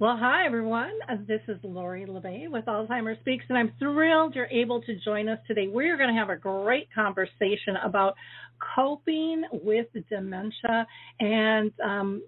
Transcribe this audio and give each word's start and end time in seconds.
Well, 0.00 0.16
hi 0.16 0.46
everyone. 0.46 0.92
Uh, 1.08 1.16
This 1.26 1.40
is 1.48 1.56
Lori 1.64 2.06
La 2.06 2.20
Bey 2.20 2.46
with 2.48 2.66
Alzheimer's 2.66 3.18
Speaks, 3.18 3.44
and 3.48 3.58
I'm 3.58 3.72
thrilled 3.80 4.36
you're 4.36 4.46
able 4.46 4.80
to 4.82 4.94
join 5.04 5.28
us 5.28 5.40
today. 5.48 5.66
We're 5.66 5.96
going 5.96 6.08
to 6.08 6.14
have 6.14 6.30
a 6.30 6.36
great 6.36 6.86
conversation 6.94 7.74
about 7.82 8.14
coping 8.76 9.42
with 9.50 9.86
dementia 10.08 10.86
and 11.18 11.72
um, 11.84 12.22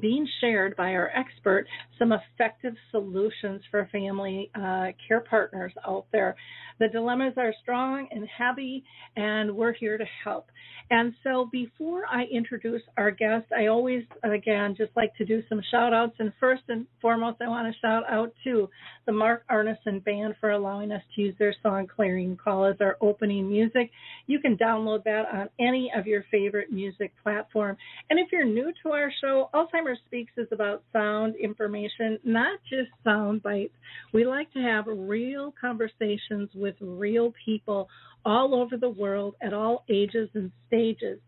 being 0.00 0.26
shared 0.40 0.74
by 0.76 0.94
our 0.94 1.10
expert 1.10 1.66
some 1.98 2.12
effective 2.12 2.72
solutions 2.90 3.60
for 3.70 3.86
family 3.92 4.50
uh, 4.54 4.86
care 5.06 5.20
partners 5.20 5.74
out 5.86 6.06
there. 6.12 6.34
The 6.80 6.88
dilemmas 6.88 7.34
are 7.36 7.54
strong 7.62 8.08
and 8.10 8.26
heavy, 8.26 8.82
and 9.14 9.54
we're 9.54 9.74
here 9.74 9.98
to 9.98 10.04
help. 10.24 10.46
And 10.90 11.14
so, 11.22 11.48
before 11.52 12.02
I 12.10 12.24
introduce 12.24 12.82
our 12.96 13.12
guest, 13.12 13.46
I 13.56 13.66
always, 13.66 14.02
again, 14.24 14.74
just 14.76 14.90
like 14.96 15.14
to 15.16 15.24
do 15.24 15.40
some 15.48 15.60
shout 15.70 15.94
outs. 15.94 16.16
And 16.18 16.32
first 16.40 16.62
and 16.68 16.86
foremost, 17.00 17.40
I 17.40 17.48
want 17.48 17.72
to 17.72 17.78
shout 17.80 18.02
out 18.10 18.32
to 18.42 18.68
the 19.06 19.12
Mark 19.12 19.44
Arneson 19.48 20.02
Band 20.04 20.34
for 20.40 20.50
allowing 20.50 20.90
us 20.90 21.02
to 21.14 21.20
use 21.20 21.34
their 21.38 21.54
song 21.62 21.86
Clearing 21.86 22.36
Call 22.42 22.64
as 22.64 22.74
our 22.80 22.96
opening 23.00 23.48
music. 23.48 23.90
You 24.26 24.40
can 24.40 24.56
download 24.56 25.04
that 25.04 25.26
on 25.32 25.48
any 25.60 25.92
of 25.96 26.08
your 26.08 26.24
favorite 26.28 26.72
music 26.72 27.12
platform. 27.22 27.76
And 28.08 28.18
if 28.18 28.32
you're 28.32 28.44
new 28.44 28.72
to 28.82 28.90
our 28.90 29.12
show, 29.20 29.48
Alzheimer's 29.54 30.00
Speaks 30.06 30.32
is 30.38 30.48
about 30.50 30.82
sound 30.92 31.36
information, 31.36 32.18
not 32.24 32.58
just 32.68 32.90
sound 33.04 33.44
bites. 33.44 33.74
We 34.12 34.26
like 34.26 34.52
to 34.54 34.60
have 34.60 34.86
real 34.88 35.54
conversations 35.60 36.50
with 36.54 36.69
real 36.80 37.32
people 37.44 37.88
all 38.24 38.54
over 38.54 38.76
the 38.76 38.88
world 38.88 39.34
at 39.42 39.52
all 39.54 39.84
ages 39.88 40.28
and 40.34 40.52
stages. 40.66 41.18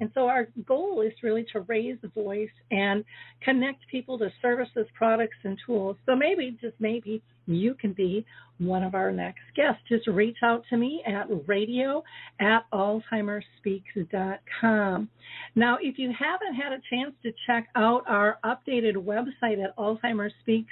And 0.00 0.10
so 0.14 0.26
our 0.26 0.48
goal 0.66 1.02
is 1.02 1.12
really 1.22 1.44
to 1.52 1.60
raise 1.60 1.98
the 2.00 2.08
voice 2.08 2.48
and 2.70 3.04
connect 3.42 3.86
people 3.88 4.18
to 4.18 4.32
services, 4.40 4.86
products, 4.94 5.36
and 5.44 5.58
tools. 5.66 5.98
So 6.06 6.16
maybe, 6.16 6.56
just 6.60 6.76
maybe, 6.80 7.22
you 7.46 7.74
can 7.74 7.92
be 7.92 8.24
one 8.58 8.84
of 8.84 8.94
our 8.94 9.10
next 9.12 9.42
guests. 9.54 9.82
Just 9.88 10.06
reach 10.06 10.38
out 10.42 10.64
to 10.70 10.76
me 10.76 11.02
at 11.06 11.26
radio 11.46 12.02
at 12.40 12.64
alzheimersspeaks.com. 12.72 15.08
Now, 15.54 15.76
if 15.80 15.98
you 15.98 16.12
haven't 16.18 16.54
had 16.54 16.72
a 16.72 16.80
chance 16.88 17.14
to 17.22 17.32
check 17.46 17.68
out 17.74 18.04
our 18.06 18.38
updated 18.44 18.94
website 18.94 19.62
at 19.62 19.76
alzheimersspeaks.com, 19.76 20.66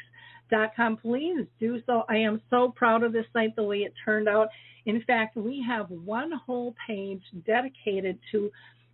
please 1.03 1.47
do 1.59 1.81
so. 1.87 2.05
I 2.09 2.17
am 2.17 2.41
so 2.51 2.73
proud 2.75 3.03
of 3.03 3.13
this 3.13 3.27
site, 3.33 3.57
the 3.57 3.63
way 3.63 3.79
it 3.79 3.95
turned 4.05 4.29
out. 4.29 4.49
In 4.87 5.03
fact, 5.07 5.37
we 5.37 5.65
have 5.67 5.91
one 5.91 6.33
whole 6.47 6.75
page 6.87 7.23
dedicated 7.47 8.19
to 8.33 8.51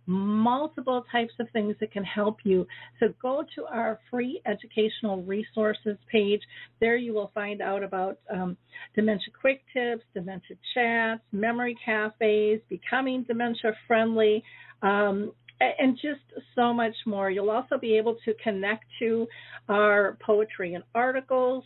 multiple 0.07 1.03
types 1.11 1.33
of 1.39 1.47
things 1.51 1.75
that 1.81 1.91
can 1.91 2.03
help 2.03 2.37
you. 2.43 2.65
So 2.99 3.07
go 3.21 3.43
to 3.55 3.65
our 3.65 3.99
free 4.09 4.41
educational 4.45 5.21
resources 5.21 5.97
page. 6.09 6.41
There 6.79 6.95
you 6.95 7.13
will 7.13 7.29
find 7.33 7.61
out 7.61 7.83
about 7.83 8.17
um, 8.33 8.55
dementia 8.95 9.33
quick 9.39 9.61
tips, 9.73 10.03
dementia 10.13 10.55
chats, 10.73 11.21
memory 11.33 11.77
cafes, 11.83 12.61
becoming 12.69 13.23
dementia 13.23 13.73
friendly. 13.85 14.43
Um, 14.81 15.33
and 15.59 15.95
just 15.95 16.21
so 16.55 16.73
much 16.73 16.95
more. 17.05 17.29
You'll 17.29 17.49
also 17.49 17.77
be 17.77 17.97
able 17.97 18.17
to 18.25 18.33
connect 18.43 18.85
to 18.99 19.27
our 19.69 20.17
poetry 20.25 20.73
and 20.73 20.83
articles, 20.93 21.63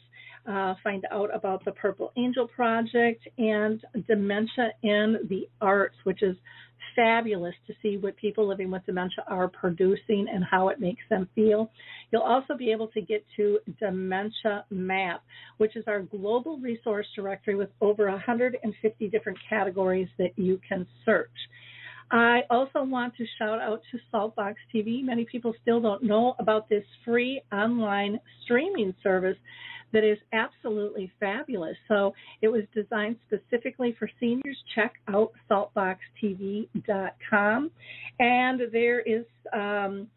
uh, 0.48 0.76
find 0.84 1.06
out 1.12 1.34
about 1.36 1.64
the 1.66 1.72
Purple 1.72 2.12
Angel 2.18 2.48
Project 2.48 3.28
and 3.38 3.82
Dementia 4.08 4.72
in 4.84 5.18
the 5.30 5.48
Arts, 5.62 5.96
which 6.04 6.24
is 6.24 6.36
fabulous 6.96 7.56
to 7.68 7.74
see 7.82 7.98
what 7.98 8.16
people 8.18 8.48
living 8.48 8.72
with 8.72 8.86
dementia 8.86 9.24
are 9.28 9.48
producing 9.48 10.28
and 10.32 10.44
how 10.44 10.70
it 10.70 10.80
makes 10.80 11.02
them 11.10 11.28
feel. 11.36 11.70
You'll 12.12 12.22
also 12.22 12.56
be 12.58 12.72
able 12.72 12.88
to 12.90 13.02
get 13.02 13.26
to 13.38 13.60
Dementia 13.80 14.66
Map, 14.70 15.24
which 15.58 15.76
is 15.76 15.86
our 15.88 16.02
global 16.02 16.58
resource 16.58 17.08
directory 17.16 17.56
with 17.56 17.70
over 17.80 18.10
150 18.10 19.08
different 19.10 19.38
categories 19.48 20.10
that 20.18 20.32
you 20.36 20.60
can 20.68 20.86
search. 21.06 21.30
I 22.12 22.42
also 22.50 22.84
want 22.84 23.16
to 23.18 23.26
shout 23.40 23.62
out 23.62 23.82
to 23.92 24.00
Saltbox 24.14 24.56
TV. 24.74 25.04
Many 25.04 25.26
people 25.26 25.54
still 25.62 25.80
don't 25.80 26.02
know 26.04 26.36
about 26.40 26.68
this 26.68 26.84
free 27.06 27.42
online 27.54 28.20
streaming 28.44 28.94
service 29.02 29.38
that 29.94 30.04
is 30.04 30.18
absolutely 30.34 31.10
fabulous. 31.20 31.78
So 31.88 32.14
it 32.42 32.50
was 32.50 32.64
designed 32.74 33.18
specifically 33.28 33.96
for 33.98 34.10
seniors. 34.20 34.58
Check 34.76 34.96
out 35.08 35.32
saltboxtv.com. 35.50 37.72
And 38.20 38.62
there 38.72 39.00
is 39.02 39.26
um, 39.54 40.08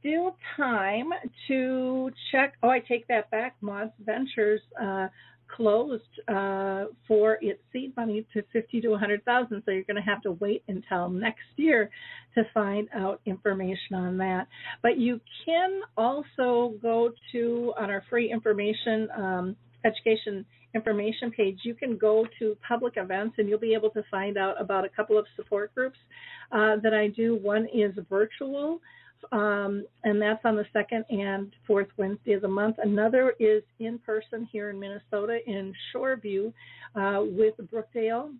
still 0.00 0.36
time 0.56 1.10
to 1.48 2.10
check. 2.30 2.54
Oh, 2.62 2.68
I 2.68 2.78
take 2.80 3.08
that 3.08 3.30
back. 3.30 3.56
Mods 3.60 3.92
Ventures 4.04 4.60
uh, 4.80 5.08
closed 5.54 6.02
uh, 6.28 6.84
for 7.06 7.38
its 7.40 7.60
seed 7.72 7.94
money 7.96 8.26
to 8.32 8.42
50 8.52 8.80
to 8.80 8.88
100,000. 8.88 9.62
So 9.64 9.70
you're 9.70 9.82
going 9.84 9.96
to 9.96 10.02
have 10.02 10.22
to 10.22 10.32
wait 10.32 10.62
until 10.68 11.08
next 11.08 11.42
year 11.56 11.90
to 12.34 12.42
find 12.52 12.88
out 12.94 13.20
information 13.26 13.94
on 13.94 14.18
that. 14.18 14.48
But 14.82 14.98
you 14.98 15.20
can 15.44 15.80
also 15.96 16.74
go 16.82 17.12
to 17.32 17.72
on 17.78 17.90
our 17.90 18.02
free 18.10 18.32
information 18.32 19.08
um, 19.16 19.56
education 19.84 20.44
information 20.74 21.30
page, 21.30 21.60
you 21.62 21.74
can 21.74 21.96
go 21.96 22.26
to 22.38 22.56
public 22.66 22.94
events 22.96 23.36
and 23.38 23.48
you'll 23.48 23.58
be 23.58 23.74
able 23.74 23.90
to 23.90 24.02
find 24.10 24.36
out 24.36 24.60
about 24.60 24.84
a 24.84 24.88
couple 24.88 25.16
of 25.16 25.24
support 25.36 25.74
groups 25.74 25.98
uh, 26.52 26.76
that 26.82 26.92
I 26.92 27.08
do. 27.08 27.36
One 27.36 27.66
is 27.72 27.92
virtual, 28.10 28.80
um, 29.32 29.84
and 30.04 30.20
that's 30.20 30.44
on 30.44 30.56
the 30.56 30.66
second 30.72 31.04
and 31.10 31.52
fourth 31.66 31.88
Wednesday 31.96 32.32
of 32.32 32.42
the 32.42 32.48
month. 32.48 32.76
Another 32.82 33.34
is 33.38 33.62
in 33.78 33.98
person 33.98 34.48
here 34.50 34.70
in 34.70 34.78
Minnesota 34.78 35.38
in 35.46 35.72
Shoreview 35.94 36.52
uh, 36.94 37.22
with 37.22 37.54
Brookdale 37.70 38.34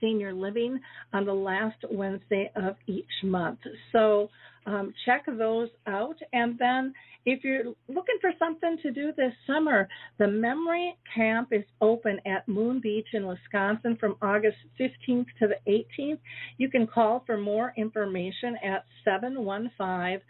Senior 0.00 0.32
Living 0.32 0.80
on 1.12 1.24
the 1.24 1.32
last 1.32 1.78
Wednesday 1.90 2.50
of 2.56 2.76
each 2.86 3.04
month. 3.22 3.60
So 3.92 4.28
um, 4.68 4.92
check 5.06 5.24
those 5.26 5.70
out. 5.86 6.16
And 6.32 6.58
then 6.58 6.92
if 7.24 7.42
you're 7.42 7.64
looking 7.88 8.18
for 8.20 8.32
something 8.38 8.76
to 8.82 8.90
do 8.90 9.12
this 9.16 9.32
summer, 9.46 9.88
the 10.18 10.28
Memory 10.28 10.94
Camp 11.14 11.48
is 11.52 11.64
open 11.80 12.20
at 12.26 12.46
Moon 12.46 12.78
Beach 12.80 13.06
in 13.14 13.26
Wisconsin 13.26 13.96
from 13.98 14.16
August 14.20 14.58
15th 14.78 15.24
to 15.38 15.48
the 15.48 15.56
18th. 15.98 16.18
You 16.58 16.68
can 16.70 16.86
call 16.86 17.22
for 17.26 17.38
more 17.38 17.72
information 17.76 18.58
at 18.62 18.84
715 19.04 20.20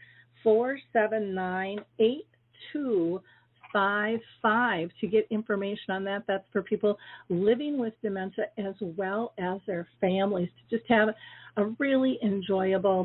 479 0.45 1.79
8255 1.99 4.91
to 5.01 5.07
get 5.09 5.27
information 5.31 5.91
on 5.91 6.05
that. 6.05 6.23
That's 6.29 6.47
for 6.53 6.63
people 6.63 6.97
living 7.29 7.77
with 7.77 7.95
dementia 8.03 8.45
as 8.57 8.75
well 8.81 9.33
as 9.37 9.59
their 9.67 9.89
families 10.01 10.51
to 10.71 10.79
just 10.79 10.89
have 10.89 11.09
a 11.57 11.65
really 11.81 12.21
enjoyable 12.23 13.05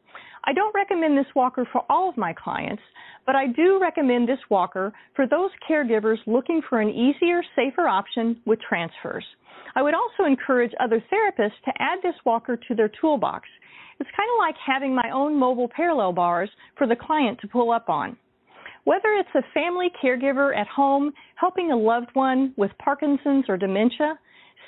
I 0.43 0.53
don't 0.53 0.73
recommend 0.73 1.17
this 1.17 1.33
walker 1.35 1.67
for 1.71 1.83
all 1.89 2.09
of 2.09 2.17
my 2.17 2.33
clients, 2.33 2.81
but 3.25 3.35
I 3.35 3.47
do 3.47 3.79
recommend 3.79 4.27
this 4.27 4.39
walker 4.49 4.91
for 5.15 5.27
those 5.27 5.51
caregivers 5.69 6.17
looking 6.25 6.61
for 6.67 6.81
an 6.81 6.89
easier, 6.89 7.41
safer 7.55 7.87
option 7.87 8.41
with 8.45 8.59
transfers. 8.67 9.25
I 9.75 9.83
would 9.83 9.93
also 9.93 10.25
encourage 10.25 10.71
other 10.79 11.03
therapists 11.13 11.61
to 11.65 11.71
add 11.79 11.99
this 12.01 12.15
walker 12.25 12.57
to 12.57 12.75
their 12.75 12.91
toolbox. 12.99 13.47
It's 13.99 14.09
kind 14.17 14.29
of 14.33 14.39
like 14.39 14.55
having 14.65 14.95
my 14.95 15.11
own 15.13 15.37
mobile 15.37 15.69
parallel 15.75 16.13
bars 16.13 16.49
for 16.75 16.87
the 16.87 16.95
client 16.95 17.39
to 17.41 17.47
pull 17.47 17.71
up 17.71 17.87
on. 17.87 18.17
Whether 18.83 19.09
it's 19.13 19.29
a 19.35 19.53
family 19.53 19.91
caregiver 20.03 20.57
at 20.57 20.67
home 20.67 21.11
helping 21.35 21.71
a 21.71 21.77
loved 21.77 22.09
one 22.13 22.53
with 22.57 22.71
Parkinson's 22.83 23.45
or 23.47 23.57
dementia, 23.57 24.17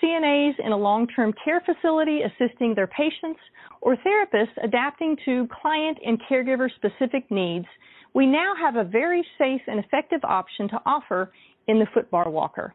CNAs 0.04 0.54
in 0.64 0.72
a 0.72 0.78
long 0.78 1.08
term 1.08 1.34
care 1.44 1.62
facility 1.62 2.22
assisting 2.22 2.76
their 2.76 2.88
patients, 2.88 3.40
or 3.82 3.96
therapists 3.98 4.64
adapting 4.64 5.16
to 5.26 5.48
client 5.62 5.98
and 6.06 6.20
caregiver 6.30 6.70
specific 6.76 7.30
needs, 7.32 7.66
we 8.14 8.26
now 8.26 8.54
have 8.60 8.76
a 8.76 8.84
very 8.84 9.26
safe 9.38 9.62
and 9.68 9.80
effective 9.80 10.20
option 10.24 10.68
to 10.70 10.82
offer 10.86 11.32
in 11.68 11.80
the 11.80 11.86
Footbar 11.96 12.32
Walker. 12.32 12.74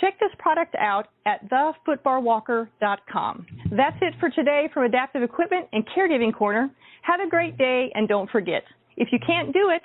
Check 0.00 0.18
this 0.20 0.30
product 0.38 0.74
out 0.78 1.08
at 1.24 1.48
thefootbarwalker.com. 1.48 3.46
That's 3.70 3.96
it 4.02 4.14
for 4.20 4.30
today 4.30 4.68
from 4.72 4.84
Adaptive 4.84 5.22
Equipment 5.22 5.66
and 5.72 5.84
Caregiving 5.96 6.34
Corner. 6.34 6.70
Have 7.02 7.20
a 7.20 7.28
great 7.28 7.56
day 7.56 7.90
and 7.94 8.06
don't 8.06 8.30
forget, 8.30 8.62
if 8.96 9.08
you 9.10 9.18
can't 9.26 9.52
do 9.52 9.70
it, 9.70 9.82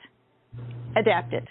adapt 0.98 1.34
it. 1.34 1.48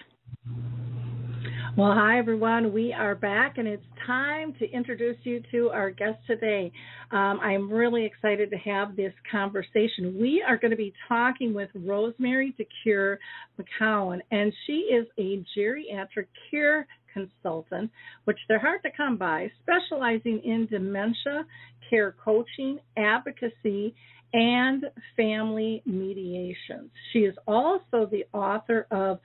Well, 1.76 1.92
hi 1.94 2.18
everyone. 2.18 2.72
We 2.72 2.92
are 2.92 3.14
back, 3.14 3.56
and 3.56 3.68
it's 3.68 3.84
time 4.04 4.52
to 4.58 4.68
introduce 4.72 5.18
you 5.22 5.40
to 5.52 5.70
our 5.70 5.90
guest 5.90 6.18
today. 6.26 6.72
Um, 7.12 7.38
I'm 7.40 7.72
really 7.72 8.04
excited 8.04 8.50
to 8.50 8.56
have 8.56 8.96
this 8.96 9.12
conversation. 9.30 10.18
We 10.20 10.44
are 10.46 10.56
going 10.56 10.72
to 10.72 10.76
be 10.76 10.92
talking 11.08 11.54
with 11.54 11.70
Rosemary 11.74 12.56
DeCure 12.58 13.18
McCowan, 13.56 14.18
and 14.32 14.52
she 14.66 14.72
is 14.72 15.06
a 15.16 15.44
geriatric 15.56 16.26
care 16.50 16.88
consultant, 17.14 17.92
which 18.24 18.38
they're 18.48 18.58
hard 18.58 18.82
to 18.82 18.90
come 18.96 19.16
by, 19.16 19.48
specializing 19.62 20.40
in 20.44 20.66
dementia 20.66 21.46
care 21.88 22.16
coaching, 22.24 22.80
advocacy, 22.98 23.94
and 24.32 24.86
family 25.16 25.82
mediations. 25.86 26.90
She 27.12 27.20
is 27.20 27.34
also 27.46 28.08
the 28.10 28.24
author 28.32 28.88
of 28.90 29.20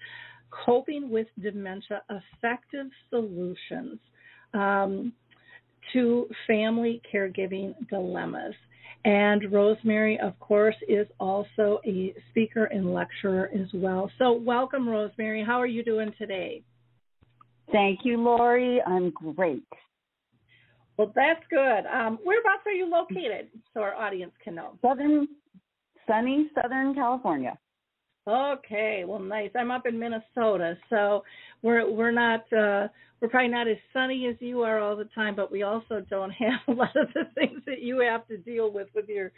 Coping 0.64 1.10
with 1.10 1.28
Dementia 1.42 2.02
Effective 2.10 2.88
Solutions 3.10 4.00
um, 4.54 5.12
to 5.94 6.28
Family 6.48 7.02
Caregiving 7.14 7.76
Dilemmas. 7.90 8.54
And 9.04 9.52
Rosemary, 9.52 10.20
of 10.20 10.40
course, 10.40 10.76
is 10.88 11.08
also 11.20 11.80
a 11.86 12.16
speaker 12.30 12.66
and 12.66 12.94
lecturer 12.94 13.52
as 13.54 13.68
well. 13.74 14.10
So, 14.18 14.32
welcome, 14.34 14.88
Rosemary. 14.90 15.44
How 15.46 15.62
are 15.62 15.68
you 15.68 15.84
doing 15.84 16.12
today? 16.18 16.64
Thank 17.72 18.00
you, 18.04 18.18
Lori. 18.18 18.82
I'm 18.82 19.12
great. 19.12 19.64
Well, 20.98 21.12
that's 21.16 21.44
good. 21.50 21.86
Um, 21.94 22.18
whereabouts 22.24 22.64
are 22.66 22.72
you 22.72 22.90
located 22.90 23.50
so 23.74 23.82
our 23.82 23.94
audience 23.94 24.32
can 24.44 24.56
know? 24.56 24.80
Southern, 24.82 25.28
sunny 26.08 26.50
Southern 26.60 26.96
California. 26.96 27.58
Okay, 28.28 29.04
well, 29.06 29.20
nice. 29.20 29.52
I'm 29.56 29.70
up 29.70 29.86
in 29.86 30.00
Minnesota, 30.00 30.76
so 30.90 31.24
we're 31.66 31.92
we're 31.92 32.12
not 32.12 32.42
uh, 32.54 32.88
we're 33.20 33.30
probably 33.30 33.50
not 33.50 33.68
as 33.68 33.78
sunny 33.92 34.28
as 34.28 34.36
you 34.40 34.62
are 34.62 34.80
all 34.80 34.96
the 34.96 35.10
time, 35.16 35.36
but 35.36 35.52
we 35.52 35.64
also 35.64 36.06
don't 36.10 36.30
have 36.32 36.60
a 36.68 36.72
lot 36.72 36.96
of 36.96 37.08
the 37.14 37.24
things 37.34 37.62
that 37.66 37.82
you 37.82 38.00
have 38.00 38.28
to 38.28 38.38
deal 38.38 38.72
with 38.72 38.88
with 38.94 39.10
your 39.10 39.32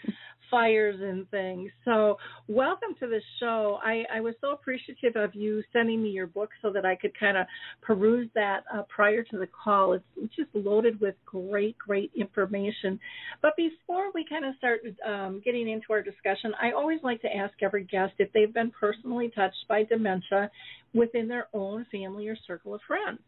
fires 0.51 1.00
and 1.01 1.29
things. 1.29 1.69
So, 1.85 2.18
welcome 2.47 2.95
to 3.00 3.07
the 3.07 3.21
show. 3.39 3.79
I, 3.83 4.03
I 4.13 4.19
was 4.19 4.33
so 4.41 4.51
appreciative 4.51 5.15
of 5.15 5.35
you 5.35 5.63
sending 5.71 6.03
me 6.03 6.09
your 6.09 6.27
book 6.27 6.50
so 6.62 6.71
that 6.74 6.85
I 6.85 6.95
could 6.95 7.18
kind 7.18 7.38
of 7.38 7.45
peruse 7.81 8.29
that 8.35 8.63
uh, 8.74 8.83
prior 8.94 9.24
to 9.24 9.38
the 9.38 9.47
call. 9.47 9.94
It's, 9.94 10.03
it's, 10.18 10.35
just 10.35 10.50
loaded 10.53 11.00
with 11.00 11.15
great, 11.25 11.77
great 11.77 12.12
information. 12.15 13.00
But 13.41 13.56
before 13.56 14.12
we 14.13 14.25
kind 14.29 14.45
of 14.45 14.53
start 14.57 14.81
um, 15.07 15.41
getting 15.44 15.69
into 15.69 15.85
our 15.91 16.01
discussion, 16.01 16.51
I 16.62 16.71
always 16.71 17.00
like 17.03 17.21
to 17.21 17.35
ask 17.35 17.53
every 17.62 17.85
guest 17.85 18.13
if 18.19 18.31
they've 18.33 18.53
been 18.53 18.71
personally 18.71 19.31
touched 19.33 19.68
by 19.68 19.83
dementia 19.83 20.51
within 20.94 21.28
their 21.28 21.48
own 21.54 21.86
family 21.92 22.28
or 22.28 22.36
circle 22.48 22.74
of 22.74 22.81
friends. 22.88 23.19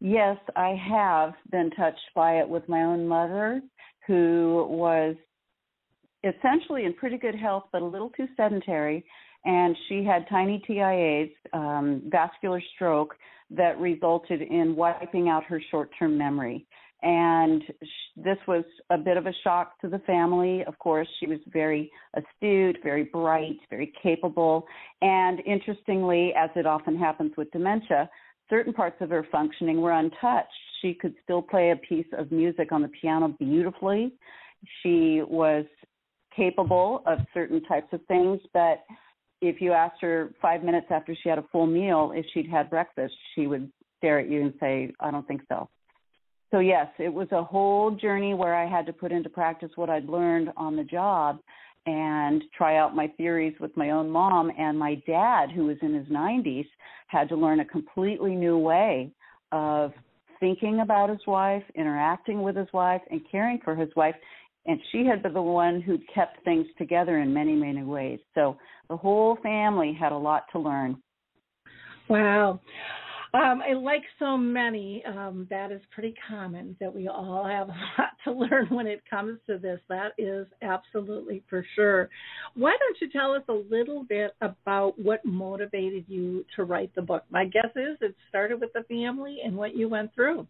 Yes, 0.00 0.36
I 0.56 0.74
have 0.90 1.34
been 1.50 1.70
touched 1.70 2.10
by 2.14 2.38
it 2.40 2.48
with 2.48 2.68
my 2.68 2.82
own 2.82 3.06
mother, 3.06 3.62
who 4.06 4.66
was 4.68 5.14
essentially 6.24 6.84
in 6.84 6.94
pretty 6.94 7.18
good 7.18 7.36
health, 7.36 7.64
but 7.72 7.82
a 7.82 7.84
little 7.84 8.10
too 8.10 8.26
sedentary. 8.36 9.04
And 9.44 9.76
she 9.88 10.04
had 10.04 10.28
tiny 10.28 10.62
TIAs, 10.68 11.30
um, 11.52 12.02
vascular 12.06 12.62
stroke, 12.74 13.14
that 13.50 13.78
resulted 13.78 14.42
in 14.42 14.74
wiping 14.74 15.28
out 15.28 15.44
her 15.44 15.60
short 15.70 15.90
term 15.98 16.16
memory. 16.16 16.66
And 17.02 17.62
this 18.16 18.38
was 18.46 18.64
a 18.90 18.98
bit 18.98 19.16
of 19.16 19.26
a 19.26 19.32
shock 19.42 19.80
to 19.80 19.88
the 19.88 19.98
family. 20.00 20.62
Of 20.64 20.78
course, 20.78 21.08
she 21.18 21.26
was 21.26 21.38
very 21.52 21.90
astute, 22.14 22.78
very 22.82 23.04
bright, 23.04 23.58
very 23.70 23.92
capable. 24.00 24.66
And 25.00 25.40
interestingly, 25.44 26.32
as 26.36 26.50
it 26.54 26.64
often 26.64 26.96
happens 26.96 27.32
with 27.36 27.50
dementia, 27.50 28.08
certain 28.48 28.72
parts 28.72 28.96
of 29.00 29.10
her 29.10 29.26
functioning 29.32 29.80
were 29.80 29.92
untouched. 29.92 30.48
She 30.80 30.94
could 30.94 31.14
still 31.24 31.42
play 31.42 31.70
a 31.70 31.76
piece 31.76 32.06
of 32.16 32.30
music 32.30 32.70
on 32.70 32.82
the 32.82 32.88
piano 32.88 33.34
beautifully. 33.38 34.12
She 34.82 35.22
was 35.26 35.64
capable 36.36 37.02
of 37.06 37.18
certain 37.34 37.62
types 37.64 37.92
of 37.92 38.00
things, 38.06 38.40
but 38.52 38.84
if 39.40 39.60
you 39.60 39.72
asked 39.72 40.00
her 40.00 40.32
five 40.40 40.62
minutes 40.62 40.86
after 40.90 41.16
she 41.20 41.28
had 41.28 41.38
a 41.38 41.44
full 41.50 41.66
meal 41.66 42.12
if 42.14 42.24
she'd 42.32 42.48
had 42.48 42.70
breakfast, 42.70 43.14
she 43.34 43.48
would 43.48 43.70
stare 43.98 44.20
at 44.20 44.28
you 44.28 44.42
and 44.42 44.54
say, 44.60 44.92
I 45.00 45.10
don't 45.10 45.26
think 45.26 45.42
so. 45.48 45.68
So, 46.52 46.58
yes, 46.58 46.88
it 46.98 47.12
was 47.12 47.28
a 47.32 47.42
whole 47.42 47.92
journey 47.92 48.34
where 48.34 48.54
I 48.54 48.68
had 48.68 48.84
to 48.84 48.92
put 48.92 49.10
into 49.10 49.30
practice 49.30 49.70
what 49.74 49.88
I'd 49.88 50.04
learned 50.04 50.50
on 50.54 50.76
the 50.76 50.84
job 50.84 51.38
and 51.86 52.44
try 52.56 52.76
out 52.76 52.94
my 52.94 53.08
theories 53.16 53.54
with 53.58 53.74
my 53.74 53.90
own 53.90 54.10
mom. 54.10 54.52
And 54.58 54.78
my 54.78 54.96
dad 55.06 55.50
who 55.50 55.64
was 55.64 55.78
in 55.80 55.94
his 55.94 56.06
90s 56.08 56.66
had 57.06 57.30
to 57.30 57.36
learn 57.36 57.60
a 57.60 57.64
completely 57.64 58.34
new 58.34 58.58
way 58.58 59.10
of 59.50 59.92
thinking 60.40 60.80
about 60.80 61.08
his 61.08 61.26
wife 61.26 61.62
interacting 61.74 62.42
with 62.42 62.56
his 62.56 62.68
wife 62.74 63.00
and 63.10 63.22
caring 63.30 63.58
for 63.64 63.74
his 63.74 63.88
wife. 63.96 64.14
And 64.66 64.78
she 64.92 65.06
had 65.06 65.22
been 65.22 65.32
the 65.32 65.42
one 65.42 65.80
who'd 65.80 66.02
kept 66.14 66.44
things 66.44 66.66
together 66.76 67.18
in 67.18 67.32
many 67.32 67.54
many 67.54 67.82
ways. 67.82 68.20
So 68.34 68.58
the 68.90 68.96
whole 68.96 69.36
family 69.42 69.96
had 69.98 70.12
a 70.12 70.16
lot 70.16 70.44
to 70.52 70.58
learn. 70.58 71.02
Wow 72.08 72.60
um, 73.34 73.62
I 73.62 73.72
like 73.72 74.02
so 74.18 74.36
many, 74.36 75.02
um, 75.06 75.46
that 75.48 75.72
is 75.72 75.80
pretty 75.90 76.14
common 76.28 76.76
that 76.80 76.94
we 76.94 77.08
all 77.08 77.46
have 77.46 77.68
a 77.70 77.72
lot 77.72 78.10
to 78.24 78.32
learn 78.32 78.66
when 78.68 78.86
it 78.86 79.02
comes 79.08 79.38
to 79.46 79.58
this. 79.58 79.80
That 79.88 80.12
is 80.18 80.46
absolutely 80.60 81.42
for 81.48 81.64
sure. 81.74 82.10
Why 82.54 82.76
don't 82.78 82.96
you 83.00 83.08
tell 83.10 83.32
us 83.32 83.42
a 83.48 83.74
little 83.74 84.04
bit 84.04 84.32
about 84.42 84.98
what 84.98 85.24
motivated 85.24 86.04
you 86.08 86.44
to 86.56 86.64
write 86.64 86.94
the 86.94 87.02
book? 87.02 87.24
My 87.30 87.46
guess 87.46 87.70
is 87.74 87.96
it 88.02 88.14
started 88.28 88.60
with 88.60 88.72
the 88.74 88.82
family 88.82 89.38
and 89.44 89.56
what 89.56 89.74
you 89.74 89.88
went 89.88 90.14
through. 90.14 90.46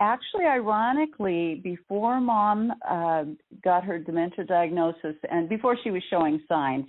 Actually, 0.00 0.46
ironically, 0.46 1.60
before 1.62 2.20
mom 2.20 2.72
uh, 2.88 3.24
got 3.62 3.84
her 3.84 3.98
dementia 3.98 4.44
diagnosis 4.46 5.14
and 5.30 5.48
before 5.48 5.76
she 5.84 5.90
was 5.90 6.02
showing 6.10 6.40
signs, 6.48 6.86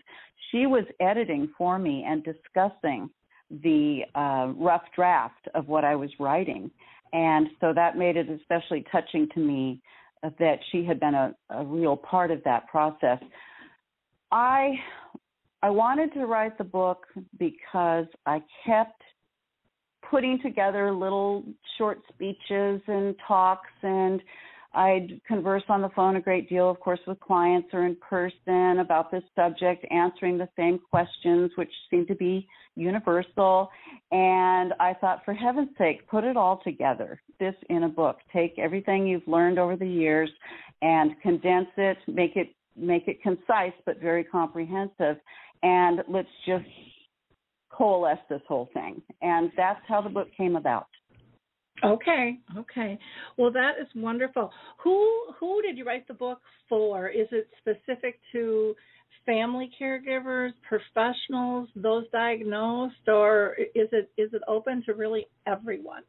she 0.50 0.66
was 0.66 0.86
editing 1.00 1.52
for 1.58 1.78
me 1.78 2.06
and 2.08 2.24
discussing 2.24 3.10
the 3.64 4.02
uh, 4.16 4.54
rough 4.56 4.84
draft 4.96 5.48
of 5.54 5.68
what 5.68 5.84
I 5.84 5.96
was 5.96 6.10
writing. 6.20 6.72
And 7.14 7.48
so 7.60 7.74
that 7.74 7.98
made 7.98 8.16
it 8.16 8.30
especially 8.30 8.86
touching 8.92 9.28
to 9.34 9.40
me 9.40 9.82
that 10.40 10.60
she 10.72 10.86
had 10.86 11.00
been 11.00 11.16
a, 11.16 11.36
a 11.50 11.66
real 11.66 11.98
part 11.98 12.32
of 12.32 12.44
that 12.46 12.68
process. 12.68 13.20
I 14.32 14.72
I 15.64 15.70
wanted 15.70 16.14
to 16.14 16.26
write 16.26 16.58
the 16.58 16.64
book 16.64 17.06
because 17.38 18.06
I 18.26 18.42
kept 18.66 19.02
putting 20.10 20.40
together 20.42 20.92
little 20.92 21.44
short 21.78 22.00
speeches 22.12 22.82
and 22.88 23.16
talks 23.28 23.70
and 23.84 24.22
I'd 24.74 25.20
converse 25.28 25.64
on 25.70 25.82
the 25.82 25.90
phone 25.90 26.16
a 26.16 26.22
great 26.22 26.48
deal, 26.48 26.70
of 26.70 26.80
course, 26.80 27.00
with 27.06 27.20
clients 27.20 27.70
or 27.74 27.86
in 27.86 27.98
person 27.98 28.80
about 28.80 29.12
this 29.12 29.24
subject, 29.36 29.86
answering 29.92 30.38
the 30.38 30.48
same 30.56 30.80
questions, 30.90 31.52
which 31.56 31.72
seem 31.90 32.06
to 32.08 32.16
be 32.16 32.48
universal. 32.76 33.70
And 34.12 34.74
I 34.80 34.94
thought, 35.00 35.24
for 35.26 35.34
heaven's 35.34 35.78
sake, 35.78 36.08
put 36.08 36.24
it 36.24 36.38
all 36.38 36.62
together, 36.64 37.22
this 37.40 37.56
in 37.70 37.84
a 37.84 37.90
book. 37.90 38.18
Take 38.32 38.58
everything 38.58 39.06
you've 39.06 39.28
learned 39.28 39.60
over 39.60 39.76
the 39.76 39.88
years 39.88 40.30
and 40.82 41.20
condense 41.22 41.70
it, 41.78 41.98
make 42.08 42.36
it 42.36 42.50
make 42.78 43.08
it 43.08 43.22
concise 43.22 43.74
but 43.86 44.00
very 44.00 44.24
comprehensive, 44.24 45.18
and 45.62 46.02
let's 46.08 46.30
just 46.46 46.66
coalesce 47.70 48.20
this 48.30 48.42
whole 48.48 48.70
thing. 48.74 49.02
And 49.22 49.52
that's 49.58 49.82
how 49.88 50.02
the 50.02 50.10
book 50.10 50.30
came 50.36 50.56
about. 50.56 50.88
Okay, 51.84 52.38
okay. 52.58 53.00
Well, 53.38 53.52
that 53.52 53.72
is 53.82 53.88
wonderful. 53.96 54.52
Who 54.84 55.28
who 55.40 55.62
did 55.62 55.78
you 55.78 55.86
write 55.86 56.08
the 56.08 56.14
book 56.14 56.40
for? 56.70 57.10
Is 57.10 57.28
it 57.32 57.48
specific 57.60 58.20
to 58.34 58.76
family 59.26 59.70
caregivers, 59.80 60.52
professionals, 60.68 61.70
those 61.76 62.06
diagnosed, 62.12 63.08
or 63.08 63.56
is 63.76 63.90
it 63.92 64.12
is 64.18 64.34
it 64.34 64.42
open 64.48 64.84
to 64.86 64.94
really 64.94 65.26
everyone? 65.48 66.04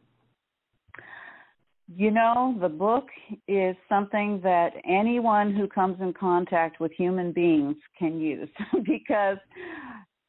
You 1.95 2.11
know, 2.11 2.57
the 2.61 2.69
book 2.69 3.07
is 3.49 3.77
something 3.89 4.41
that 4.43 4.71
anyone 4.89 5.55
who 5.55 5.67
comes 5.67 6.01
in 6.01 6.15
contact 6.15 6.81
with 6.81 6.93
human 6.93 7.33
beings 7.33 7.77
can 7.99 8.19
use 8.19 8.49
because 8.87 9.37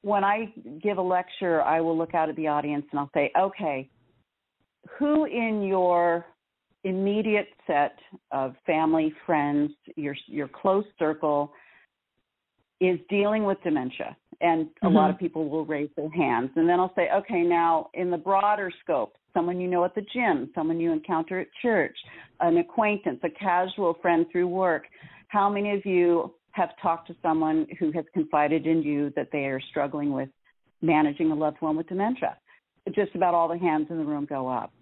when 0.02 0.26
I 0.26 0.54
give 0.82 0.98
a 0.98 1.02
lecture, 1.02 1.62
I 1.62 1.80
will 1.80 1.98
look 1.98 2.14
out 2.14 2.28
at 2.28 2.36
the 2.36 2.48
audience 2.48 2.86
and 2.92 3.00
I'll 3.00 3.12
say, 3.14 3.32
okay, 3.40 3.90
who 4.98 5.26
in 5.26 5.64
your 5.64 6.26
immediate 6.84 7.48
set 7.66 7.98
of 8.32 8.56
family, 8.66 9.14
friends, 9.26 9.72
your 9.96 10.16
your 10.28 10.48
close 10.48 10.86
circle 11.00 11.54
is 12.82 13.00
dealing 13.10 13.44
with 13.46 13.58
dementia? 13.64 14.16
And 14.42 14.68
a 14.82 14.88
mm-hmm. 14.88 14.96
lot 14.96 15.10
of 15.10 15.18
people 15.18 15.48
will 15.48 15.66
raise 15.66 15.90
their 15.96 16.10
hands. 16.10 16.50
And 16.56 16.68
then 16.68 16.80
I'll 16.80 16.94
say, 16.96 17.08
okay, 17.16 17.42
now 17.44 17.90
in 17.94 18.12
the 18.12 18.18
broader 18.18 18.72
scope, 18.84 19.16
someone 19.34 19.60
you 19.60 19.68
know 19.68 19.86
at 19.86 19.96
the 19.96 20.06
gym, 20.14 20.52
someone 20.54 20.80
you 20.80 20.92
encounter 20.92 21.40
at 21.40 21.48
church, 21.62 21.96
an 22.42 22.58
acquaintance, 22.58 23.20
a 23.24 23.30
casual 23.30 23.96
friend 24.02 24.26
through 24.32 24.48
work. 24.48 24.84
How 25.30 25.50
many 25.50 25.72
of 25.72 25.86
you 25.86 26.34
have 26.52 26.70
talked 26.82 27.08
to 27.08 27.16
someone 27.22 27.68
who 27.80 27.92
has 27.94 28.06
confided 28.14 28.68
in 28.68 28.84
you 28.84 29.12
that 29.16 29.30
they 29.32 29.46
are 29.46 29.62
struggling 29.70 30.12
with 30.14 30.30
managing 30.82 31.32
a 31.32 31.36
loved 31.36 31.58
one 31.62 31.76
with 31.76 31.88
dementia? 31.88 32.38
Just 32.94 33.16
about 33.16 33.34
all 33.34 33.48
the 33.48 33.58
hands 33.58 33.88
in 33.90 33.98
the 33.98 34.04
room 34.04 34.26
go 34.26 34.48
up. 34.48 34.74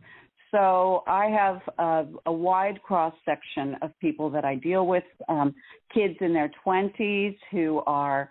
So 0.51 1.03
I 1.07 1.27
have 1.27 1.61
a, 1.77 2.05
a 2.25 2.31
wide 2.31 2.81
cross 2.83 3.13
section 3.23 3.75
of 3.81 3.91
people 3.99 4.29
that 4.31 4.43
I 4.43 4.55
deal 4.55 4.85
with, 4.85 5.03
um, 5.29 5.55
kids 5.93 6.15
in 6.19 6.33
their 6.33 6.51
20s 6.65 7.37
who 7.51 7.81
are 7.87 8.29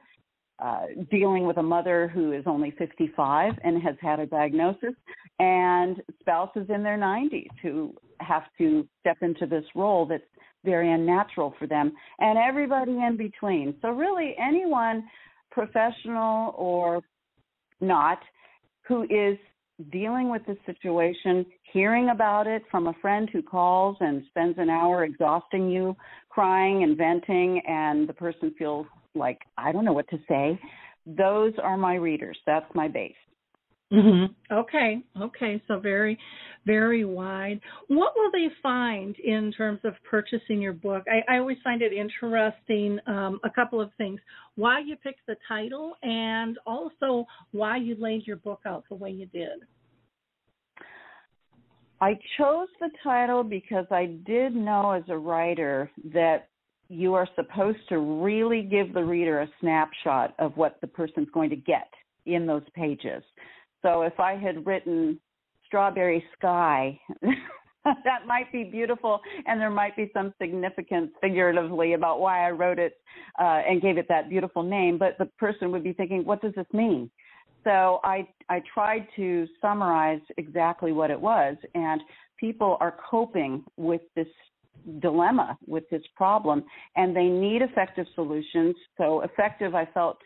uh, 0.59 0.83
dealing 1.11 1.47
with 1.47 1.57
a 1.57 1.63
mother 1.63 2.09
who 2.09 2.33
is 2.33 2.45
only 2.47 2.73
55 2.73 3.55
and 3.65 3.83
has 3.83 3.97
had 4.03 4.21
a 4.21 4.27
diagnosis, 4.27 4.95
and 5.39 6.03
spouses 6.21 6.67
in 6.69 6.83
their 6.83 6.99
90s 6.99 7.49
who 7.63 7.95
have 8.21 8.43
to 8.59 8.87
step 9.01 9.17
into 9.23 9.47
this 9.47 9.65
role 9.75 10.05
that's 10.05 10.23
very 10.63 10.93
unnatural 10.93 11.55
for 11.59 11.67
them, 11.67 11.93
and 12.19 12.39
everybody 12.39 12.93
in 12.93 13.17
between. 13.17 13.75
So, 13.81 13.89
really, 13.89 14.35
anyone, 14.39 15.05
professional 15.51 16.55
or 16.59 17.01
not, 17.81 18.19
who 18.87 19.05
is 19.05 19.39
dealing 19.91 20.31
with 20.31 20.43
the 20.47 20.57
situation, 20.67 21.47
hearing 21.73 22.11
about 22.11 22.47
it 22.47 22.63
from 22.71 22.87
a 22.87 22.95
friend 23.01 23.29
who 23.33 23.43
calls 23.43 23.97
and 24.01 24.23
spends 24.29 24.57
an 24.59 24.71
hour 24.71 25.05
exhausting 25.05 25.69
you, 25.69 25.97
crying 26.29 26.83
and 26.83 26.97
venting, 26.97 27.61
and 27.67 28.09
the 28.09 28.13
person 28.13 28.55
feels 28.59 28.87
like 29.15 29.41
I 29.59 29.73
don't 29.73 29.85
know 29.85 29.93
what 29.93 30.09
to 30.11 30.19
say. 30.29 30.59
Those 31.07 31.53
are 31.63 31.77
my 31.77 31.95
readers. 31.95 32.39
That's 32.47 32.73
my 32.75 32.89
base. 32.89 33.15
Mm-hmm. 33.93 34.55
Okay, 34.55 35.03
okay, 35.21 35.61
so 35.67 35.81
very, 35.81 36.17
very 36.65 37.05
wide. 37.05 37.61
What 37.89 38.13
will 38.15 38.31
they 38.31 38.47
find 38.63 39.17
in 39.19 39.53
terms 39.57 39.81
of 39.83 39.95
purchasing 40.09 40.63
your 40.63 40.75
book? 40.75 41.03
I, 41.09 41.35
I 41.35 41.39
always 41.39 41.57
find 41.65 41.83
it 41.83 41.93
interesting. 41.93 43.01
Um, 43.09 43.41
a 43.43 43.51
couple 43.51 43.81
of 43.81 43.91
things: 43.99 44.21
why 44.55 44.79
you 44.79 44.95
picked 44.97 45.27
the 45.27 45.35
title, 45.49 45.95
and 46.03 46.57
also 46.67 47.27
why 47.51 47.79
you 47.79 47.97
laid 47.99 48.29
your 48.29 48.37
book 48.37 48.61
out 48.65 48.85
the 48.89 48.95
way 48.95 49.11
you 49.11 49.27
did. 49.27 49.67
I 52.01 52.19
chose 52.39 52.69
the 52.79 52.91
title 53.03 53.43
because 53.43 53.87
I 53.91 54.07
did 54.25 54.55
know 54.55 54.93
as 54.93 55.03
a 55.09 55.19
writer 55.19 55.91
that 56.15 56.49
you 56.89 57.15
are 57.15 57.29
supposed 57.37 57.79
to 57.89 57.99
really 57.99 58.63
give 58.63 58.95
the 58.95 59.05
reader 59.05 59.41
a 59.41 59.49
snapshot 59.61 60.35
of 60.39 60.57
what 60.57 60.81
the 60.81 60.87
person's 60.87 61.29
going 61.35 61.51
to 61.51 61.57
get 61.57 61.89
in 62.27 62.47
those 62.47 62.65
pages. 62.75 63.23
So 63.83 64.03
if 64.03 64.19
I 64.19 64.35
had 64.35 64.67
written 64.67 65.19
strawberry 65.67 66.25
sky, 66.37 66.99
that 67.85 68.27
might 68.27 68.51
be 68.53 68.65
beautiful 68.65 69.21
and 69.47 69.61
there 69.61 69.71
might 69.71 69.97
be 69.97 70.11
some 70.13 70.35
significance 70.41 71.11
figuratively 71.21 71.95
about 71.95 72.21
why 72.21 72.47
I 72.47 72.51
wrote 72.51 72.79
it 72.79 72.95
uh, 73.41 73.63
and 73.67 73.81
gave 73.81 73.97
it 73.97 74.07
that 74.09 74.29
beautiful 74.29 74.63
name, 74.63 74.99
but 74.99 75.17
the 75.19 75.27
person 75.39 75.71
would 75.73 75.85
be 75.85 75.93
thinking, 75.93 76.25
what 76.25 76.43
does 76.43 76.55
this 76.55 76.67
mean? 76.73 77.11
So 77.65 78.01
I 78.05 78.27
I 78.49 78.63
tried 78.73 79.07
to 79.17 79.47
summarize 79.61 80.21
exactly 80.39 80.93
what 80.93 81.11
it 81.11 81.21
was 81.21 81.57
and 81.75 82.01
people 82.39 82.79
are 82.81 82.97
coping 83.11 83.63
with 83.77 84.01
this 84.17 84.27
dilemma 85.01 85.59
with 85.67 85.85
this 85.91 86.03
problem 86.17 86.65
and 86.97 87.15
they 87.15 87.27
need 87.27 87.61
effective 87.61 88.07
solutions 88.15 88.75
so 88.97 89.21
effective 89.21 89.75
i 89.75 89.85
felt 89.85 90.17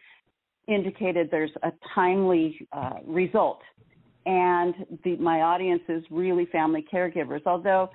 indicated 0.68 1.28
there's 1.30 1.50
a 1.62 1.73
timely 1.94 2.66
uh, 2.73 2.94
result 3.06 3.61
and 4.26 4.75
the, 5.04 5.16
my 5.16 5.42
audience 5.42 5.83
is 5.88 6.02
really 6.11 6.47
family 6.47 6.85
caregivers 6.92 7.42
although 7.47 7.88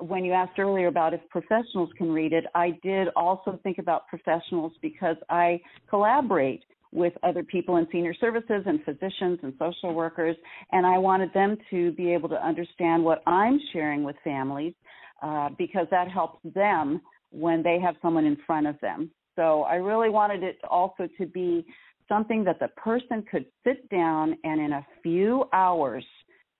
when 0.00 0.24
you 0.24 0.32
asked 0.32 0.58
earlier 0.58 0.88
about 0.88 1.14
if 1.14 1.20
professionals 1.30 1.90
can 1.96 2.10
read 2.10 2.32
it 2.32 2.44
i 2.54 2.70
did 2.82 3.08
also 3.16 3.58
think 3.62 3.78
about 3.78 4.06
professionals 4.08 4.72
because 4.82 5.16
i 5.30 5.60
collaborate 5.88 6.64
with 6.92 7.12
other 7.22 7.42
people 7.42 7.76
in 7.76 7.86
senior 7.92 8.14
services 8.14 8.62
and 8.66 8.82
physicians 8.84 9.38
and 9.42 9.52
social 9.58 9.94
workers 9.94 10.36
and 10.72 10.84
i 10.86 10.98
wanted 10.98 11.32
them 11.34 11.56
to 11.70 11.92
be 11.92 12.12
able 12.12 12.28
to 12.28 12.46
understand 12.46 13.02
what 13.04 13.22
i'm 13.26 13.58
sharing 13.72 14.02
with 14.02 14.16
families 14.24 14.74
uh, 15.22 15.48
because 15.56 15.86
that 15.90 16.10
helps 16.10 16.38
them 16.54 17.00
when 17.30 17.62
they 17.62 17.78
have 17.80 17.96
someone 18.02 18.24
in 18.24 18.36
front 18.46 18.66
of 18.66 18.78
them. 18.80 19.10
So 19.34 19.62
I 19.62 19.74
really 19.76 20.08
wanted 20.08 20.42
it 20.42 20.58
also 20.68 21.08
to 21.18 21.26
be 21.26 21.66
something 22.08 22.44
that 22.44 22.58
the 22.60 22.68
person 22.68 23.24
could 23.30 23.46
sit 23.64 23.88
down 23.88 24.36
and 24.44 24.60
in 24.60 24.72
a 24.72 24.86
few 25.02 25.44
hours 25.52 26.04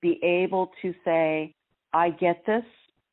be 0.03 0.21
able 0.23 0.71
to 0.83 0.95
say, 1.05 1.55
I 1.93 2.11
get 2.11 2.43
this, 2.47 2.65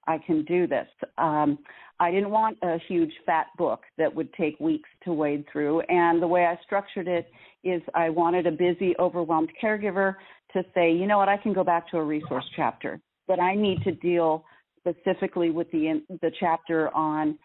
I 0.08 0.18
can 0.18 0.44
do 0.46 0.68
this. 0.68 0.88
Um, 1.18 1.60
I 2.00 2.12
didn't 2.12 2.32
want 2.32 2.58
a 2.63 2.78
huge 2.88 3.13
fat 3.25 3.48
book 3.58 3.82
that 3.98 4.13
would 4.13 4.34
take 4.34 4.60
weeks 4.60 4.90
to 5.06 5.13
wade 5.13 5.46
through. 5.52 5.82
And 5.82 6.22
the 6.22 6.28
way 6.28 6.46
I 6.46 6.60
structured 6.66 7.08
it 7.08 7.28
is 7.63 7.82
I 7.96 8.10
wanted 8.10 8.46
a 8.46 8.52
busy, 8.52 8.94
overwhelmed 9.00 9.52
caregiver 9.62 10.16
to 10.54 10.66
say, 10.74 10.92
you 10.92 11.08
know 11.08 11.18
what, 11.18 11.30
I 11.30 11.38
can 11.38 11.54
go 11.54 11.63
back 11.63 11.90
to 11.92 11.98
a 11.98 12.04
resource 12.04 12.46
chapter, 12.56 13.00
but 13.28 13.40
I 13.40 13.56
need 13.56 13.82
to 13.84 13.92
deal 13.92 14.44
specifically 14.80 15.50
with 15.50 15.72
the 15.72 16.04
the 16.22 16.32
chapter 16.40 16.94
on 16.94 17.38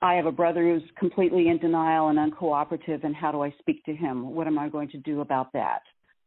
I 0.00 0.14
have 0.14 0.26
a 0.26 0.32
brother 0.32 0.62
who's 0.62 0.88
completely 0.98 1.48
in 1.48 1.58
denial 1.58 2.08
and 2.08 2.18
uncooperative, 2.18 3.04
and 3.04 3.16
how 3.16 3.32
do 3.32 3.42
I 3.42 3.52
speak 3.58 3.84
to 3.84 3.94
him? 3.94 4.34
What 4.34 4.46
am 4.46 4.58
I 4.58 4.68
going 4.68 4.88
to 4.90 4.98
do 4.98 5.20
about 5.22 5.52
that? 5.54 5.82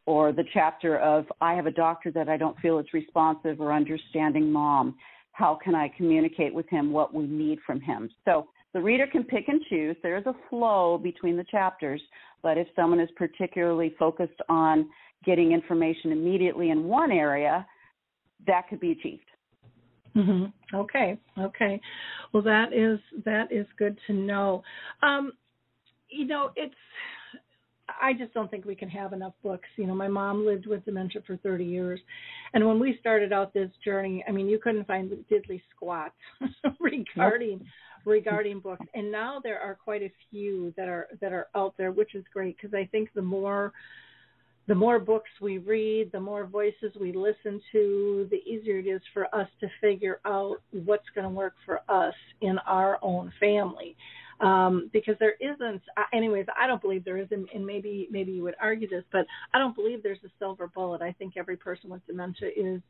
Or 0.06 0.34
the 0.34 0.44
chapter 0.54 0.98
of 0.98 1.26
I 1.40 1.54
have 1.54 1.68
a 1.68 1.72
doctor 1.72 2.12
that 2.12 2.28
I 2.28 2.36
don't 2.36 2.60
feel 2.60 2.80
is 2.80 2.86
responsive 2.94 3.62
or 3.62 3.72
understanding 3.72 4.52
mom. 4.52 4.96
How 5.32 5.58
can 5.64 5.74
I 5.74 5.90
communicate 5.96 6.54
with 6.54 6.68
him 6.70 6.92
what 6.92 7.14
we 7.14 7.26
need 7.26 7.60
from 7.66 7.80
him? 7.80 8.10
So 8.26 8.48
the 8.74 8.82
reader 8.82 9.08
can 9.08 9.24
pick 9.24 9.48
and 9.48 9.62
choose. 9.70 9.96
There's 10.04 10.26
a 10.26 10.36
flow 10.50 10.98
between 11.02 11.38
the 11.38 11.46
chapters, 11.46 12.02
but 12.42 12.58
if 12.58 12.68
someone 12.76 13.00
is 13.00 13.10
particularly 13.16 13.96
focused 13.98 14.42
on 14.50 14.90
getting 15.24 15.54
information 15.54 16.12
immediately 16.12 16.72
in 16.72 16.86
one 16.86 17.12
area, 17.12 17.66
that 18.48 18.68
could 18.70 18.80
be 18.80 18.92
achieved. 18.92 19.24
Mm-hmm. 20.16 20.76
Okay, 20.76 21.18
okay. 21.40 21.80
Well, 22.34 22.44
that 22.44 22.74
is 22.74 23.00
that 23.26 23.52
is 23.52 23.66
good 23.78 23.98
to 24.08 24.14
know. 24.14 24.64
Um, 25.02 25.34
you 26.10 26.26
know, 26.26 26.52
it's 26.56 26.76
I 28.02 28.14
just 28.14 28.34
don't 28.34 28.50
think 28.50 28.66
we 28.66 28.76
can 28.76 28.90
have 28.90 29.14
enough 29.14 29.34
books. 29.44 29.68
You 29.78 29.88
know, 29.88 29.96
my 29.96 30.08
mom 30.08 30.46
lived 30.46 30.68
with 30.68 30.86
dementia 30.86 31.22
for 31.26 31.38
30 31.38 31.66
years, 31.66 32.00
and 32.54 32.66
when 32.68 32.80
we 32.80 32.98
started 33.00 33.32
out 33.32 33.54
this 33.54 33.70
journey, 33.84 34.24
I 34.28 34.32
mean, 34.32 34.48
you 34.48 34.60
couldn't 34.60 34.88
find 34.88 35.12
diddly 35.32 35.62
squat 35.76 36.14
regarding 36.80 37.66
regarding 38.06 38.60
books, 38.60 38.86
and 38.94 39.12
now 39.12 39.40
there 39.44 39.60
are 39.60 39.76
quite 39.76 40.02
a 40.02 40.12
few 40.30 40.74
that 40.78 40.90
are 40.90 41.08
that 41.22 41.32
are 41.32 41.48
out 41.56 41.76
there, 41.78 41.92
which 41.92 42.16
is 42.16 42.24
great 42.34 42.58
because 42.58 42.74
I 42.74 42.88
think 42.92 43.10
the 43.14 43.22
more 43.22 43.72
the 44.68 44.76
more 44.76 45.00
books 45.00 45.30
we 45.42 45.58
read, 45.58 46.12
the 46.12 46.20
more 46.20 46.46
voices 46.46 46.94
we 47.00 47.12
listen 47.12 47.62
to, 47.72 48.28
the 48.30 48.38
easier 48.38 48.78
it 48.78 48.88
is 48.88 49.02
for 49.14 49.34
us 49.34 49.48
to 49.60 49.68
figure 49.82 50.20
out 50.26 50.58
what's 50.72 51.10
going 51.16 51.28
to 51.28 51.34
work 51.34 51.56
for 51.66 51.80
us 51.90 52.14
in 52.42 52.58
our 52.60 53.00
own 53.02 53.34
family. 53.40 53.96
Um, 54.40 54.90
because 54.92 55.16
there 55.20 55.36
isn't, 55.40 55.84
anyways, 56.14 56.48
I 56.60 56.66
don't 56.66 56.82
believe 56.82 57.06
there 57.06 57.18
is, 57.18 57.28
and, 57.30 57.48
and 57.54 57.64
maybe 57.64 58.08
maybe 58.10 58.32
you 58.32 58.42
would 58.42 58.56
argue 58.60 58.90
this, 58.90 59.04
but 59.12 59.28
I 59.54 59.60
don't 59.60 59.76
believe 59.76 60.02
there's 60.02 60.24
a 60.26 60.32
silver 60.40 60.68
bullet. 60.68 61.04
I 61.04 61.12
think 61.12 61.34
every 61.38 61.58
person 61.58 61.92
with 61.92 62.06
dementia 62.08 62.50
is 62.56 62.82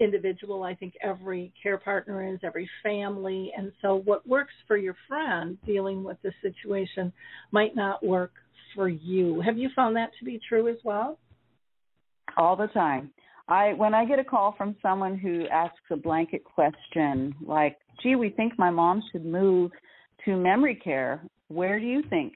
individual. 0.00 0.62
I 0.62 0.74
think 0.74 0.94
every 1.02 1.52
care 1.62 1.76
partner 1.76 2.32
is, 2.32 2.38
every 2.42 2.68
family, 2.82 3.52
and 3.54 3.70
so 3.82 3.96
what 3.96 4.26
works 4.26 4.54
for 4.66 4.78
your 4.78 4.96
friend 5.06 5.58
dealing 5.66 6.04
with 6.04 6.16
this 6.22 6.34
situation 6.40 7.12
might 7.50 7.76
not 7.76 8.02
work 8.02 8.32
for 8.74 8.88
you. 8.88 9.40
Have 9.40 9.58
you 9.58 9.68
found 9.74 9.96
that 9.96 10.10
to 10.18 10.24
be 10.24 10.40
true 10.48 10.68
as 10.68 10.76
well? 10.84 11.18
All 12.36 12.56
the 12.56 12.66
time. 12.68 13.10
I 13.48 13.74
when 13.74 13.94
I 13.94 14.04
get 14.04 14.18
a 14.18 14.24
call 14.24 14.54
from 14.56 14.76
someone 14.80 15.18
who 15.18 15.46
asks 15.48 15.76
a 15.90 15.96
blanket 15.96 16.44
question 16.44 17.34
like, 17.44 17.76
"Gee, 18.02 18.16
we 18.16 18.30
think 18.30 18.58
my 18.58 18.70
mom 18.70 19.02
should 19.12 19.24
move 19.24 19.70
to 20.24 20.36
memory 20.36 20.74
care. 20.76 21.22
Where 21.48 21.78
do 21.78 21.86
you 21.86 22.02
think 22.08 22.34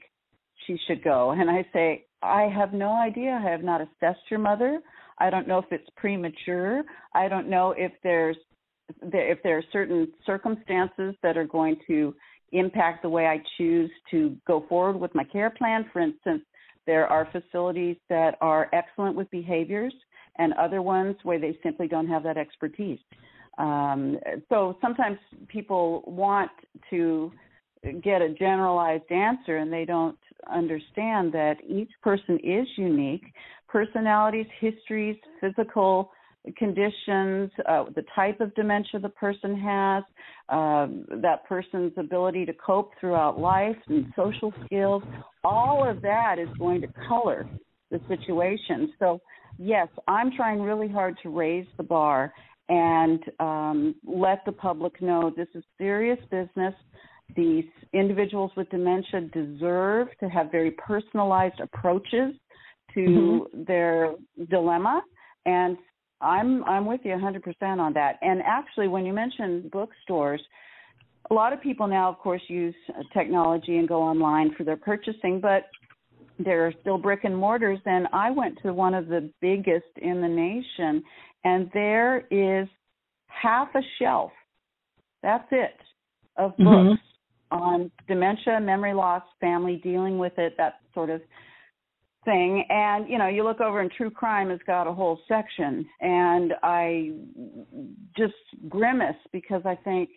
she 0.67 0.77
should 0.87 1.03
go?" 1.03 1.31
And 1.31 1.51
I 1.51 1.67
say, 1.73 2.05
"I 2.23 2.43
have 2.43 2.75
no 2.75 2.93
idea. 2.93 3.33
I 3.33 3.51
have 3.51 3.63
not 3.63 3.81
assessed 3.81 4.31
your 4.31 4.41
mother. 4.41 4.81
I 5.19 5.31
don't 5.31 5.49
know 5.49 5.59
if 5.59 5.73
it's 5.73 5.89
premature. 5.97 6.85
I 7.15 7.29
don't 7.29 7.49
know 7.49 7.73
if 7.73 7.93
there's 8.03 8.37
if 9.03 9.43
there 9.43 9.59
are 9.59 9.65
certain 9.73 10.13
circumstances 10.25 11.15
that 11.23 11.37
are 11.37 11.47
going 11.47 11.77
to 11.87 12.15
impact 12.53 13.03
the 13.03 13.09
way 13.09 13.27
I 13.27 13.43
choose 13.57 13.91
to 14.11 14.37
go 14.47 14.65
forward 14.69 14.99
with 14.99 15.15
my 15.15 15.25
care 15.25 15.51
plan. 15.51 15.87
For 15.93 16.01
instance, 16.01 16.43
there 16.87 17.07
are 17.07 17.29
facilities 17.31 17.97
that 18.09 18.37
are 18.41 18.69
excellent 18.73 19.15
with 19.17 19.31
behaviors 19.31 19.93
and 20.39 20.53
other 20.55 20.81
ones 20.81 21.17
where 21.23 21.39
they 21.39 21.59
simply 21.63 21.89
don't 21.89 22.09
have 22.09 22.23
that 22.23 22.37
expertise. 22.37 22.99
Um, 23.59 24.19
so 24.49 24.79
sometimes 24.81 25.19
people 25.49 26.05
want 26.07 26.51
to 26.91 27.33
get 28.03 28.23
a 28.23 28.31
generalized 28.31 29.11
answer 29.11 29.59
and 29.59 29.73
they 29.73 29.85
don't 29.85 30.19
understand 30.51 31.33
that 31.33 31.57
each 31.69 31.91
person 32.03 32.39
is 32.43 32.67
unique. 32.77 33.25
Personalities, 33.69 34.47
histories, 34.61 35.17
physical 35.41 36.11
conditions, 36.57 37.51
uh, 37.69 37.85
the 37.95 38.05
type 38.15 38.41
of 38.41 38.55
dementia 38.55 39.01
the 39.01 39.09
person 39.11 39.59
has, 39.59 40.05
um, 40.49 41.05
that 41.23 41.45
person's 41.49 41.93
ability 41.97 42.47
to 42.47 42.53
cope 42.55 42.93
throughout 43.01 43.39
life 43.39 43.77
and 43.89 44.07
social 44.17 44.53
skills, 44.65 45.03
all 45.45 45.89
of 45.89 46.01
that 46.03 46.37
is 46.39 46.49
going 46.59 46.81
to 46.81 46.89
color 47.09 47.49
the 47.91 48.01
situation. 48.09 48.93
So, 48.99 49.21
yes, 49.59 49.89
I'm 50.07 50.31
trying 50.37 50.61
really 50.61 50.89
hard 50.89 51.17
to 51.23 51.31
raise 51.31 51.67
the 51.77 51.83
bar 51.83 52.33
and 52.69 53.23
um, 53.41 53.95
let 54.07 54.45
the 54.45 54.53
public 54.53 55.01
know 55.01 55.33
this 55.35 55.49
is 55.55 55.65
serious 55.79 56.19
business. 56.31 56.75
These 57.37 57.65
individuals 57.93 58.51
with 58.57 58.69
dementia 58.71 59.23
deserve 59.33 60.09
to 60.21 60.29
have 60.29 60.51
very 60.51 60.73
personalized 60.73 61.61
approaches 61.61 62.35
to 62.95 63.01
mm-hmm. 63.01 63.65
their 63.65 64.15
dilemma 64.51 65.03
and 65.47 65.77
I'm 66.21 66.65
I'm 66.65 66.87
with 66.87 67.01
you 67.05 67.13
100% 67.13 67.79
on 67.79 67.93
that. 67.95 68.19
And 68.23 68.43
actually, 68.45 68.89
when 68.89 69.05
you 69.05 69.13
mention 69.13 69.69
bookstores, 69.73 70.41
a 71.31 71.35
lot 71.35 71.53
of 71.53 71.61
people 71.61 71.87
now, 71.87 72.09
of 72.09 72.19
course, 72.19 72.43
use 72.49 72.75
technology 73.13 73.77
and 73.77 73.89
go 73.89 74.03
online 74.03 74.55
for 74.57 74.65
their 74.65 74.77
purchasing, 74.77 75.41
but 75.41 75.67
there 76.39 76.67
are 76.67 76.73
still 76.81 76.99
brick 76.99 77.21
and 77.25 77.37
mortars. 77.37 77.79
And 77.85 78.07
I 78.13 78.31
went 78.31 78.59
to 78.63 78.73
one 78.73 78.95
of 78.95 79.09
the 79.09 79.31
biggest 79.41 79.87
in 79.97 80.21
the 80.21 80.29
nation, 80.29 81.03
and 81.45 81.71
there 81.75 82.27
is 82.31 82.69
half 83.27 83.69
a 83.75 83.81
shelf. 83.99 84.33
That's 85.23 85.49
it 85.51 85.77
of 86.37 86.53
mm-hmm. 86.53 86.65
books 86.65 87.03
mm-hmm. 87.53 87.63
on 87.63 87.91
dementia, 88.07 88.61
memory 88.61 88.95
loss, 88.95 89.23
family 89.41 89.81
dealing 89.83 90.19
with 90.19 90.33
it, 90.39 90.55
that 90.57 90.75
sort 90.95 91.11
of 91.11 91.21
thing. 92.29 92.65
And 92.69 93.09
you 93.09 93.19
know 93.19 93.29
you 93.29 93.43
look 93.43 93.61
over 93.61 93.81
and 93.81 93.91
true 93.91 94.11
crime 94.11 94.51
has 94.51 94.61
got 94.67 94.87
a 94.87 94.93
whole 94.93 95.19
section. 95.27 95.87
And 96.01 96.53
i 96.63 97.13
just 98.17 98.35
grimace 98.69 99.17
because 99.33 99.63
i 99.65 99.75
think 99.75 100.09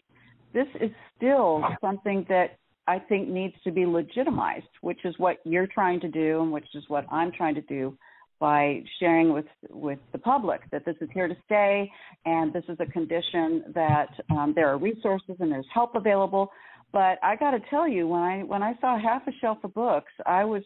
this 0.53 0.67
is 0.79 0.91
still 1.15 1.63
something 1.79 2.25
that 2.29 2.57
i 2.87 2.97
think 2.97 3.29
needs 3.29 3.53
to 3.63 3.71
be 3.71 3.85
legitimized 3.85 4.73
which 4.81 4.99
is 5.05 5.13
what 5.17 5.37
you're 5.43 5.67
trying 5.67 5.99
to 5.99 6.09
do 6.09 6.41
and 6.41 6.51
which 6.51 6.67
is 6.73 6.83
what 6.87 7.05
i'm 7.11 7.31
trying 7.31 7.55
to 7.55 7.61
do 7.61 7.95
by 8.39 8.81
sharing 8.99 9.31
with 9.33 9.45
with 9.69 9.99
the 10.11 10.17
public 10.17 10.61
that 10.71 10.83
this 10.85 10.95
is 11.01 11.09
here 11.13 11.27
to 11.27 11.37
stay 11.45 11.89
and 12.25 12.51
this 12.51 12.63
is 12.67 12.77
a 12.79 12.85
condition 12.87 13.63
that 13.73 14.09
um, 14.31 14.53
there 14.55 14.67
are 14.67 14.77
resources 14.77 15.35
and 15.39 15.51
there's 15.51 15.65
help 15.73 15.95
available. 15.95 16.51
But 16.91 17.19
i 17.23 17.35
got 17.35 17.51
to 17.51 17.61
tell 17.69 17.87
you 17.87 18.07
when 18.07 18.21
i 18.21 18.43
when 18.43 18.63
i 18.63 18.73
saw 18.81 18.99
half 18.99 19.27
a 19.27 19.31
shelf 19.39 19.59
of 19.63 19.73
books 19.73 20.11
i 20.25 20.43
was 20.43 20.63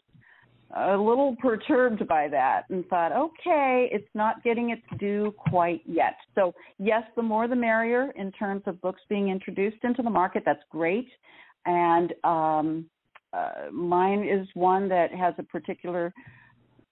a 0.75 0.97
little 0.97 1.35
perturbed 1.41 2.07
by 2.07 2.27
that 2.27 2.63
and 2.69 2.85
thought, 2.87 3.11
okay, 3.11 3.87
it's 3.91 4.07
not 4.13 4.43
getting 4.43 4.71
its 4.71 4.81
due 4.99 5.33
quite 5.37 5.81
yet. 5.85 6.15
So, 6.33 6.53
yes, 6.79 7.03
the 7.15 7.21
more 7.21 7.47
the 7.47 7.55
merrier 7.55 8.11
in 8.15 8.31
terms 8.31 8.63
of 8.65 8.81
books 8.81 9.01
being 9.07 9.29
introduced 9.29 9.77
into 9.83 10.01
the 10.01 10.09
market. 10.09 10.43
That's 10.45 10.63
great. 10.71 11.07
And 11.65 12.13
um, 12.23 12.85
uh, 13.33 13.71
mine 13.71 14.27
is 14.27 14.47
one 14.53 14.89
that 14.89 15.13
has 15.13 15.33
a 15.37 15.43
particular 15.43 16.13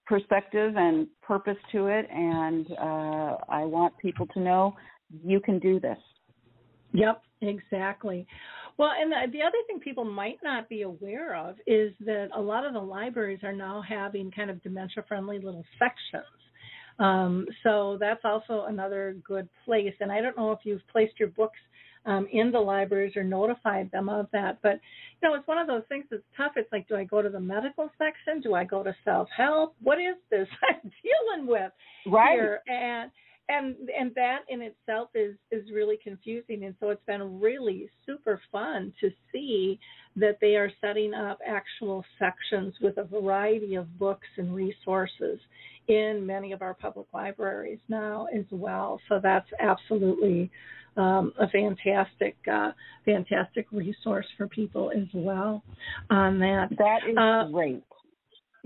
perspective 0.06 0.74
and 0.76 1.06
purpose 1.22 1.56
to 1.72 1.88
it. 1.88 2.08
And 2.10 2.66
uh, 2.72 3.36
I 3.48 3.64
want 3.64 3.96
people 3.98 4.26
to 4.28 4.40
know 4.40 4.76
you 5.24 5.40
can 5.40 5.58
do 5.58 5.80
this. 5.80 5.98
Yep, 6.92 7.22
exactly. 7.40 8.26
Well, 8.76 8.90
and 8.98 9.12
the, 9.12 9.32
the 9.32 9.42
other 9.42 9.58
thing 9.66 9.78
people 9.78 10.04
might 10.04 10.38
not 10.42 10.68
be 10.68 10.82
aware 10.82 11.36
of 11.36 11.56
is 11.66 11.92
that 12.00 12.28
a 12.34 12.40
lot 12.40 12.66
of 12.66 12.72
the 12.72 12.80
libraries 12.80 13.40
are 13.42 13.52
now 13.52 13.82
having 13.86 14.30
kind 14.32 14.50
of 14.50 14.62
dementia 14.62 15.04
friendly 15.06 15.38
little 15.38 15.64
sections. 15.78 16.24
Um, 16.98 17.46
so 17.62 17.98
that's 18.00 18.24
also 18.24 18.66
another 18.68 19.16
good 19.26 19.48
place. 19.64 19.94
And 20.00 20.10
I 20.10 20.20
don't 20.20 20.36
know 20.36 20.52
if 20.52 20.60
you've 20.64 20.86
placed 20.92 21.18
your 21.18 21.28
books 21.28 21.58
um, 22.06 22.26
in 22.32 22.50
the 22.50 22.58
libraries 22.58 23.16
or 23.16 23.24
notified 23.24 23.90
them 23.90 24.08
of 24.08 24.28
that. 24.32 24.58
But 24.62 24.80
you 25.22 25.28
know, 25.28 25.34
it's 25.34 25.46
one 25.48 25.58
of 25.58 25.66
those 25.66 25.82
things 25.88 26.04
that's 26.10 26.22
tough. 26.36 26.52
It's 26.56 26.70
like, 26.70 26.88
do 26.88 26.96
I 26.96 27.04
go 27.04 27.22
to 27.22 27.28
the 27.28 27.40
medical 27.40 27.90
section? 27.98 28.40
Do 28.40 28.54
I 28.54 28.64
go 28.64 28.82
to 28.82 28.94
self 29.04 29.28
help? 29.36 29.74
What 29.82 29.98
is 29.98 30.16
this 30.30 30.48
I'm 30.68 30.90
dealing 31.02 31.46
with 31.46 31.72
right. 32.06 32.34
here? 32.34 32.60
And 32.66 33.10
and 33.48 33.74
and 33.98 34.14
that 34.14 34.40
in 34.48 34.62
itself 34.62 35.10
is 35.14 35.34
is 35.50 35.70
really 35.72 35.98
confusing. 36.02 36.64
And 36.64 36.74
so 36.80 36.90
it's 36.90 37.04
been 37.06 37.40
really 37.40 37.90
super 38.06 38.40
fun 38.50 38.92
to 39.00 39.10
see 39.32 39.78
that 40.16 40.38
they 40.40 40.56
are 40.56 40.70
setting 40.80 41.12
up 41.12 41.38
actual 41.46 42.04
sections 42.18 42.74
with 42.80 42.98
a 42.98 43.04
variety 43.04 43.74
of 43.74 43.98
books 43.98 44.26
and 44.36 44.54
resources 44.54 45.38
in 45.88 46.24
many 46.24 46.52
of 46.52 46.62
our 46.62 46.74
public 46.74 47.06
libraries 47.12 47.80
now 47.88 48.26
as 48.34 48.44
well. 48.50 49.00
So 49.08 49.20
that's 49.22 49.48
absolutely 49.60 50.50
um, 50.96 51.32
a 51.38 51.48
fantastic 51.48 52.36
uh, 52.50 52.72
fantastic 53.04 53.66
resource 53.72 54.26
for 54.38 54.46
people 54.46 54.90
as 54.90 55.08
well 55.12 55.62
on 56.10 56.38
that. 56.38 56.68
That 56.78 57.00
is 57.08 57.16
uh, 57.16 57.50
great 57.52 57.82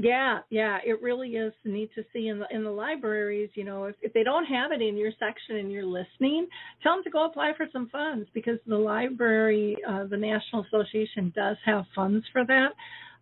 yeah, 0.00 0.38
yeah, 0.48 0.78
it 0.86 1.02
really 1.02 1.30
is 1.30 1.52
neat 1.64 1.90
to 1.96 2.04
see 2.12 2.28
in 2.28 2.38
the 2.38 2.46
in 2.52 2.62
the 2.62 2.70
libraries. 2.70 3.50
You 3.54 3.64
know, 3.64 3.86
if 3.86 3.96
if 4.00 4.12
they 4.12 4.22
don't 4.22 4.44
have 4.44 4.70
it 4.70 4.80
in 4.80 4.96
your 4.96 5.10
section 5.18 5.56
and 5.56 5.72
you're 5.72 5.84
listening, 5.84 6.46
tell 6.84 6.94
them 6.94 7.02
to 7.02 7.10
go 7.10 7.26
apply 7.26 7.52
for 7.56 7.66
some 7.72 7.88
funds 7.90 8.28
because 8.32 8.58
the 8.68 8.76
library, 8.76 9.76
uh, 9.88 10.04
the 10.04 10.16
National 10.16 10.64
Association, 10.64 11.32
does 11.34 11.56
have 11.64 11.84
funds 11.96 12.24
for 12.32 12.44
that. 12.46 12.68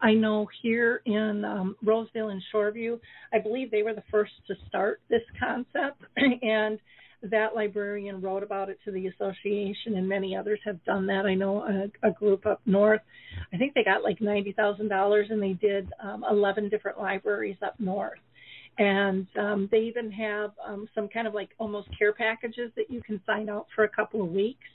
I 0.03 0.13
know 0.13 0.47
here 0.63 1.01
in 1.07 1.47
um, 1.47 1.77
Roseville 1.83 2.29
and 2.29 2.43
Shoreview, 2.55 3.01
I 3.33 3.39
believe 3.39 3.71
they 3.71 3.83
were 3.83 3.95
the 3.95 4.05
first 4.11 4.33
to 4.47 4.55
start 4.69 5.01
this 5.09 5.23
concept, 5.41 6.03
and 6.43 6.79
that 7.23 7.55
librarian 7.55 8.21
wrote 8.21 8.43
about 8.43 8.69
it 8.69 8.79
to 8.85 8.91
the 8.91 9.07
association, 9.09 9.97
and 9.97 10.09
many 10.09 10.37
others 10.37 10.61
have 10.65 10.83
done 10.85 11.07
that. 11.07 11.27
I 11.27 11.35
know 11.35 11.63
a, 11.63 12.09
a 12.09 12.13
group 12.13 12.47
up 12.47 12.61
north. 12.67 13.01
I 13.53 13.57
think 13.57 13.75
they 13.75 13.85
got 13.85 14.03
like 14.03 14.21
ninety 14.21 14.53
thousand 14.53 14.89
dollars, 14.89 15.29
and 15.31 15.43
they 15.43 15.55
did 15.55 15.93
um, 16.03 16.25
eleven 16.29 16.69
different 16.69 16.99
libraries 16.99 17.57
up 17.63 17.75
north. 17.79 18.19
And 18.79 19.27
um, 19.39 19.69
they 19.73 19.79
even 19.79 20.13
have 20.13 20.51
um, 20.67 20.87
some 20.95 21.09
kind 21.09 21.27
of 21.27 21.33
like 21.33 21.49
almost 21.59 21.89
care 21.99 22.13
packages 22.13 22.71
that 22.77 22.91
you 22.91 23.03
can 23.03 23.21
sign 23.25 23.49
out 23.49 23.67
for 23.75 23.85
a 23.85 23.89
couple 23.89 24.23
of 24.23 24.31
weeks 24.31 24.69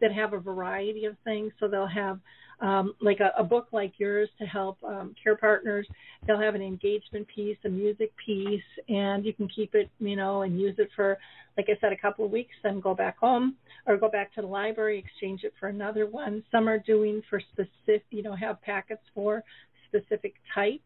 that 0.00 0.12
have 0.12 0.32
a 0.32 0.38
variety 0.38 1.04
of 1.06 1.16
things. 1.24 1.52
So 1.58 1.68
they'll 1.68 1.86
have 1.86 2.20
um, 2.60 2.94
like 3.00 3.20
a, 3.20 3.32
a, 3.38 3.44
book 3.44 3.68
like 3.72 3.92
yours 3.98 4.30
to 4.38 4.46
help 4.46 4.78
um, 4.82 5.14
care 5.22 5.36
partners. 5.36 5.86
They'll 6.26 6.40
have 6.40 6.54
an 6.54 6.62
engagement 6.62 7.26
piece, 7.28 7.58
a 7.64 7.68
music 7.68 8.12
piece, 8.24 8.62
and 8.88 9.26
you 9.26 9.34
can 9.34 9.48
keep 9.48 9.74
it, 9.74 9.90
you 9.98 10.16
know, 10.16 10.42
and 10.42 10.58
use 10.58 10.74
it 10.78 10.88
for, 10.96 11.18
like 11.58 11.66
I 11.68 11.78
said, 11.80 11.92
a 11.92 11.96
couple 11.96 12.24
of 12.24 12.30
weeks, 12.30 12.54
then 12.62 12.80
go 12.80 12.94
back 12.94 13.18
home 13.18 13.56
or 13.86 13.98
go 13.98 14.08
back 14.08 14.34
to 14.34 14.40
the 14.40 14.46
library, 14.46 14.98
exchange 14.98 15.42
it 15.44 15.52
for 15.60 15.68
another 15.68 16.06
one. 16.06 16.42
Some 16.50 16.66
are 16.66 16.78
doing 16.78 17.20
for 17.28 17.40
specific, 17.52 18.06
you 18.10 18.22
know, 18.22 18.34
have 18.34 18.60
packets 18.62 19.02
for 19.14 19.42
specific 19.88 20.34
types 20.54 20.80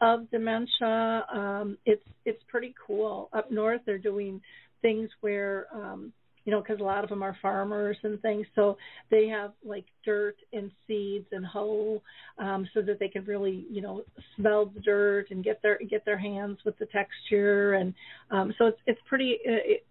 of 0.00 0.30
dementia. 0.30 1.24
Um, 1.32 1.78
it's 1.86 2.04
it's 2.24 2.42
pretty 2.48 2.74
cool. 2.86 3.28
Up 3.32 3.50
north, 3.50 3.80
they're 3.86 3.98
doing 3.98 4.40
things 4.82 5.08
where 5.20 5.66
um, 5.74 6.12
you 6.44 6.52
know, 6.52 6.60
because 6.60 6.80
a 6.80 6.84
lot 6.84 7.04
of 7.04 7.10
them 7.10 7.22
are 7.22 7.36
farmers 7.42 7.96
and 8.02 8.20
things. 8.22 8.46
So 8.54 8.76
they 9.10 9.28
have 9.28 9.52
like 9.64 9.84
dirt 10.04 10.36
and 10.52 10.70
seeds 10.86 11.26
and 11.32 11.44
hoe, 11.44 12.02
um, 12.38 12.68
so 12.74 12.82
that 12.82 12.98
they 12.98 13.08
can 13.08 13.24
really, 13.24 13.66
you 13.70 13.82
know, 13.82 14.02
smell 14.36 14.66
the 14.66 14.80
dirt 14.80 15.30
and 15.30 15.44
get 15.44 15.60
their 15.62 15.78
get 15.88 16.04
their 16.04 16.18
hands 16.18 16.58
with 16.64 16.78
the 16.78 16.86
texture. 16.86 17.74
And 17.74 17.94
um, 18.30 18.54
so 18.58 18.66
it's 18.66 18.80
it's 18.86 19.00
pretty. 19.08 19.36
It, 19.44 19.84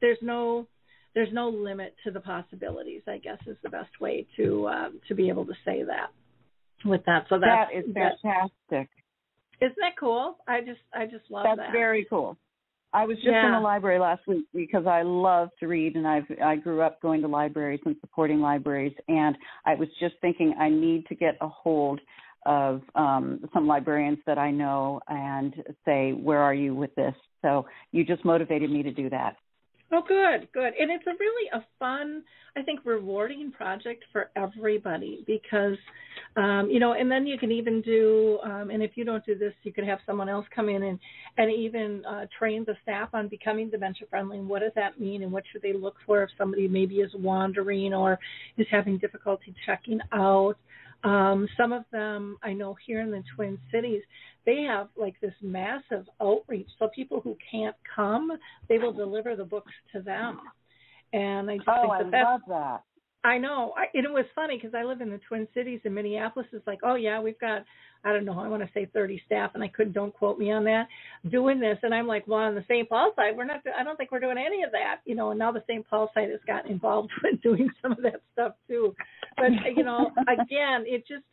there's 0.00 0.18
no 0.22 0.66
there's 1.14 1.32
no 1.32 1.48
limit 1.48 1.94
to 2.04 2.10
the 2.10 2.20
possibilities. 2.20 3.02
I 3.08 3.18
guess 3.18 3.38
is 3.46 3.56
the 3.62 3.70
best 3.70 4.00
way 4.00 4.26
to 4.36 4.68
um, 4.68 5.00
to 5.08 5.14
be 5.14 5.28
able 5.28 5.46
to 5.46 5.54
say 5.64 5.82
that. 5.82 6.10
With 6.84 7.04
that, 7.06 7.24
so 7.30 7.38
that's, 7.38 7.72
that 7.72 7.78
is 7.78 7.84
fantastic. 7.94 8.90
Isn't 9.60 9.76
that 9.80 9.96
cool? 9.98 10.36
I 10.46 10.60
just 10.60 10.80
I 10.94 11.06
just 11.06 11.30
love 11.30 11.46
that's 11.46 11.68
that. 11.68 11.72
very 11.72 12.06
cool. 12.08 12.36
I 12.96 13.04
was 13.04 13.18
just 13.18 13.28
in 13.28 13.52
the 13.52 13.60
library 13.60 13.98
last 13.98 14.26
week 14.26 14.46
because 14.54 14.86
I 14.86 15.02
love 15.02 15.50
to 15.60 15.66
read, 15.66 15.96
and 15.96 16.08
I've 16.08 16.24
I 16.42 16.56
grew 16.56 16.80
up 16.80 17.02
going 17.02 17.20
to 17.20 17.28
libraries 17.28 17.80
and 17.84 17.94
supporting 18.00 18.40
libraries, 18.40 18.94
and 19.06 19.36
I 19.66 19.74
was 19.74 19.88
just 20.00 20.14
thinking 20.22 20.54
I 20.58 20.70
need 20.70 21.04
to 21.08 21.14
get 21.14 21.36
a 21.42 21.48
hold 21.48 22.00
of 22.46 22.80
um, 22.94 23.44
some 23.52 23.66
librarians 23.66 24.20
that 24.26 24.38
I 24.38 24.50
know 24.50 25.00
and 25.08 25.54
say, 25.84 26.12
where 26.12 26.40
are 26.40 26.54
you 26.54 26.74
with 26.74 26.94
this? 26.94 27.14
So 27.42 27.66
you 27.92 28.02
just 28.02 28.24
motivated 28.24 28.70
me 28.70 28.82
to 28.82 28.92
do 28.92 29.10
that. 29.10 29.36
Oh, 29.92 30.02
good, 30.06 30.48
good. 30.52 30.72
And 30.80 30.90
it's 30.90 31.06
a 31.06 31.12
really 31.18 31.48
a 31.52 31.64
fun, 31.78 32.24
I 32.56 32.62
think, 32.62 32.80
rewarding 32.84 33.52
project 33.52 34.02
for 34.10 34.30
everybody 34.34 35.22
because, 35.28 35.76
um, 36.36 36.68
you 36.68 36.80
know, 36.80 36.94
and 36.94 37.08
then 37.08 37.24
you 37.24 37.38
can 37.38 37.52
even 37.52 37.82
do, 37.82 38.40
um, 38.42 38.70
and 38.70 38.82
if 38.82 38.92
you 38.96 39.04
don't 39.04 39.24
do 39.24 39.38
this, 39.38 39.52
you 39.62 39.72
could 39.72 39.84
have 39.86 40.00
someone 40.04 40.28
else 40.28 40.44
come 40.54 40.68
in 40.68 40.82
and 40.82 40.98
and 41.38 41.52
even 41.52 42.04
uh, 42.04 42.26
train 42.36 42.64
the 42.66 42.74
staff 42.82 43.10
on 43.14 43.28
becoming 43.28 43.70
dementia 43.70 44.08
friendly. 44.10 44.38
And 44.38 44.48
what 44.48 44.60
does 44.60 44.72
that 44.74 44.98
mean? 44.98 45.22
And 45.22 45.30
what 45.30 45.44
should 45.52 45.62
they 45.62 45.72
look 45.72 45.94
for 46.04 46.24
if 46.24 46.30
somebody 46.36 46.66
maybe 46.66 46.96
is 46.96 47.12
wandering 47.14 47.94
or 47.94 48.18
is 48.58 48.66
having 48.68 48.98
difficulty 48.98 49.54
checking 49.66 50.00
out? 50.12 50.56
Um, 51.04 51.48
some 51.56 51.72
of 51.72 51.84
them 51.92 52.36
I 52.42 52.52
know 52.52 52.76
here 52.86 53.00
in 53.00 53.10
the 53.10 53.22
Twin 53.34 53.58
Cities, 53.72 54.02
they 54.44 54.62
have 54.62 54.88
like 54.96 55.14
this 55.20 55.34
massive 55.42 56.06
outreach. 56.20 56.68
So 56.78 56.88
people 56.94 57.20
who 57.20 57.36
can't 57.50 57.76
come, 57.94 58.32
they 58.68 58.78
will 58.78 58.92
deliver 58.92 59.36
the 59.36 59.44
books 59.44 59.72
to 59.92 60.00
them. 60.00 60.40
And 61.12 61.50
I 61.50 61.56
just 61.56 61.68
Oh, 61.68 61.80
think 61.82 61.92
I 61.92 62.02
that's 62.10 62.24
love 62.24 62.40
that. 62.48 62.82
I 63.26 63.38
know. 63.38 63.74
I, 63.76 63.86
it 63.92 64.08
was 64.08 64.24
funny 64.36 64.56
because 64.56 64.72
I 64.72 64.84
live 64.84 65.00
in 65.00 65.10
the 65.10 65.18
Twin 65.26 65.48
Cities 65.52 65.80
and 65.84 65.92
Minneapolis 65.92 66.46
is 66.52 66.62
like, 66.64 66.78
oh 66.84 66.94
yeah, 66.94 67.20
we've 67.20 67.38
got, 67.40 67.64
I 68.04 68.12
don't 68.12 68.24
know, 68.24 68.38
I 68.38 68.46
want 68.46 68.62
to 68.62 68.70
say 68.72 68.86
30 68.94 69.20
staff, 69.26 69.50
and 69.54 69.64
I 69.64 69.68
couldn't, 69.68 69.94
don't 69.94 70.14
quote 70.14 70.38
me 70.38 70.52
on 70.52 70.62
that, 70.64 70.86
doing 71.28 71.58
this. 71.58 71.76
And 71.82 71.92
I'm 71.92 72.06
like, 72.06 72.28
well, 72.28 72.38
on 72.38 72.54
the 72.54 72.64
St. 72.68 72.88
Paul 72.88 73.12
side, 73.16 73.36
we're 73.36 73.44
not, 73.44 73.62
I 73.76 73.82
don't 73.82 73.96
think 73.96 74.12
we're 74.12 74.20
doing 74.20 74.38
any 74.38 74.62
of 74.62 74.70
that, 74.70 75.00
you 75.06 75.16
know. 75.16 75.30
And 75.30 75.40
now 75.40 75.50
the 75.50 75.64
St. 75.66 75.84
Paul 75.90 76.08
side 76.14 76.30
has 76.30 76.38
gotten 76.46 76.70
involved 76.70 77.10
with 77.24 77.42
doing 77.42 77.68
some 77.82 77.92
of 77.92 78.02
that 78.02 78.22
stuff 78.32 78.52
too. 78.68 78.94
But 79.36 79.50
you 79.76 79.82
know, 79.82 80.12
again, 80.28 80.84
it 80.86 81.04
just, 81.08 81.24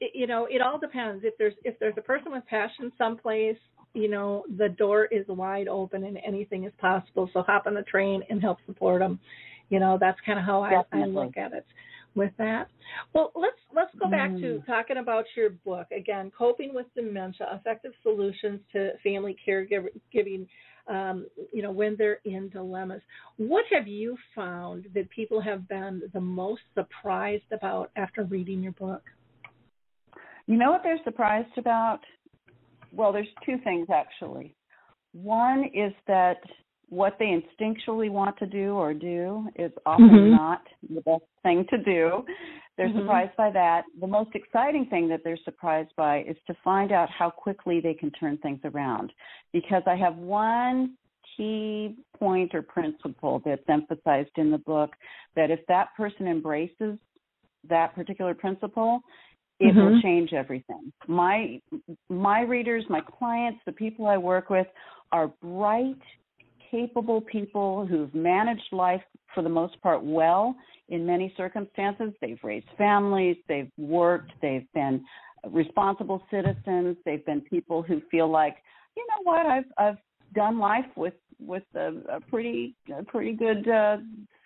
it, 0.00 0.10
you 0.14 0.26
know, 0.26 0.48
it 0.50 0.60
all 0.60 0.80
depends. 0.80 1.22
If 1.24 1.34
there's 1.38 1.54
if 1.62 1.78
there's 1.78 1.94
a 1.96 2.02
person 2.02 2.32
with 2.32 2.44
passion 2.46 2.90
someplace, 2.98 3.56
you 3.94 4.10
know, 4.10 4.44
the 4.58 4.70
door 4.70 5.04
is 5.04 5.24
wide 5.28 5.68
open 5.68 6.02
and 6.02 6.18
anything 6.26 6.64
is 6.64 6.72
possible. 6.78 7.30
So 7.32 7.42
hop 7.42 7.66
on 7.66 7.74
the 7.74 7.82
train 7.82 8.22
and 8.28 8.42
help 8.42 8.58
support 8.66 9.00
them 9.00 9.20
you 9.68 9.78
know 9.80 9.98
that's 10.00 10.18
kind 10.24 10.38
of 10.38 10.44
how 10.44 10.62
I, 10.62 10.82
I 10.92 11.04
look 11.04 11.36
at 11.36 11.52
it 11.52 11.66
with 12.14 12.32
that 12.38 12.68
well 13.14 13.32
let's 13.34 13.56
let's 13.74 13.94
go 13.98 14.08
back 14.10 14.30
to 14.40 14.46
Mm. 14.60 14.66
talking 14.66 14.96
about 14.98 15.24
your 15.36 15.50
book 15.50 15.86
again 15.96 16.32
coping 16.36 16.74
with 16.74 16.86
dementia 16.94 17.46
effective 17.52 17.92
solutions 18.02 18.60
to 18.72 18.92
family 19.02 19.36
caregiving 19.46 20.46
um, 20.88 21.26
you 21.52 21.62
know 21.62 21.70
when 21.70 21.96
they're 21.96 22.20
in 22.24 22.48
dilemmas 22.48 23.02
what 23.36 23.64
have 23.70 23.86
you 23.86 24.16
found 24.34 24.86
that 24.94 25.08
people 25.10 25.40
have 25.40 25.68
been 25.68 26.02
the 26.12 26.20
most 26.20 26.62
surprised 26.74 27.50
about 27.52 27.90
after 27.96 28.24
reading 28.24 28.62
your 28.62 28.72
book 28.72 29.02
You 30.46 30.56
know 30.56 30.70
what 30.70 30.82
they're 30.82 30.98
surprised 31.04 31.56
about? 31.58 32.00
Well, 32.90 33.12
there's 33.12 33.28
two 33.44 33.58
things 33.64 33.88
actually. 33.92 34.56
One 35.12 35.64
is 35.74 35.92
that 36.06 36.38
what 36.90 37.16
they 37.18 37.26
instinctually 37.26 38.10
want 38.10 38.36
to 38.38 38.46
do 38.46 38.74
or 38.74 38.94
do 38.94 39.48
is 39.56 39.72
often 39.84 40.08
Mhm. 40.08 40.30
not 40.30 40.66
the 40.88 41.00
best 41.02 41.24
thing 41.42 41.66
to 41.66 41.78
do. 41.78 42.24
They're 42.76 42.88
Mhm. 42.88 43.00
surprised 43.00 43.36
by 43.36 43.50
that. 43.50 43.84
The 44.00 44.06
most 44.06 44.34
exciting 44.34 44.86
thing 44.86 45.08
that 45.08 45.22
they're 45.24 45.36
surprised 45.38 45.94
by 45.96 46.22
is 46.22 46.36
to 46.46 46.54
find 46.54 46.92
out 46.92 47.10
how 47.10 47.30
quickly 47.30 47.80
they 47.80 47.94
can 47.94 48.10
turn 48.12 48.38
things 48.38 48.64
around. 48.64 49.12
Because 49.52 49.82
I 49.86 49.96
have 49.96 50.16
one 50.16 50.96
key 51.36 51.96
point 52.18 52.54
or 52.54 52.62
principle 52.62 53.40
that's 53.40 53.68
emphasized 53.68 54.36
in 54.36 54.50
the 54.50 54.58
book 54.58 54.96
that 55.34 55.50
if 55.50 55.64
that 55.66 55.94
person 55.96 56.26
embraces 56.26 56.98
that 57.64 57.94
particular 57.94 58.34
principle, 58.34 59.02
it 59.60 59.74
will 59.74 59.90
Mhm. 59.90 60.02
change 60.02 60.32
everything. 60.32 60.92
My 61.06 61.60
my 62.08 62.42
readers, 62.42 62.88
my 62.88 63.00
clients, 63.00 63.60
the 63.64 63.72
people 63.72 64.06
I 64.06 64.16
work 64.16 64.50
with 64.50 64.68
are 65.10 65.28
bright, 65.42 66.00
capable 66.70 67.20
people 67.20 67.86
who've 67.86 68.14
managed 68.14 68.72
life 68.72 69.02
for 69.34 69.42
the 69.42 69.48
most 69.48 69.80
part 69.82 70.02
well 70.02 70.54
in 70.88 71.04
many 71.04 71.32
circumstances. 71.36 72.12
They've 72.20 72.38
raised 72.42 72.66
families, 72.76 73.36
they've 73.48 73.70
worked, 73.76 74.32
they've 74.40 74.66
been 74.74 75.04
responsible 75.50 76.22
citizens, 76.30 76.96
they've 77.04 77.24
been 77.24 77.40
people 77.42 77.82
who 77.82 78.02
feel 78.10 78.30
like, 78.30 78.56
you 78.96 79.06
know 79.08 79.30
what, 79.30 79.46
I've 79.46 79.64
I've 79.76 79.98
done 80.34 80.58
life 80.58 80.86
with 80.96 81.14
with 81.38 81.62
a, 81.74 81.92
a 82.10 82.20
pretty 82.20 82.74
a 82.96 83.02
pretty 83.02 83.32
good 83.32 83.68
uh, 83.68 83.98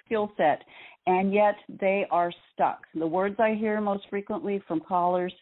skill 0.05 0.33
set, 0.37 0.63
and 1.07 1.33
yet 1.33 1.55
they 1.81 2.07
are 2.11 2.33
stuck. 2.53 2.83
The 2.95 3.07
words 3.07 3.37
I 3.39 3.55
hear 3.55 3.81
most 3.81 4.05
frequently 4.11 4.63
from 4.69 4.81
callers 4.81 5.33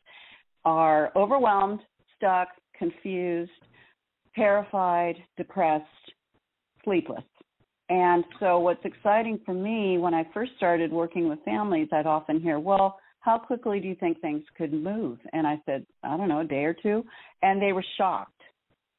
are 0.64 1.11
overwhelmed, 1.16 1.81
stuck, 2.16 2.49
confused, 2.77 3.51
terrified, 4.35 5.16
depressed, 5.37 5.85
sleepless. 6.85 7.25
And 7.88 8.25
so, 8.38 8.61
what's 8.61 8.85
exciting 8.85 9.40
for 9.45 9.53
me 9.53 9.99
when 9.99 10.14
I 10.14 10.25
first 10.33 10.53
started 10.57 10.93
working 10.93 11.29
with 11.29 11.40
families, 11.45 11.88
I'd 11.93 12.07
often 12.07 12.40
hear, 12.40 12.59
Well, 12.59 12.99
how 13.21 13.37
quickly 13.38 13.81
do 13.81 13.88
you 13.88 13.97
think 13.97 14.21
things 14.21 14.43
could 14.57 14.73
move? 14.73 15.19
And 15.33 15.47
I 15.47 15.61
said, 15.66 15.85
I 16.03 16.16
don't 16.16 16.29
know, 16.29 16.40
a 16.40 16.45
day 16.45 16.64
or 16.64 16.75
two. 16.75 17.05
And 17.43 17.61
they 17.61 17.73
were 17.73 17.85
shocked. 17.99 18.40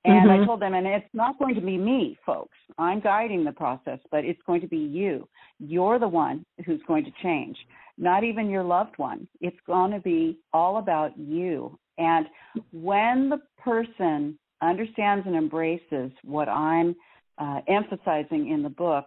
And 0.04 0.30
Mhm. 0.30 0.42
I 0.42 0.46
told 0.46 0.60
them, 0.60 0.74
and 0.74 0.88
it's 0.88 1.14
not 1.14 1.38
going 1.38 1.54
to 1.56 1.62
be 1.62 1.78
me, 1.78 2.18
folks. 2.26 2.58
I'm 2.78 3.00
guiding 3.00 3.44
the 3.44 3.52
process, 3.52 4.00
but 4.10 4.26
it's 4.26 4.42
going 4.44 4.62
to 4.62 4.68
be 4.68 4.78
you. 4.78 5.28
You're 5.60 6.00
the 6.00 6.08
one 6.08 6.44
who's 6.66 6.82
going 6.84 7.06
to 7.06 7.12
change, 7.22 7.58
not 7.98 8.24
even 8.24 8.50
your 8.50 8.64
loved 8.64 8.98
one. 8.98 9.28
It's 9.42 9.60
going 9.68 9.92
to 9.92 10.00
be 10.00 10.40
all 10.54 10.78
about 10.78 11.16
you. 11.18 11.78
And 12.00 12.28
when 12.72 13.30
the 13.30 13.42
person 13.60 14.40
understands 14.62 15.28
and 15.28 15.36
embraces 15.36 16.12
what 16.24 16.50
I'm 16.50 16.96
uh, 17.42 17.60
emphasizing 17.68 18.44
in 18.54 18.62
the 18.62 18.70
book, 18.70 19.06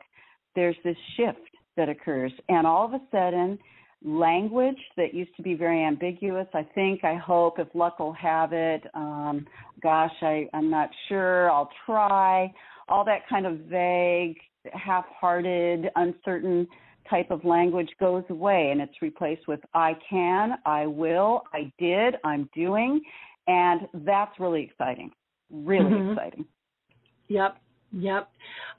there's 0.57 0.77
this 0.85 0.97
shift 1.17 1.39
that 1.77 1.89
occurs. 1.89 2.33
And 2.49 2.67
all 2.67 2.85
of 2.85 2.93
a 2.93 3.01
sudden, 3.11 3.59
language 4.05 4.83
that 4.97 5.15
used 5.15 5.35
to 5.37 5.43
be 5.43 5.55
very 5.55 5.83
ambiguous, 5.83 6.47
I 6.53 6.65
think, 6.75 7.05
I 7.05 7.15
hope, 7.15 7.59
if 7.59 7.69
luck 7.75 7.99
will 7.99 8.13
have 8.13 8.53
it, 8.53 8.83
um, 8.95 9.47
gosh, 9.83 10.13
I, 10.21 10.49
I'm 10.53 10.69
not 10.71 10.91
sure, 11.09 11.51
I'll 11.51 11.71
try, 11.87 12.53
all 12.89 13.05
that 13.05 13.23
kind 13.29 13.47
of 13.47 13.55
vague, 13.61 14.37
half 14.73 15.07
hearted, 15.21 15.89
uncertain 15.97 16.67
type 17.09 17.31
of 17.31 17.45
language 17.45 17.91
goes 18.01 18.25
away 18.31 18.71
and 18.73 18.81
it's 18.81 19.01
replaced 19.03 19.47
with 19.47 19.61
I 19.75 19.93
can, 20.09 20.55
I 20.67 20.87
will, 20.87 21.43
I 21.53 21.73
did, 21.79 22.17
I'm 22.25 22.49
doing. 22.55 23.01
And 23.47 23.83
that's 24.07 24.33
really 24.41 24.63
exciting. 24.63 25.11
Really 25.51 25.93
Mhm. 25.93 26.13
exciting. 26.13 26.45
Yep. 27.29 27.59
Yep. 27.97 28.29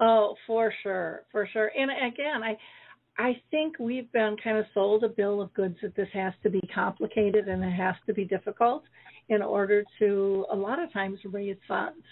Oh, 0.02 0.36
for 0.46 0.74
sure. 0.84 1.24
For 1.32 1.48
sure. 1.52 1.72
And 1.78 1.92
again, 1.92 2.44
I 2.44 2.58
I 3.18 3.42
think 3.50 3.80
we've 3.80 4.12
been 4.12 4.36
kind 4.44 4.58
of 4.58 4.66
sold 4.74 5.04
a 5.04 5.10
bill 5.10 5.42
of 5.42 5.54
goods 5.54 5.78
that 5.82 5.96
this 5.96 6.10
has 6.14 6.34
to 6.44 6.50
be 6.50 6.60
complicated 6.74 7.48
and 7.48 7.64
it 7.64 7.72
has 7.72 7.96
to 8.08 8.14
be 8.14 8.26
difficult 8.26 8.84
in 9.30 9.42
order 9.42 9.84
to 10.00 10.46
a 10.52 10.56
lot 10.56 10.82
of 10.82 10.92
times 10.92 11.20
raise 11.32 11.58
funds. 11.68 12.04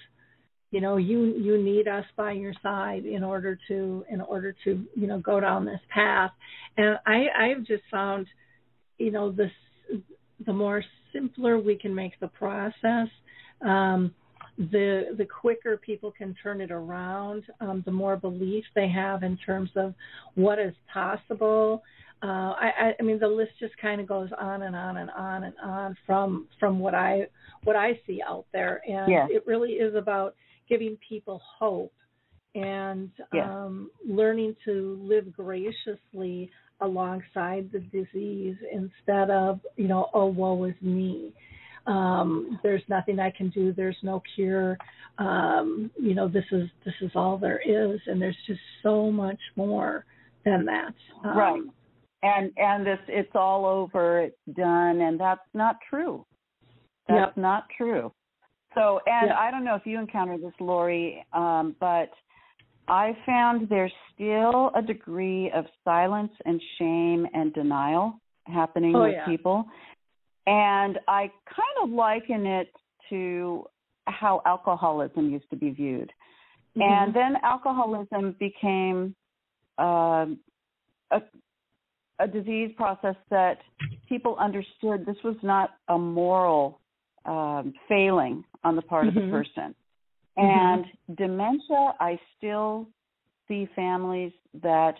You 0.71 0.81
know, 0.81 0.97
you 0.97 1.35
you 1.37 1.61
need 1.61 1.87
us 1.87 2.05
by 2.15 2.31
your 2.31 2.53
side 2.63 3.05
in 3.05 3.23
order 3.23 3.59
to 3.67 4.05
in 4.09 4.21
order 4.21 4.55
to, 4.63 4.85
you 4.95 5.07
know, 5.07 5.19
go 5.19 5.39
down 5.39 5.65
this 5.65 5.81
path. 5.93 6.31
And 6.77 6.97
I 7.05 7.25
I've 7.37 7.65
just 7.65 7.83
found, 7.91 8.27
you 8.97 9.11
know, 9.11 9.31
this 9.31 9.51
the 10.45 10.53
more 10.53 10.83
simpler 11.13 11.59
we 11.59 11.75
can 11.77 11.93
make 11.93 12.19
the 12.19 12.27
process, 12.27 13.07
um, 13.61 14.15
the 14.57 15.15
the 15.17 15.25
quicker 15.25 15.77
people 15.77 16.11
can 16.11 16.35
turn 16.41 16.61
it 16.61 16.71
around, 16.71 17.43
um, 17.59 17.81
the 17.85 17.91
more 17.91 18.15
belief 18.15 18.63
they 18.75 18.87
have 18.87 19.23
in 19.23 19.37
terms 19.37 19.71
of 19.75 19.93
what 20.35 20.59
is 20.59 20.73
possible. 20.91 21.81
Uh, 22.21 22.53
I, 22.55 22.71
I, 22.79 22.93
I 22.99 23.03
mean, 23.03 23.19
the 23.19 23.27
list 23.27 23.51
just 23.59 23.75
kind 23.77 23.99
of 23.99 24.07
goes 24.07 24.29
on 24.39 24.61
and 24.61 24.75
on 24.75 24.97
and 24.97 25.09
on 25.11 25.43
and 25.43 25.55
on 25.61 25.97
from 26.05 26.47
from 26.59 26.79
what 26.79 26.93
I 26.93 27.27
what 27.63 27.75
I 27.75 27.99
see 28.05 28.21
out 28.27 28.45
there, 28.53 28.81
and 28.87 29.09
Yes. 29.09 29.29
it 29.31 29.43
really 29.45 29.73
is 29.73 29.95
about 29.95 30.35
giving 30.69 30.97
people 31.07 31.41
hope 31.59 31.93
and 32.55 33.09
Yes. 33.33 33.47
um, 33.47 33.89
learning 34.07 34.55
to 34.65 34.99
live 35.01 35.35
graciously 35.35 36.49
alongside 36.81 37.69
the 37.71 37.79
disease 37.79 38.55
instead 38.71 39.29
of 39.29 39.59
you 39.77 39.87
know 39.87 40.09
oh 40.13 40.25
woe 40.27 40.63
is 40.65 40.75
me 40.81 41.33
um 41.86 42.60
there's 42.63 42.82
nothing 42.88 43.19
i 43.19 43.30
can 43.30 43.50
do 43.50 43.74
there's 43.74 43.98
no 44.04 44.22
cure 44.36 44.78
um 45.17 45.91
you 46.00 46.15
know 46.15 46.28
this 46.28 46.46
is 46.52 46.69
this 46.86 46.93
is 47.02 47.12
all 47.15 47.38
there 47.38 47.62
is 47.65 48.00
and 48.08 48.22
there's 48.22 48.38
just 48.48 48.62
so 48.82 49.12
much 49.12 49.39
more 49.56 50.06
than 50.46 50.65
that 50.65 50.93
um, 51.24 51.38
right. 51.38 51.62
And 52.24 52.52
and 52.56 52.86
this 52.86 53.00
it's 53.10 53.36
all 53.36 53.65
over, 53.65 54.22
it's 54.22 54.56
done, 54.56 55.02
and 55.02 55.19
that's 55.19 55.41
not 55.54 55.76
true. 55.89 56.26
That's 57.10 57.36
Yep. 57.36 57.38
not 57.38 57.65
true. 57.78 58.13
So, 58.76 59.02
and 59.06 59.28
Yeah. 59.28 59.38
I 59.38 59.52
don't 59.52 59.65
know 59.65 59.76
if 59.76 59.86
you 59.86 60.00
encounter 60.00 60.38
this, 60.38 60.54
Lori, 60.62 61.26
um, 61.34 61.76
but 61.82 62.12
I 62.88 63.13
found 63.26 63.67
there's 63.67 63.93
still 64.13 64.72
a 64.74 64.82
degree 64.82 65.52
of 65.52 65.65
silence 65.84 66.32
and 66.46 66.62
shame 66.78 67.28
and 67.34 67.54
denial 67.54 68.19
happening 68.48 68.96
Oh, 68.96 69.04
with 69.04 69.15
yeah. 69.15 69.26
people. 69.26 69.65
And 70.45 70.99
I 71.08 71.32
kind 71.45 71.77
of 71.84 71.89
liken 71.89 72.45
it 72.45 72.69
to 73.10 73.65
how 74.08 74.41
alcoholism 74.45 75.32
used 75.32 75.49
to 75.49 75.56
be 75.56 75.69
viewed. 75.69 76.12
Mm-hmm. 76.77 76.82
And 76.82 77.15
then 77.15 77.38
alcoholism 77.43 78.36
became 78.39 79.15
um, 79.77 80.39
a, 81.12 81.21
a 82.19 82.27
disease 82.27 82.71
process 82.75 83.15
that 83.29 83.60
people 84.10 84.36
understood 84.39 85.06
this 85.06 85.15
was 85.23 85.36
not 85.43 85.71
a 85.88 85.97
moral 85.97 86.79
um, 87.25 87.73
failing 87.88 88.43
on 88.63 88.75
the 88.75 88.82
part 88.82 89.08
of 89.08 89.13
Mhm. 89.13 89.25
the 89.25 89.32
person. 89.32 89.75
Mhm. 90.38 90.43
And 90.43 90.86
dementia, 91.17 91.95
I 91.99 92.19
still 92.38 92.88
see 93.47 93.65
families 93.75 94.34
that 94.62 94.99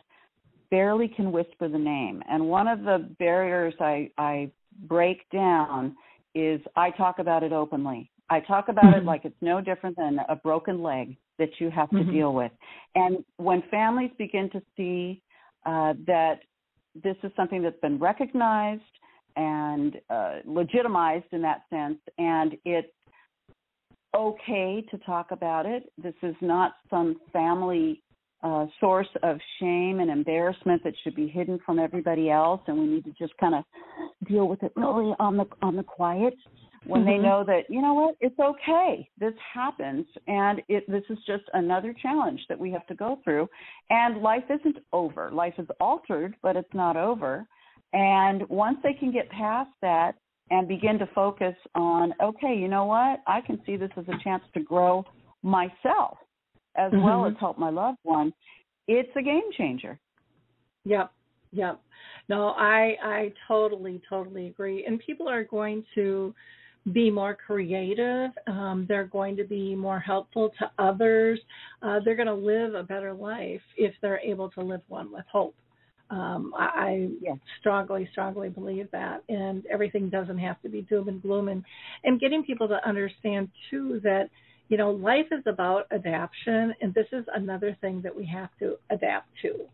barely 0.70 1.08
can 1.08 1.32
whisper 1.32 1.68
the 1.68 1.78
name. 1.78 2.24
And 2.28 2.48
one 2.50 2.68
of 2.68 2.84
the 2.84 3.00
barriers 3.20 3.74
I, 3.80 4.10
I 4.18 4.52
break 4.82 5.30
down 5.32 5.96
is 6.36 6.62
I 6.76 6.92
talk 6.92 7.20
about 7.20 7.44
it 7.44 7.52
openly. 7.52 8.12
I 8.30 8.40
talk 8.40 8.70
about 8.70 8.94
it 8.94 9.04
Mhm. 9.04 9.06
like 9.06 9.26
it's 9.26 9.42
no 9.42 9.62
different 9.62 9.96
than 9.98 10.20
a 10.30 10.36
broken 10.36 10.82
leg 10.82 11.18
that 11.38 11.60
you 11.60 11.70
have 11.70 11.90
to 11.92 12.04
Mhm. 12.04 12.12
deal 12.12 12.34
with. 12.34 12.52
And 12.96 13.24
when 13.38 13.62
families 13.64 14.12
begin 14.18 14.50
to 14.52 14.62
see 14.76 15.22
uh, 15.66 15.94
that 16.08 16.42
this 16.96 17.16
is 17.24 17.32
something 17.36 17.62
that's 17.62 17.80
been 17.80 18.00
recognized 18.00 18.82
and 19.36 20.00
uh, 20.10 20.40
legitimized 20.46 21.26
in 21.32 21.42
that 21.42 21.64
sense, 21.70 22.00
and 22.18 22.58
it's 22.66 22.94
okay 24.16 24.82
to 24.92 24.98
talk 25.00 25.32
about 25.32 25.66
it. 25.66 25.92
This 25.98 26.14
is 26.22 26.36
not 26.42 26.76
some 26.90 27.20
family 27.32 28.04
uh, 28.44 28.66
source 28.80 29.08
of 29.24 29.38
shame 29.60 30.00
and 30.00 30.12
embarrassment 30.12 30.84
that 30.84 30.94
should 31.04 31.16
be 31.16 31.28
hidden 31.28 31.60
from 31.66 31.80
everybody 31.80 32.30
else, 32.30 32.62
and 32.68 32.78
we 32.78 32.86
need 32.86 33.06
to 33.06 33.14
just 33.18 33.36
kind 33.38 33.56
of 33.56 33.64
deal 34.28 34.48
with 34.48 34.62
it 34.64 34.74
really 34.76 35.14
on 35.20 35.38
the 35.38 35.46
on 35.62 35.76
the 35.76 35.84
quiet. 35.84 36.36
When 36.86 37.06
they 37.06 37.14
Mhm. 37.14 37.22
know 37.22 37.44
that 37.46 37.70
you 37.70 37.82
know 37.82 37.94
what, 37.94 38.18
it's 38.20 38.38
okay. 38.38 39.10
This 39.18 39.34
happens, 39.38 40.06
and 40.28 40.62
it 40.68 40.86
this 40.90 41.10
is 41.10 41.24
just 41.24 41.50
another 41.54 41.94
challenge 41.94 42.46
that 42.50 42.60
we 42.60 42.72
have 42.72 42.86
to 42.88 42.96
go 42.96 43.16
through. 43.24 43.50
And 43.90 44.22
life 44.22 44.50
isn't 44.50 44.80
over. 44.92 45.32
Life 45.32 45.58
is 45.58 45.70
altered, 45.80 46.36
but 46.42 46.58
it's 46.58 46.74
not 46.74 46.98
over. 46.98 47.48
And 47.94 48.48
once 48.50 48.80
they 48.84 48.94
can 48.94 49.12
get 49.12 49.30
past 49.30 49.72
that 49.82 50.16
and 50.50 50.68
begin 50.68 51.00
to 51.00 51.06
focus 51.08 51.56
on, 51.76 52.14
okay, 52.22 52.54
you 52.54 52.68
know 52.68 52.86
what? 52.86 53.22
I 53.28 53.40
can 53.40 53.64
see 53.66 53.78
this 53.78 53.92
as 53.96 54.08
a 54.10 54.18
chance 54.18 54.44
to 54.56 54.60
grow 54.60 55.06
myself 55.42 56.18
as 56.76 56.92
well 56.92 57.24
Mhm. 57.24 57.32
as 57.32 57.38
help 57.40 57.58
my 57.58 57.70
loved 57.70 58.00
one. 58.04 58.34
It's 58.88 59.16
a 59.16 59.22
game 59.22 59.52
changer. 59.54 60.00
Yep. 60.86 61.12
Yep. 61.52 61.82
No, 62.30 62.50
I 62.50 62.98
I 63.02 63.34
totally 63.48 64.02
totally 64.10 64.48
agree. 64.48 64.86
And 64.86 65.00
people 65.00 65.30
are 65.30 65.44
going 65.44 65.86
to 65.96 66.34
be 66.92 67.10
more 67.10 67.34
creative. 67.36 68.32
Um, 68.48 68.86
they're 68.88 69.06
going 69.06 69.38
to 69.38 69.46
be 69.46 69.76
more 69.76 70.00
helpful 70.00 70.52
to 70.60 70.70
others. 70.80 71.40
Uh, 71.82 72.00
they're 72.04 72.16
going 72.16 72.28
to 72.28 72.34
live 72.34 72.74
a 72.74 72.84
better 72.84 73.14
life 73.14 73.62
if 73.78 73.94
they're 74.02 74.20
able 74.20 74.50
to 74.52 74.62
live 74.62 74.82
one 74.90 75.12
with 75.12 75.26
hope. 75.32 75.56
Um, 76.10 76.54
I, 76.58 76.66
I 76.76 77.10
Yes. 77.22 77.38
strongly, 77.60 78.08
strongly 78.12 78.50
believe 78.50 78.92
that. 78.92 79.24
And 79.30 79.66
everything 79.68 80.10
doesn't 80.10 80.38
have 80.40 80.62
to 80.64 80.70
be 80.70 80.82
doom 80.82 81.08
and 81.08 81.22
gloom. 81.22 81.48
And, 81.48 81.64
and 82.04 82.20
getting 82.20 82.44
people 82.44 82.68
to 82.68 82.86
understand, 82.88 83.50
too, 83.70 84.02
that, 84.04 84.30
you 84.70 84.78
know, 84.78 84.92
life 84.92 85.28
is 85.32 85.44
about 85.46 85.88
adaptation. 85.92 86.74
And 86.82 86.94
this 86.94 87.08
is 87.12 87.26
another 87.34 87.78
thing 87.82 88.02
that 88.02 88.16
we 88.16 88.26
have 88.28 88.50
to 88.60 88.78
adapt 88.90 89.30
to. 89.44 89.66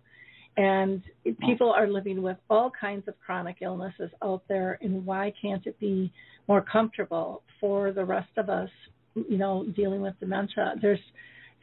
And 0.58 1.02
people 1.46 1.72
are 1.72 1.88
living 1.88 2.22
with 2.22 2.38
all 2.50 2.70
kinds 2.80 3.08
of 3.08 3.14
chronic 3.26 3.58
illnesses 3.62 4.10
out 4.22 4.44
there. 4.50 4.78
And 4.82 5.06
why 5.06 5.32
can't 5.42 5.66
it 5.66 5.80
be 5.80 6.12
more 6.48 6.62
comfortable 6.62 7.44
for 7.62 7.92
the 7.94 8.04
rest 8.04 8.32
of 8.36 8.50
us, 8.50 8.70
you 9.16 9.38
know, 9.38 9.66
dealing 9.76 10.02
with 10.02 10.20
dementia? 10.20 10.74
There's, 10.82 11.00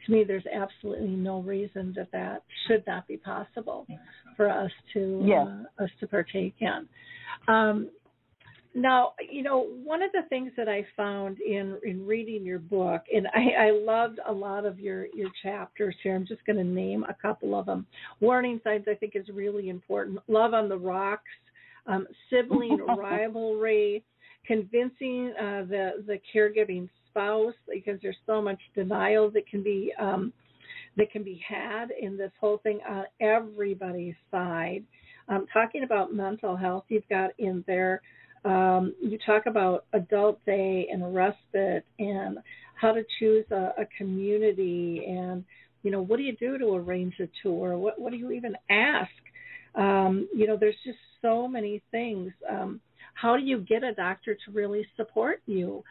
to 0.05 0.11
me, 0.11 0.23
there's 0.23 0.45
absolutely 0.51 1.09
no 1.09 1.41
reason 1.41 1.93
that 1.95 2.11
that 2.11 2.43
should 2.67 2.83
not 2.87 3.07
be 3.07 3.17
possible 3.17 3.85
for 4.35 4.49
us 4.49 4.71
to 4.93 5.21
Yes. 5.25 5.47
uh, 5.47 5.83
us 5.83 5.89
to 5.99 6.07
partake 6.07 6.55
in. 6.59 6.87
Um, 7.47 7.89
now, 8.77 9.13
you 9.31 9.41
know, 9.41 9.69
one 9.83 10.03
of 10.03 10.11
the 10.11 10.21
things 10.29 10.51
that 10.55 10.69
I 10.69 10.85
found 10.95 11.39
in 11.39 11.79
in 11.83 12.05
reading 12.05 12.45
your 12.45 12.59
book, 12.59 13.01
and 13.11 13.27
I, 13.33 13.69
I 13.69 13.71
loved 13.71 14.19
a 14.27 14.31
lot 14.31 14.65
of 14.65 14.79
your 14.79 15.07
your 15.15 15.31
chapters 15.41 15.95
here. 16.03 16.15
I'm 16.15 16.27
just 16.27 16.45
going 16.45 16.57
to 16.57 16.63
name 16.63 17.03
a 17.09 17.13
couple 17.15 17.59
of 17.59 17.65
them. 17.65 17.87
Warning 18.19 18.61
signs, 18.63 18.85
I 18.87 18.93
think, 18.93 19.13
is 19.15 19.27
really 19.33 19.69
important. 19.69 20.19
Love 20.27 20.53
on 20.53 20.69
the 20.69 20.77
rocks, 20.77 21.23
um, 21.87 22.05
sibling 22.29 22.77
rivalry, 22.97 24.03
convincing 24.45 25.33
uh, 25.39 25.65
the 25.65 26.03
the 26.05 26.19
caregiving 26.33 26.87
spouse 27.09 27.55
because 27.73 27.99
there's 28.03 28.15
so 28.27 28.43
much 28.43 28.59
denial 28.75 29.31
that 29.31 29.47
can 29.47 29.63
be 29.63 29.91
um, 29.99 30.31
that 30.97 31.11
can 31.11 31.23
be 31.23 31.41
had 31.47 31.87
in 31.99 32.15
this 32.15 32.31
whole 32.39 32.59
thing 32.59 32.79
on 32.87 33.05
everybody's 33.21 34.13
side. 34.29 34.83
Um, 35.29 35.47
talking 35.51 35.83
about 35.83 36.13
mental 36.13 36.55
health, 36.55 36.85
you've 36.89 37.09
got 37.09 37.31
in 37.39 37.63
there. 37.65 38.03
Um, 38.45 38.93
you 39.01 39.17
talk 39.25 39.45
about 39.45 39.85
adult 39.93 40.43
day 40.45 40.87
and 40.91 41.13
respite 41.13 41.85
and 41.99 42.37
how 42.75 42.91
to 42.91 43.03
choose 43.19 43.45
a, 43.51 43.73
a 43.81 43.87
community 43.97 45.05
and 45.07 45.43
you 45.83 45.91
know 45.91 46.01
what 46.01 46.17
do 46.17 46.23
you 46.23 46.35
do 46.35 46.57
to 46.57 46.75
arrange 46.75 47.15
a 47.19 47.27
tour? 47.41 47.77
What 47.77 47.99
what 47.99 48.11
do 48.11 48.17
you 48.17 48.31
even 48.31 48.55
ask? 48.69 49.11
Um, 49.75 50.27
you 50.35 50.47
know, 50.47 50.57
there's 50.57 50.75
just 50.83 50.97
so 51.21 51.47
many 51.47 51.81
things. 51.91 52.31
Um, 52.49 52.81
how 53.13 53.37
do 53.37 53.43
you 53.43 53.59
get 53.59 53.83
a 53.83 53.93
doctor 53.93 54.35
to 54.35 54.51
really 54.51 54.85
support 54.95 55.41
you? 55.45 55.83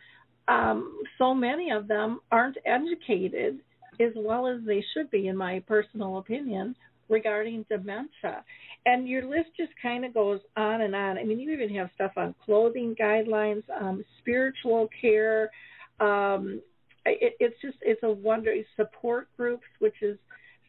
Um, 0.49 1.01
so 1.19 1.35
many 1.35 1.71
of 1.71 1.89
them 1.89 2.21
aren't 2.31 2.57
educated 2.65 3.61
as 4.01 4.13
well 4.15 4.47
as 4.47 4.61
they 4.67 4.85
should 4.93 5.11
be, 5.11 5.29
in 5.29 5.37
my 5.37 5.63
personal 5.67 6.19
opinion, 6.19 6.77
regarding 7.09 7.65
dementia. 7.69 8.45
And 8.85 9.09
your 9.09 9.25
list 9.29 9.51
just 9.57 9.73
kind 9.81 10.05
of 10.05 10.15
goes 10.15 10.41
on 10.57 10.83
and 10.83 10.95
on. 10.95 11.19
I 11.19 11.25
mean, 11.25 11.41
you 11.41 11.51
even 11.51 11.75
have 11.77 11.91
stuff 11.95 12.13
on 12.17 12.35
clothing 12.45 12.95
guidelines, 13.01 13.63
um, 13.81 14.05
spiritual 14.21 14.89
care. 15.01 15.51
Um, 16.01 16.61
it, 17.05 17.35
it's 17.41 17.61
just 17.63 17.79
it's 17.83 18.03
a 18.03 18.11
wonder. 18.11 18.55
Support 18.77 19.29
groups, 19.37 19.67
which 19.79 20.03
is 20.03 20.19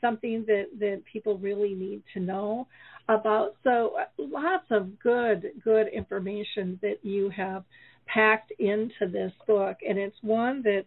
something 0.01 0.45
that 0.47 0.67
that 0.79 1.03
people 1.11 1.37
really 1.37 1.73
need 1.73 2.03
to 2.13 2.19
know 2.19 2.67
about. 3.09 3.55
So 3.63 3.93
uh, 3.99 4.05
lots 4.17 4.65
of 4.71 4.99
good 4.99 5.51
good 5.63 5.87
information 5.87 6.79
that 6.81 6.97
you 7.03 7.29
have 7.29 7.63
packed 8.05 8.51
into 8.59 9.11
this 9.11 9.31
book, 9.45 9.77
and 9.87 9.97
it's 9.97 10.17
one 10.21 10.61
that 10.63 10.85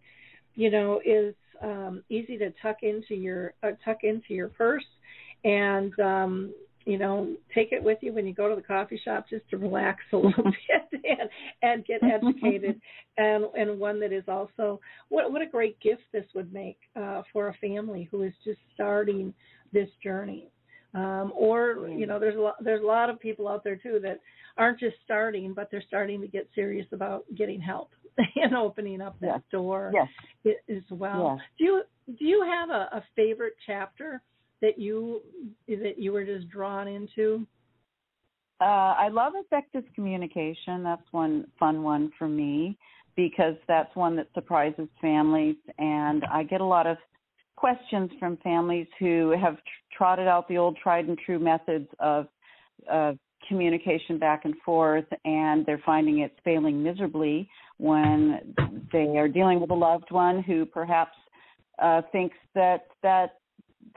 you 0.54 0.70
know 0.70 1.00
is 1.04 1.34
um, 1.62 2.02
easy 2.08 2.38
to 2.38 2.52
tuck 2.62 2.78
into 2.82 3.14
your 3.14 3.54
uh, 3.62 3.72
tuck 3.84 3.98
into 4.02 4.34
your 4.34 4.48
purse, 4.48 4.84
and 5.44 5.98
um, 6.00 6.54
you 6.86 6.98
know 6.98 7.34
take 7.54 7.72
it 7.72 7.82
with 7.82 7.98
you 8.00 8.12
when 8.12 8.26
you 8.26 8.34
go 8.34 8.48
to 8.48 8.56
the 8.56 8.62
coffee 8.62 9.00
shop 9.04 9.26
just 9.28 9.48
to 9.50 9.58
relax 9.58 10.00
a 10.12 10.16
little 10.16 10.44
bit 10.44 11.02
and 11.18 11.30
and 11.62 11.84
get 11.86 12.02
educated, 12.02 12.80
and 13.18 13.44
and 13.56 13.78
one 13.78 14.00
that 14.00 14.12
is 14.12 14.24
also 14.28 14.80
what 15.08 15.30
what 15.32 15.42
a 15.42 15.46
great 15.46 15.78
gift 15.80 16.02
this 16.12 16.26
would 16.34 16.52
make 16.52 16.78
uh, 16.96 17.22
for 17.32 17.48
a 17.48 17.54
family 17.54 18.08
who 18.10 18.22
is 18.22 18.32
just 18.44 18.58
starting 18.74 19.32
this 19.72 19.88
journey. 20.02 20.50
Um, 20.92 21.32
or 21.36 21.88
you 21.88 22.06
know, 22.06 22.18
there's 22.18 22.36
a 22.36 22.40
lot, 22.40 22.56
there's 22.64 22.82
a 22.82 22.86
lot 22.86 23.10
of 23.10 23.20
people 23.20 23.46
out 23.46 23.62
there 23.62 23.76
too 23.76 24.00
that 24.02 24.18
aren't 24.56 24.80
just 24.80 24.96
starting, 25.04 25.54
but 25.54 25.68
they're 25.70 25.84
starting 25.86 26.20
to 26.20 26.26
get 26.26 26.48
serious 26.52 26.86
about 26.92 27.24
getting 27.36 27.60
help 27.60 27.90
and 28.36 28.56
opening 28.56 29.00
up 29.00 29.18
that 29.20 29.26
Yes. 29.26 29.40
door 29.52 29.92
Yes. 29.94 30.56
as 30.68 30.82
well. 30.90 31.36
Yes. 31.38 31.46
Do 31.58 31.64
you 31.64 31.82
do 32.18 32.24
you 32.24 32.42
have 32.44 32.70
a, 32.70 32.88
a 32.96 33.04
favorite 33.14 33.54
chapter 33.66 34.20
that 34.60 34.78
you 34.78 35.20
that 35.68 35.98
you 35.98 36.12
were 36.12 36.24
just 36.24 36.48
drawn 36.48 36.88
into? 36.88 37.46
Uh, 38.60 38.94
I 38.98 39.08
love 39.08 39.32
effective 39.36 39.84
communication. 39.94 40.82
That's 40.82 41.02
one 41.12 41.46
fun 41.58 41.82
one 41.82 42.12
for 42.18 42.28
me 42.28 42.76
because 43.16 43.54
that's 43.66 43.94
one 43.96 44.16
that 44.16 44.28
surprises 44.34 44.88
families, 45.00 45.56
and 45.78 46.24
I 46.30 46.42
get 46.42 46.60
a 46.60 46.64
lot 46.64 46.86
of 46.86 46.96
questions 47.56 48.10
from 48.18 48.38
families 48.38 48.86
who 48.98 49.34
have 49.38 49.56
trotted 49.96 50.26
out 50.26 50.48
the 50.48 50.56
old 50.56 50.78
tried 50.82 51.06
and 51.06 51.18
true 51.18 51.38
methods 51.38 51.88
of 51.98 52.26
uh, 52.90 53.12
communication 53.48 54.18
back 54.18 54.44
and 54.44 54.54
forth, 54.64 55.04
and 55.24 55.66
they're 55.66 55.82
finding 55.84 56.20
it's 56.20 56.34
failing 56.44 56.82
miserably 56.82 57.48
when 57.78 58.54
they 58.92 59.16
are 59.16 59.28
dealing 59.28 59.60
with 59.60 59.70
a 59.70 59.74
loved 59.74 60.10
one 60.10 60.42
who 60.42 60.64
perhaps 60.64 61.16
uh, 61.78 62.02
thinks 62.12 62.36
that 62.54 62.86
that 63.02 63.39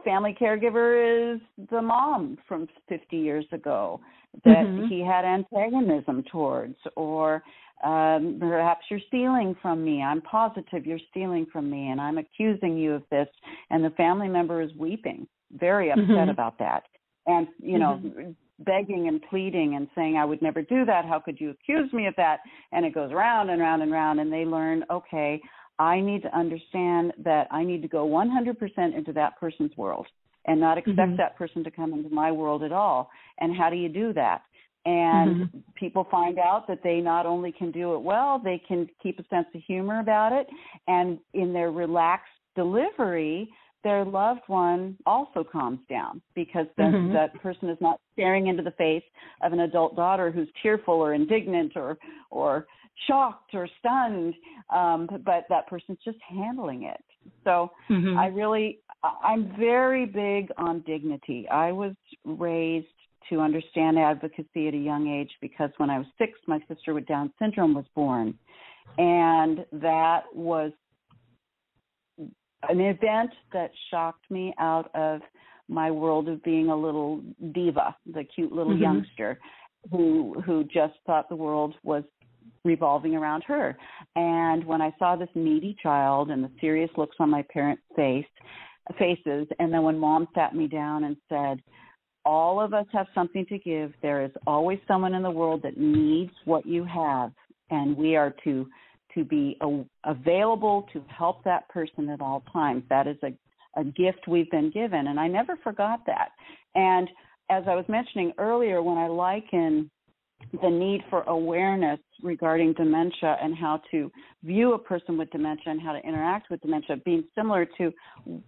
family 0.03 0.35
caregiver 0.39 1.35
is 1.35 1.41
the 1.69 1.81
mom 1.81 2.37
from 2.47 2.67
50 2.89 3.17
years 3.17 3.45
ago 3.51 3.99
that 4.43 4.63
Mhm. 4.63 4.89
he 4.89 5.01
had 5.01 5.25
antagonism 5.25 6.23
towards 6.31 6.77
or 6.95 7.43
um, 7.83 8.37
perhaps 8.39 8.85
you're 8.89 8.99
stealing 9.07 9.55
from 9.61 9.83
me. 9.83 10.01
I'm 10.01 10.21
positive 10.21 10.85
you're 10.85 10.99
stealing 11.09 11.45
from 11.51 11.69
me, 11.69 11.89
and 11.89 11.99
I'm 11.99 12.17
accusing 12.17 12.77
you 12.77 12.93
of 12.93 13.03
this. 13.11 13.27
And 13.71 13.83
the 13.83 13.89
family 13.91 14.29
member 14.29 14.61
is 14.61 14.73
weeping, 14.75 15.27
very 15.51 15.91
upset 15.91 16.07
Mhm. 16.07 16.29
about 16.29 16.57
that, 16.59 16.83
and 17.27 17.47
you 17.59 17.77
know, 17.77 17.99
Mhm. 18.01 18.35
begging 18.59 19.09
and 19.09 19.21
pleading 19.23 19.75
and 19.75 19.89
saying, 19.95 20.17
"I 20.17 20.23
would 20.23 20.41
never 20.41 20.61
do 20.61 20.85
that. 20.85 21.03
How 21.03 21.19
could 21.19 21.41
you 21.41 21.49
accuse 21.49 21.91
me 21.91 22.05
of 22.07 22.15
that?" 22.15 22.39
And 22.71 22.85
it 22.85 22.93
goes 22.93 23.11
round 23.11 23.49
and 23.49 23.59
round 23.61 23.81
and 23.81 23.91
round, 23.91 24.21
and 24.21 24.31
they 24.31 24.45
learn, 24.45 24.85
okay, 24.89 25.41
I 25.83 25.99
need 25.99 26.21
to 26.21 26.33
understand 26.33 27.11
that 27.25 27.47
I 27.51 27.65
need 27.65 27.81
to 27.81 27.89
go 27.89 28.07
100% 28.07 28.97
into 28.97 29.11
that 29.13 29.37
person's 29.37 29.75
world 29.75 30.07
and 30.45 30.57
not 30.59 30.77
expect 30.77 30.97
Mhm. 30.97 31.17
that 31.17 31.35
person 31.35 31.61
to 31.65 31.71
come 31.71 31.93
into 31.93 32.09
my 32.09 32.31
world 32.31 32.63
at 32.63 32.71
all. 32.71 33.09
And 33.39 33.53
how 33.55 33.69
do 33.69 33.75
you 33.75 33.89
do 33.89 34.13
that? 34.13 34.43
And 34.85 35.35
Mhm. 35.35 35.63
people 35.75 36.05
find 36.05 36.39
out 36.39 36.67
that 36.67 36.83
they 36.83 37.01
not 37.01 37.25
only 37.25 37.51
can 37.51 37.69
do 37.71 37.95
it 37.95 38.01
well, 38.01 38.39
they 38.39 38.59
can 38.59 38.89
keep 39.01 39.19
a 39.19 39.25
sense 39.25 39.47
of 39.53 39.61
humor 39.63 39.99
about 39.99 40.31
it. 40.31 40.47
And 40.87 41.19
in 41.33 41.51
their 41.51 41.71
relaxed 41.71 42.31
delivery, 42.55 43.53
their 43.83 44.05
loved 44.05 44.47
one 44.47 44.97
also 45.05 45.43
calms 45.43 45.81
down 45.89 46.21
because 46.33 46.67
then 46.77 46.93
Mhm. 46.93 47.13
that 47.13 47.33
person 47.41 47.69
is 47.69 47.81
not 47.81 47.99
staring 48.13 48.47
into 48.47 48.63
the 48.63 48.71
face 48.71 49.03
of 49.41 49.51
an 49.51 49.59
adult 49.59 49.97
daughter 49.97 50.31
who's 50.31 50.47
tearful 50.61 50.95
or 50.95 51.13
indignant 51.13 51.75
or 51.75 51.97
or 52.29 52.67
shocked 53.07 53.53
or 53.53 53.67
stunned 53.79 54.33
um 54.69 55.07
but 55.25 55.45
that 55.49 55.67
person's 55.67 55.99
just 56.05 56.19
handling 56.29 56.83
it 56.83 57.03
so 57.43 57.71
Mhm. 57.89 58.17
I 58.17 58.27
really, 58.27 58.79
I'm 59.03 59.55
very 59.57 60.05
big 60.05 60.51
on 60.57 60.81
dignity. 60.81 61.47
I 61.49 61.71
was 61.71 61.93
raised 62.25 62.87
to 63.29 63.39
understand 63.39 63.97
advocacy 63.99 64.67
at 64.67 64.73
a 64.73 64.77
young 64.77 65.07
age 65.07 65.31
because 65.41 65.71
when 65.77 65.89
I 65.89 65.97
was 65.97 66.07
six, 66.17 66.39
my 66.47 66.59
sister 66.67 66.93
with 66.93 67.05
Down 67.05 67.31
syndrome 67.39 67.73
was 67.73 67.85
born. 67.95 68.37
And 68.97 69.65
that 69.73 70.23
was 70.33 70.71
an 72.69 72.79
event 72.79 73.31
that 73.51 73.71
shocked 73.89 74.29
me 74.29 74.53
out 74.59 74.93
of 74.95 75.21
my 75.67 75.89
world 75.89 76.29
of 76.29 76.43
being 76.43 76.69
a 76.69 76.75
little 76.75 77.21
diva, 77.51 77.95
the 78.05 78.23
cute 78.23 78.51
little 78.51 78.73
Mhm. 78.73 78.81
youngster 78.81 79.39
who 79.91 80.39
who 80.45 80.63
just 80.65 80.97
thought 81.05 81.27
the 81.27 81.35
world 81.35 81.75
was 81.83 82.03
revolving 82.63 83.15
around 83.15 83.43
her. 83.43 83.77
And 84.15 84.63
when 84.65 84.81
I 84.81 84.93
saw 84.99 85.15
this 85.15 85.29
needy 85.35 85.75
child 85.81 86.29
and 86.29 86.43
the 86.43 86.51
serious 86.61 86.89
looks 86.97 87.17
on 87.19 87.29
my 87.29 87.43
parents' 87.53 87.83
face 87.95 88.25
faces, 88.97 89.47
and 89.59 89.73
then 89.73 89.83
when 89.83 89.97
mom 89.97 90.27
sat 90.35 90.55
me 90.55 90.67
down 90.67 91.05
and 91.05 91.17
said, 91.29 91.61
All 92.25 92.59
of 92.59 92.73
us 92.73 92.85
have 92.91 93.07
something 93.13 93.45
to 93.47 93.57
give. 93.59 93.93
There 94.01 94.23
is 94.23 94.31
always 94.47 94.79
someone 94.87 95.13
in 95.13 95.23
the 95.23 95.31
world 95.31 95.61
that 95.63 95.77
needs 95.77 96.31
what 96.45 96.65
you 96.65 96.83
have, 96.85 97.31
and 97.69 97.95
we 97.95 98.15
are 98.15 98.33
to 98.43 98.67
to 99.13 99.23
be 99.23 99.55
a, 99.61 99.83
available 100.05 100.87
to 100.91 101.03
help 101.07 101.43
that 101.43 101.69
person 101.69 102.09
at 102.09 102.19
all 102.19 102.43
times. 102.51 102.83
That 102.89 103.07
is 103.07 103.17
a 103.23 103.33
a 103.75 103.83
gift 103.83 104.27
we've 104.27 104.51
been 104.51 104.69
given, 104.69 105.07
and 105.07 105.19
I 105.19 105.27
never 105.27 105.57
forgot 105.63 106.01
that. 106.05 106.29
And 106.75 107.09
as 107.49 107.63
I 107.67 107.75
was 107.75 107.85
mentioning 107.87 108.31
earlier, 108.37 108.81
when 108.81 108.97
I 108.97 109.07
liken 109.07 109.89
the 110.61 110.69
need 110.69 111.01
for 111.09 111.23
awareness 111.23 111.99
regarding 112.23 112.73
dementia 112.73 113.37
and 113.41 113.55
how 113.55 113.81
to 113.91 114.11
view 114.43 114.73
a 114.73 114.79
person 114.79 115.17
with 115.17 115.29
dementia 115.31 115.71
and 115.71 115.81
how 115.81 115.93
to 115.93 115.99
interact 115.99 116.49
with 116.49 116.61
dementia 116.61 116.97
being 117.05 117.23
similar 117.35 117.67
to 117.77 117.91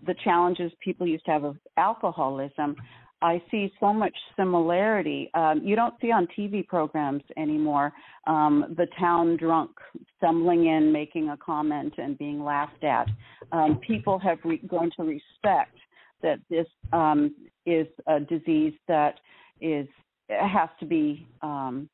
the 0.06 0.16
challenges 0.24 0.72
people 0.84 1.06
used 1.06 1.26
to 1.26 1.32
have 1.32 1.44
of 1.44 1.58
alcoholism 1.78 2.76
i 3.22 3.42
see 3.50 3.72
so 3.80 3.94
much 3.94 4.16
similarity. 4.36 5.30
Um, 5.34 5.62
you 5.64 5.76
don't 5.76 5.94
see 6.02 6.12
on 6.12 6.28
tv 6.38 6.66
programs 6.68 7.24
anymore 7.38 7.94
um, 8.28 8.74
the 8.78 8.88
town 9.00 9.38
drunk 9.38 9.72
stumbling 10.18 10.68
in 10.68 10.92
making 10.92 11.30
a 11.30 11.38
comment 11.38 11.94
and 11.98 12.18
being 12.18 12.44
laughed 12.44 12.84
at. 12.84 13.08
Um, 13.52 13.80
people 13.86 14.20
have 14.20 14.40
re- 14.44 14.62
grown 14.66 14.90
to 14.98 15.04
respect 15.04 15.78
that 16.22 16.40
this 16.50 16.66
um, 16.92 17.36
is 17.66 17.88
a 18.08 18.20
disease 18.20 18.74
that 18.88 19.20
is 19.62 19.88
has 20.30 20.70
to 20.80 20.86
be 20.86 21.28
um, 21.42 21.88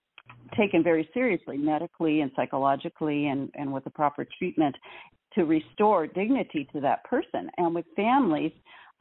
taken 0.57 0.83
very 0.83 1.09
seriously 1.13 1.57
medically 1.57 2.21
and 2.21 2.31
psychologically 2.35 3.27
and, 3.27 3.49
and 3.55 3.71
with 3.71 3.83
the 3.83 3.89
proper 3.89 4.25
treatment 4.37 4.75
to 5.33 5.45
restore 5.45 6.07
dignity 6.07 6.67
to 6.73 6.81
that 6.81 7.03
person. 7.05 7.49
And 7.57 7.73
with 7.73 7.85
families, 7.95 8.51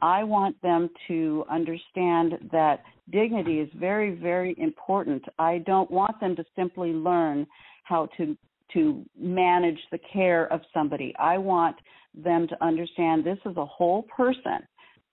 I 0.02 0.24
want 0.24 0.60
them 0.62 0.88
to 1.08 1.44
understand 1.50 2.34
that 2.52 2.82
dignity 3.10 3.58
is 3.58 3.68
very, 3.74 4.14
very 4.14 4.54
important. 4.58 5.22
I 5.38 5.58
don't 5.58 5.90
want 5.90 6.18
them 6.20 6.36
to 6.36 6.44
simply 6.56 6.92
learn 6.92 7.46
how 7.84 8.08
to 8.16 8.36
to 8.72 9.04
manage 9.18 9.80
the 9.90 9.98
care 10.12 10.46
of 10.52 10.60
somebody. 10.72 11.12
I 11.18 11.38
want 11.38 11.74
them 12.14 12.46
to 12.46 12.64
understand 12.64 13.24
this 13.24 13.38
is 13.44 13.56
a 13.56 13.66
whole 13.66 14.04
person 14.04 14.60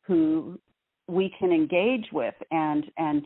who 0.01 0.59
we 1.07 1.33
can 1.39 1.51
engage 1.51 2.05
with 2.11 2.35
and 2.51 2.85
and 2.97 3.23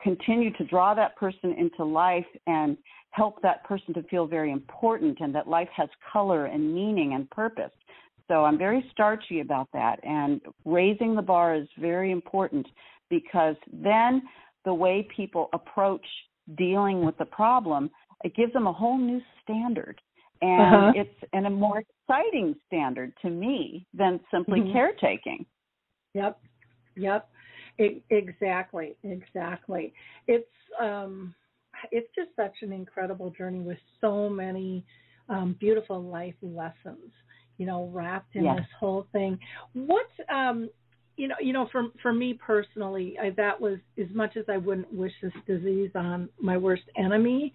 continue 0.00 0.52
to 0.56 0.64
draw 0.64 0.94
that 0.94 1.16
person 1.16 1.52
into 1.52 1.84
life 1.84 2.26
and 2.46 2.76
help 3.10 3.40
that 3.42 3.64
person 3.64 3.94
to 3.94 4.02
feel 4.04 4.26
very 4.26 4.52
important 4.52 5.18
and 5.20 5.34
that 5.34 5.48
life 5.48 5.68
has 5.74 5.88
color 6.12 6.46
and 6.46 6.74
meaning 6.74 7.14
and 7.14 7.28
purpose. 7.30 7.72
So 8.28 8.44
I'm 8.44 8.58
very 8.58 8.84
starchy 8.92 9.40
about 9.40 9.68
that 9.72 9.98
and 10.04 10.40
raising 10.64 11.14
the 11.14 11.22
bar 11.22 11.54
is 11.54 11.66
very 11.78 12.12
important 12.12 12.66
because 13.08 13.56
then 13.72 14.22
the 14.64 14.74
way 14.74 15.08
people 15.14 15.48
approach 15.54 16.04
dealing 16.56 17.04
with 17.04 17.16
the 17.18 17.24
problem, 17.24 17.90
it 18.24 18.36
gives 18.36 18.52
them 18.52 18.66
a 18.66 18.72
whole 18.72 18.98
new 18.98 19.20
standard. 19.42 20.00
And 20.40 20.74
Uh-huh. 20.74 20.92
it's 20.94 21.24
and 21.32 21.46
a 21.46 21.50
more 21.50 21.82
exciting 21.82 22.54
standard 22.66 23.12
to 23.22 23.30
me 23.30 23.86
than 23.92 24.20
simply 24.30 24.60
Mhm. 24.60 24.72
caretaking. 24.72 25.46
Yep. 26.14 26.40
Yep. 26.96 27.28
Exactly. 27.78 28.96
Exactly. 29.04 29.92
It's 30.26 30.46
um 30.80 31.34
it's 31.92 32.08
just 32.14 32.30
such 32.34 32.56
an 32.62 32.72
incredible 32.72 33.30
journey 33.30 33.60
with 33.60 33.78
so 34.00 34.28
many 34.28 34.84
um 35.28 35.56
beautiful 35.60 36.02
life 36.02 36.34
lessons, 36.42 37.12
you 37.58 37.66
know, 37.66 37.90
wrapped 37.92 38.34
in 38.34 38.44
Yes. 38.44 38.56
this 38.56 38.66
whole 38.78 39.06
thing. 39.12 39.38
What 39.74 40.08
um 40.32 40.68
you 41.18 41.26
know, 41.26 41.34
you 41.40 41.52
know, 41.52 41.68
for 41.72 41.88
for 42.00 42.12
me 42.12 42.32
personally, 42.34 43.16
I, 43.20 43.30
that 43.30 43.60
was 43.60 43.78
as 43.98 44.06
much 44.14 44.36
as 44.36 44.44
I 44.48 44.56
wouldn't 44.56 44.92
wish 44.92 45.12
this 45.20 45.32
disease 45.46 45.90
on 45.96 46.28
my 46.40 46.56
worst 46.56 46.84
enemy. 46.96 47.52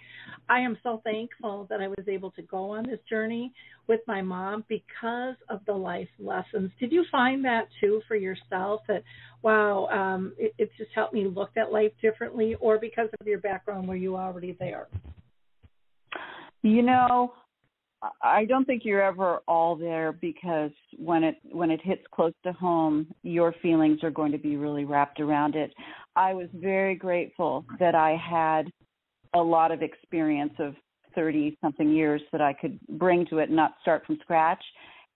I 0.49 0.59
am 0.59 0.77
so 0.83 1.01
thankful 1.05 1.65
that 1.69 1.79
I 1.79 1.87
was 1.87 2.05
able 2.09 2.31
to 2.31 2.41
go 2.41 2.71
on 2.71 2.85
this 2.85 2.99
journey 3.09 3.53
with 3.87 4.01
my 4.05 4.21
mom 4.21 4.65
because 4.67 5.35
of 5.49 5.61
the 5.65 5.73
life 5.73 6.09
lessons. 6.19 6.71
Did 6.77 6.91
you 6.91 7.05
find 7.09 7.43
that 7.45 7.69
too 7.79 8.01
for 8.05 8.15
yourself? 8.15 8.81
That 8.89 9.03
wow, 9.43 9.87
um, 9.87 10.33
it, 10.37 10.53
it 10.57 10.69
just 10.77 10.91
helped 10.93 11.13
me 11.13 11.25
look 11.25 11.51
at 11.55 11.71
life 11.71 11.93
differently, 12.01 12.55
or 12.59 12.77
because 12.77 13.07
of 13.19 13.25
your 13.25 13.39
background, 13.39 13.87
were 13.87 13.95
you 13.95 14.17
already 14.17 14.57
there? 14.59 14.87
You 16.63 16.81
know, 16.81 17.33
I 18.21 18.45
don't 18.45 18.65
think 18.65 18.83
you're 18.83 19.01
ever 19.01 19.39
all 19.47 19.75
there 19.75 20.11
because 20.11 20.71
when 20.97 21.23
it 21.23 21.35
when 21.51 21.71
it 21.71 21.79
hits 21.83 22.03
close 22.13 22.33
to 22.43 22.51
home, 22.53 23.07
your 23.23 23.53
feelings 23.61 23.99
are 24.03 24.11
going 24.11 24.31
to 24.31 24.37
be 24.37 24.57
really 24.57 24.85
wrapped 24.85 25.19
around 25.19 25.55
it. 25.55 25.73
I 26.15 26.33
was 26.33 26.47
very 26.53 26.95
grateful 26.95 27.65
that 27.79 27.95
I 27.95 28.15
had 28.15 28.71
a 29.33 29.41
lot 29.41 29.71
of 29.71 29.81
experience 29.81 30.53
of 30.59 30.75
30 31.15 31.57
something 31.61 31.91
years 31.91 32.21
that 32.31 32.41
I 32.41 32.53
could 32.53 32.79
bring 32.87 33.25
to 33.27 33.39
it 33.39 33.49
and 33.49 33.55
not 33.55 33.75
start 33.81 34.05
from 34.05 34.17
scratch 34.21 34.63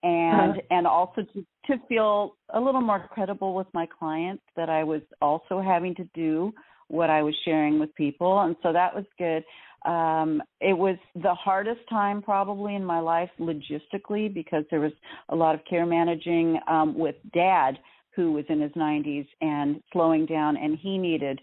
and 0.04 0.52
Uh-huh. 0.54 0.62
and 0.72 0.88
also 0.88 1.24
to 1.34 1.46
to 1.66 1.78
feel 1.90 2.38
a 2.54 2.60
little 2.60 2.82
more 2.82 3.08
credible 3.12 3.56
with 3.56 3.68
my 3.74 3.86
clients 3.86 4.44
that 4.56 4.70
I 4.70 4.84
was 4.84 5.02
also 5.22 5.60
having 5.60 5.96
to 5.96 6.06
do 6.14 6.54
what 6.88 7.10
I 7.10 7.22
was 7.24 7.36
sharing 7.44 7.80
with 7.80 7.94
people 7.96 8.42
and 8.42 8.56
so 8.64 8.72
that 8.72 8.96
was 8.96 9.06
good 9.18 9.44
um 9.88 10.44
it 10.62 10.78
was 10.78 10.98
the 11.16 11.34
hardest 11.34 11.82
time 11.90 12.22
probably 12.22 12.76
in 12.76 12.84
my 12.84 13.00
life 13.00 13.30
logistically 13.40 14.32
because 14.32 14.64
there 14.70 14.82
was 14.82 14.92
a 15.30 15.36
lot 15.36 15.56
of 15.56 15.62
care 15.66 15.86
managing 15.86 16.60
um 16.68 16.98
with 16.98 17.16
dad 17.34 17.80
who 18.16 18.32
was 18.32 18.46
in 18.50 18.60
his 18.60 18.72
90s 18.72 19.28
and 19.42 19.82
slowing 19.94 20.26
down 20.26 20.58
and 20.58 20.78
he 20.80 20.98
needed 20.98 21.40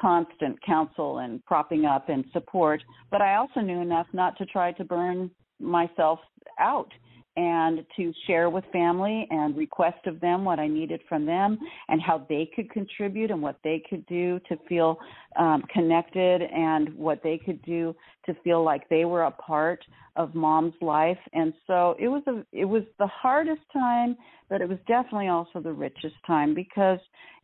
constant 0.00 0.62
counsel 0.62 1.18
and 1.18 1.44
propping 1.44 1.84
up 1.84 2.08
and 2.08 2.24
support. 2.32 2.82
But 3.10 3.20
I 3.20 3.36
also 3.36 3.60
knew 3.60 3.80
enough 3.80 4.06
not 4.12 4.36
to 4.38 4.46
try 4.46 4.72
to 4.72 4.84
burn 4.84 5.30
myself 5.58 6.20
out 6.60 6.92
and 7.38 7.86
to 7.94 8.12
share 8.26 8.50
with 8.50 8.64
family 8.72 9.28
and 9.30 9.56
request 9.56 10.04
of 10.06 10.18
them 10.18 10.44
what 10.44 10.58
I 10.58 10.66
needed 10.66 11.00
from 11.08 11.24
them 11.24 11.56
and 11.88 12.02
how 12.02 12.26
they 12.28 12.50
could 12.56 12.68
contribute 12.68 13.30
and 13.30 13.40
what 13.40 13.60
they 13.62 13.80
could 13.88 14.04
do 14.06 14.40
to 14.48 14.56
feel 14.68 14.98
um, 15.38 15.62
connected 15.72 16.42
and 16.42 16.92
what 16.94 17.22
they 17.22 17.38
could 17.38 17.62
do 17.62 17.94
to 18.26 18.34
feel 18.42 18.64
like 18.64 18.88
they 18.88 19.04
were 19.04 19.22
a 19.22 19.30
part 19.30 19.84
of 20.16 20.34
mom's 20.34 20.74
life. 20.80 21.18
And 21.32 21.52
so 21.68 21.94
it 22.00 22.08
was 22.08 22.24
a 22.26 22.44
it 22.52 22.64
was 22.64 22.82
the 22.98 23.06
hardest 23.06 23.62
time, 23.72 24.16
but 24.48 24.60
it 24.60 24.68
was 24.68 24.78
definitely 24.88 25.28
also 25.28 25.60
the 25.60 25.72
richest 25.72 26.16
time 26.26 26.54
because 26.54 26.98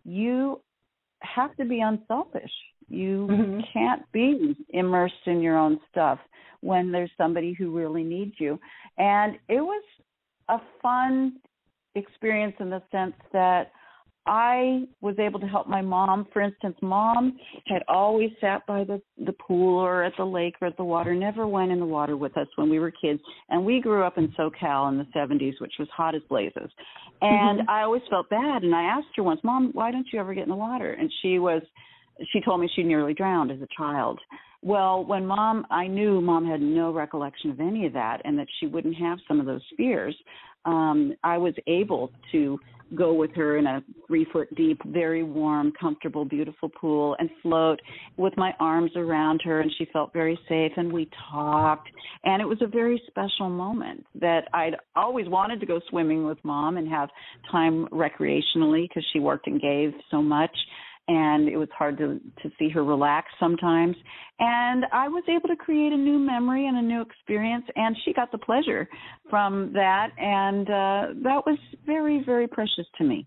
you 0.04 0.60
have 1.20 1.56
to 1.56 1.64
be 1.64 1.80
unselfish 1.80 2.50
You 2.88 3.26
Mhm. 3.28 3.72
can't 3.72 4.10
be 4.12 4.56
immersed 4.70 5.26
in 5.26 5.40
your 5.40 5.56
own 5.56 5.80
stuff 5.90 6.18
when 6.60 6.90
there's 6.90 7.10
somebody 7.16 7.52
who 7.52 7.70
really 7.70 8.04
needs 8.04 8.38
you. 8.38 8.58
And 8.98 9.38
it 9.48 9.60
was 9.60 9.82
a 10.48 10.60
fun 10.80 11.40
experience 11.94 12.56
in 12.60 12.70
the 12.70 12.82
sense 12.90 13.14
that 13.32 13.72
I 14.26 14.88
was 15.02 15.18
able 15.18 15.38
to 15.38 15.46
help 15.46 15.66
my 15.66 15.82
mom. 15.82 16.24
For 16.32 16.40
instance, 16.40 16.76
mom 16.80 17.38
had 17.66 17.82
always 17.88 18.30
sat 18.40 18.66
by 18.66 18.82
the 18.84 19.02
the 19.18 19.34
pool 19.34 19.78
or 19.78 20.02
at 20.02 20.16
the 20.16 20.24
lake 20.24 20.54
or 20.62 20.68
at 20.68 20.76
the 20.78 20.84
water, 20.84 21.14
never 21.14 21.46
went 21.46 21.70
in 21.70 21.78
the 21.78 21.84
water 21.84 22.16
with 22.16 22.34
us 22.38 22.48
when 22.56 22.70
we 22.70 22.78
were 22.78 22.90
kids. 22.90 23.20
And 23.50 23.64
we 23.66 23.80
grew 23.80 24.02
up 24.02 24.16
in 24.16 24.28
SoCal 24.28 24.88
in 24.88 24.96
the 24.96 25.06
70s, 25.14 25.60
which 25.60 25.74
was 25.78 25.88
hot 25.90 26.14
as 26.14 26.22
blazes. 26.30 26.70
And 27.20 27.60
Mhm. 27.60 27.68
I 27.68 27.82
always 27.82 28.02
felt 28.08 28.30
bad. 28.30 28.64
And 28.64 28.74
I 28.74 28.84
asked 28.84 29.14
her 29.16 29.22
once, 29.22 29.44
Mom, 29.44 29.72
why 29.72 29.90
don't 29.90 30.10
you 30.10 30.18
ever 30.18 30.32
get 30.32 30.44
in 30.44 30.48
the 30.50 30.56
water? 30.56 30.92
And 30.92 31.12
she 31.20 31.38
was, 31.38 31.62
she 32.32 32.40
told 32.40 32.60
me 32.60 32.68
she 32.74 32.82
nearly 32.82 33.14
drowned 33.14 33.50
as 33.50 33.60
a 33.60 33.68
child. 33.76 34.20
Well, 34.62 35.04
when 35.04 35.26
mom, 35.26 35.66
I 35.70 35.86
knew 35.86 36.20
mom 36.20 36.46
had 36.46 36.62
no 36.62 36.90
recollection 36.90 37.50
of 37.50 37.60
any 37.60 37.86
of 37.86 37.92
that 37.92 38.22
and 38.24 38.38
that 38.38 38.46
she 38.60 38.66
wouldn't 38.66 38.96
have 38.96 39.18
some 39.28 39.38
of 39.38 39.46
those 39.46 39.62
fears. 39.76 40.16
Um, 40.64 41.14
I 41.22 41.36
was 41.36 41.52
able 41.66 42.10
to 42.32 42.58
go 42.94 43.12
with 43.12 43.30
her 43.34 43.58
in 43.58 43.66
a 43.66 43.82
three 44.06 44.26
foot 44.32 44.54
deep, 44.54 44.80
very 44.86 45.22
warm, 45.22 45.72
comfortable, 45.78 46.24
beautiful 46.24 46.68
pool 46.68 47.16
and 47.18 47.28
float 47.42 47.80
with 48.16 48.34
my 48.36 48.52
arms 48.60 48.92
around 48.96 49.42
her, 49.44 49.60
and 49.60 49.70
she 49.76 49.86
felt 49.92 50.12
very 50.12 50.38
safe. 50.48 50.72
And 50.76 50.92
we 50.92 51.08
talked, 51.30 51.88
and 52.24 52.40
it 52.40 52.46
was 52.46 52.58
a 52.62 52.66
very 52.66 53.02
special 53.06 53.48
moment 53.48 54.06
that 54.20 54.48
I'd 54.54 54.76
always 54.96 55.28
wanted 55.28 55.60
to 55.60 55.66
go 55.66 55.80
swimming 55.90 56.24
with 56.24 56.38
mom 56.44 56.76
and 56.76 56.88
have 56.88 57.08
time 57.50 57.86
recreationally 57.88 58.88
because 58.88 59.04
she 59.12 59.18
worked 59.18 59.46
and 59.46 59.60
gave 59.60 59.92
so 60.10 60.22
much 60.22 60.56
and 61.08 61.48
it 61.48 61.56
was 61.56 61.68
hard 61.76 61.98
to 61.98 62.20
to 62.42 62.50
see 62.58 62.68
her 62.68 62.84
relax 62.84 63.28
sometimes 63.38 63.96
and 64.38 64.84
i 64.92 65.06
was 65.08 65.22
able 65.28 65.48
to 65.48 65.56
create 65.56 65.92
a 65.92 65.96
new 65.96 66.18
memory 66.18 66.66
and 66.66 66.78
a 66.78 66.82
new 66.82 67.02
experience 67.02 67.64
and 67.76 67.96
she 68.04 68.12
got 68.12 68.30
the 68.32 68.38
pleasure 68.38 68.88
from 69.28 69.72
that 69.72 70.08
and 70.18 70.68
uh 70.68 71.22
that 71.22 71.42
was 71.46 71.58
very 71.86 72.22
very 72.24 72.48
precious 72.48 72.86
to 72.96 73.04
me 73.04 73.26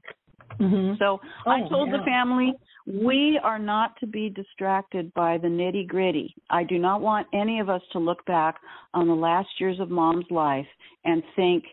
Mhm. 0.59 0.97
so 0.97 1.21
I 1.45 1.61
Oh, 1.61 1.69
told 1.69 1.91
the 1.91 2.01
family 2.03 2.53
we 2.87 3.37
are 3.43 3.59
not 3.59 3.95
to 3.99 4.07
be 4.07 4.29
distracted 4.29 5.13
by 5.13 5.37
the 5.37 5.47
nitty 5.47 5.87
gritty. 5.87 6.33
I 6.49 6.63
do 6.63 6.79
not 6.79 7.01
want 7.01 7.27
any 7.33 7.59
of 7.59 7.69
us 7.69 7.81
to 7.91 7.99
look 7.99 8.25
back 8.25 8.59
on 8.93 9.07
the 9.07 9.15
last 9.15 9.49
years 9.59 9.79
of 9.79 9.89
mom's 9.89 10.29
life 10.31 10.67
and 11.05 11.21
think 11.35 11.65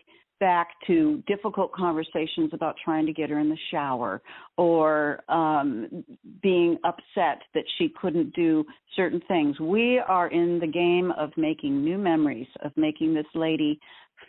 back 0.45 0.67
to 0.85 1.23
difficult 1.25 1.71
conversations 1.73 2.51
about 2.53 2.75
trying 2.85 3.03
to 3.07 3.11
get 3.11 3.31
her 3.31 3.39
in 3.39 3.49
the 3.49 3.57
shower 3.71 4.21
or 4.57 5.23
um 5.27 6.05
being 6.43 6.77
upset 6.83 7.41
that 7.55 7.63
she 7.79 7.91
couldn't 7.99 8.31
do 8.35 8.63
certain 8.95 9.19
things. 9.27 9.59
We 9.59 9.97
are 10.07 10.27
in 10.27 10.59
the 10.59 10.67
game 10.67 11.11
of 11.17 11.31
making 11.35 11.83
new 11.83 11.97
memories, 11.97 12.45
of 12.63 12.71
making 12.77 13.15
this 13.15 13.25
lady 13.33 13.79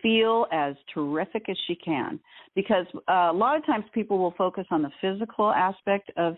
feel 0.03 0.47
as 0.53 0.75
terrific 0.95 1.51
as 1.51 1.57
she 1.67 1.75
can 1.75 2.19
because 2.55 2.87
uh, 3.11 3.29
a 3.31 3.37
lot 3.37 3.59
of 3.59 3.67
times 3.67 3.85
people 3.93 4.17
will 4.17 4.35
focus 4.39 4.65
on 4.71 4.81
the 4.81 4.91
physical 5.03 5.53
aspect 5.53 6.11
of 6.17 6.35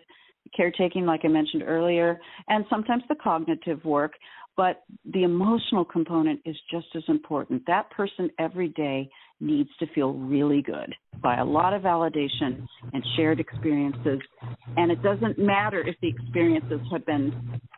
caretaking 0.56 1.04
like 1.04 1.20
i 1.24 1.28
mentioned 1.28 1.62
earlier 1.62 2.18
and 2.48 2.64
sometimes 2.70 3.02
the 3.08 3.14
cognitive 3.14 3.84
work 3.84 4.12
but 4.56 4.82
the 5.14 5.22
emotional 5.22 5.84
component 5.84 6.40
is 6.44 6.56
just 6.70 6.86
as 6.96 7.02
important 7.08 7.62
that 7.66 7.90
person 7.90 8.30
every 8.38 8.68
day 8.68 9.08
needs 9.40 9.70
to 9.78 9.86
feel 9.94 10.12
really 10.14 10.62
good 10.62 10.94
by 11.22 11.36
a 11.38 11.44
lot 11.44 11.72
of 11.72 11.82
validation 11.82 12.68
and 12.92 13.04
shared 13.16 13.40
experiences 13.40 14.20
and 14.76 14.92
it 14.92 15.02
doesn't 15.02 15.38
matter 15.38 15.80
if 15.86 15.96
the 16.00 16.08
experiences 16.08 16.80
have 16.92 17.04
been 17.06 17.32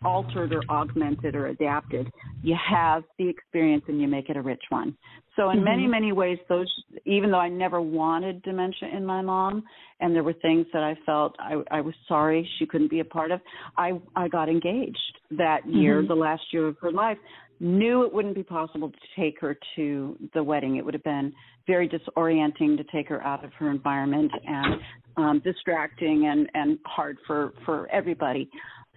altered 0.05 0.53
or 0.53 0.63
augmented 0.71 1.35
or 1.35 1.49
adapted 1.49 2.07
you 2.43 2.57
have 2.69 3.03
the 3.19 3.29
experience 3.29 3.85
and 3.89 4.01
you 4.01 4.09
make 4.09 4.29
it 4.31 4.37
a 4.37 4.43
rich 4.43 4.63
one 4.71 4.97
so 5.37 5.51
in 5.51 5.63
many 5.63 5.87
Mhm. 5.87 5.91
many 5.91 6.13
ways 6.13 6.39
those 6.49 6.73
even 7.05 7.31
though 7.31 7.39
i 7.39 7.49
never 7.49 7.81
wanted 7.81 8.43
dementia 8.43 8.89
in 8.89 9.05
my 9.05 9.21
mom 9.21 9.63
and 10.01 10.15
there 10.15 10.23
were 10.23 10.33
things 10.35 10.67
that 10.73 10.83
i 10.83 10.95
felt 11.07 11.37
i 11.39 11.63
i 11.71 11.81
was 11.81 11.95
sorry 12.09 12.49
she 12.59 12.67
couldn't 12.67 12.89
be 12.89 13.01
a 13.01 13.05
part 13.05 13.31
of 13.31 13.41
i 13.77 13.93
i 14.17 14.27
got 14.29 14.49
engaged 14.49 15.19
that 15.31 15.67
year 15.67 16.03
Mhm. 16.03 16.09
the 16.09 16.17
last 16.17 16.53
year 16.53 16.67
of 16.69 16.79
her 16.79 16.93
life 16.93 17.19
knew 17.61 18.05
it 18.05 18.13
wouldn't 18.13 18.35
be 18.35 18.43
possible 18.43 18.91
to 18.91 18.99
take 19.17 19.41
her 19.41 19.57
to 19.77 20.17
the 20.35 20.43
wedding. 20.43 20.77
It 20.77 20.85
would 20.85 20.95
have 20.95 21.05
been 21.05 21.33
very 21.67 21.89
disorienting 21.89 22.77
to 22.79 22.85
take 22.85 23.09
her 23.09 23.23
out 23.23 23.45
of 23.45 23.53
her 23.55 23.71
environment 23.71 24.33
and 24.47 24.81
um 25.17 25.41
distracting 25.45 26.27
and 26.27 26.49
and 26.55 26.79
hard 26.87 27.19
for 27.27 27.53
for 27.65 27.87
everybody. 27.93 28.49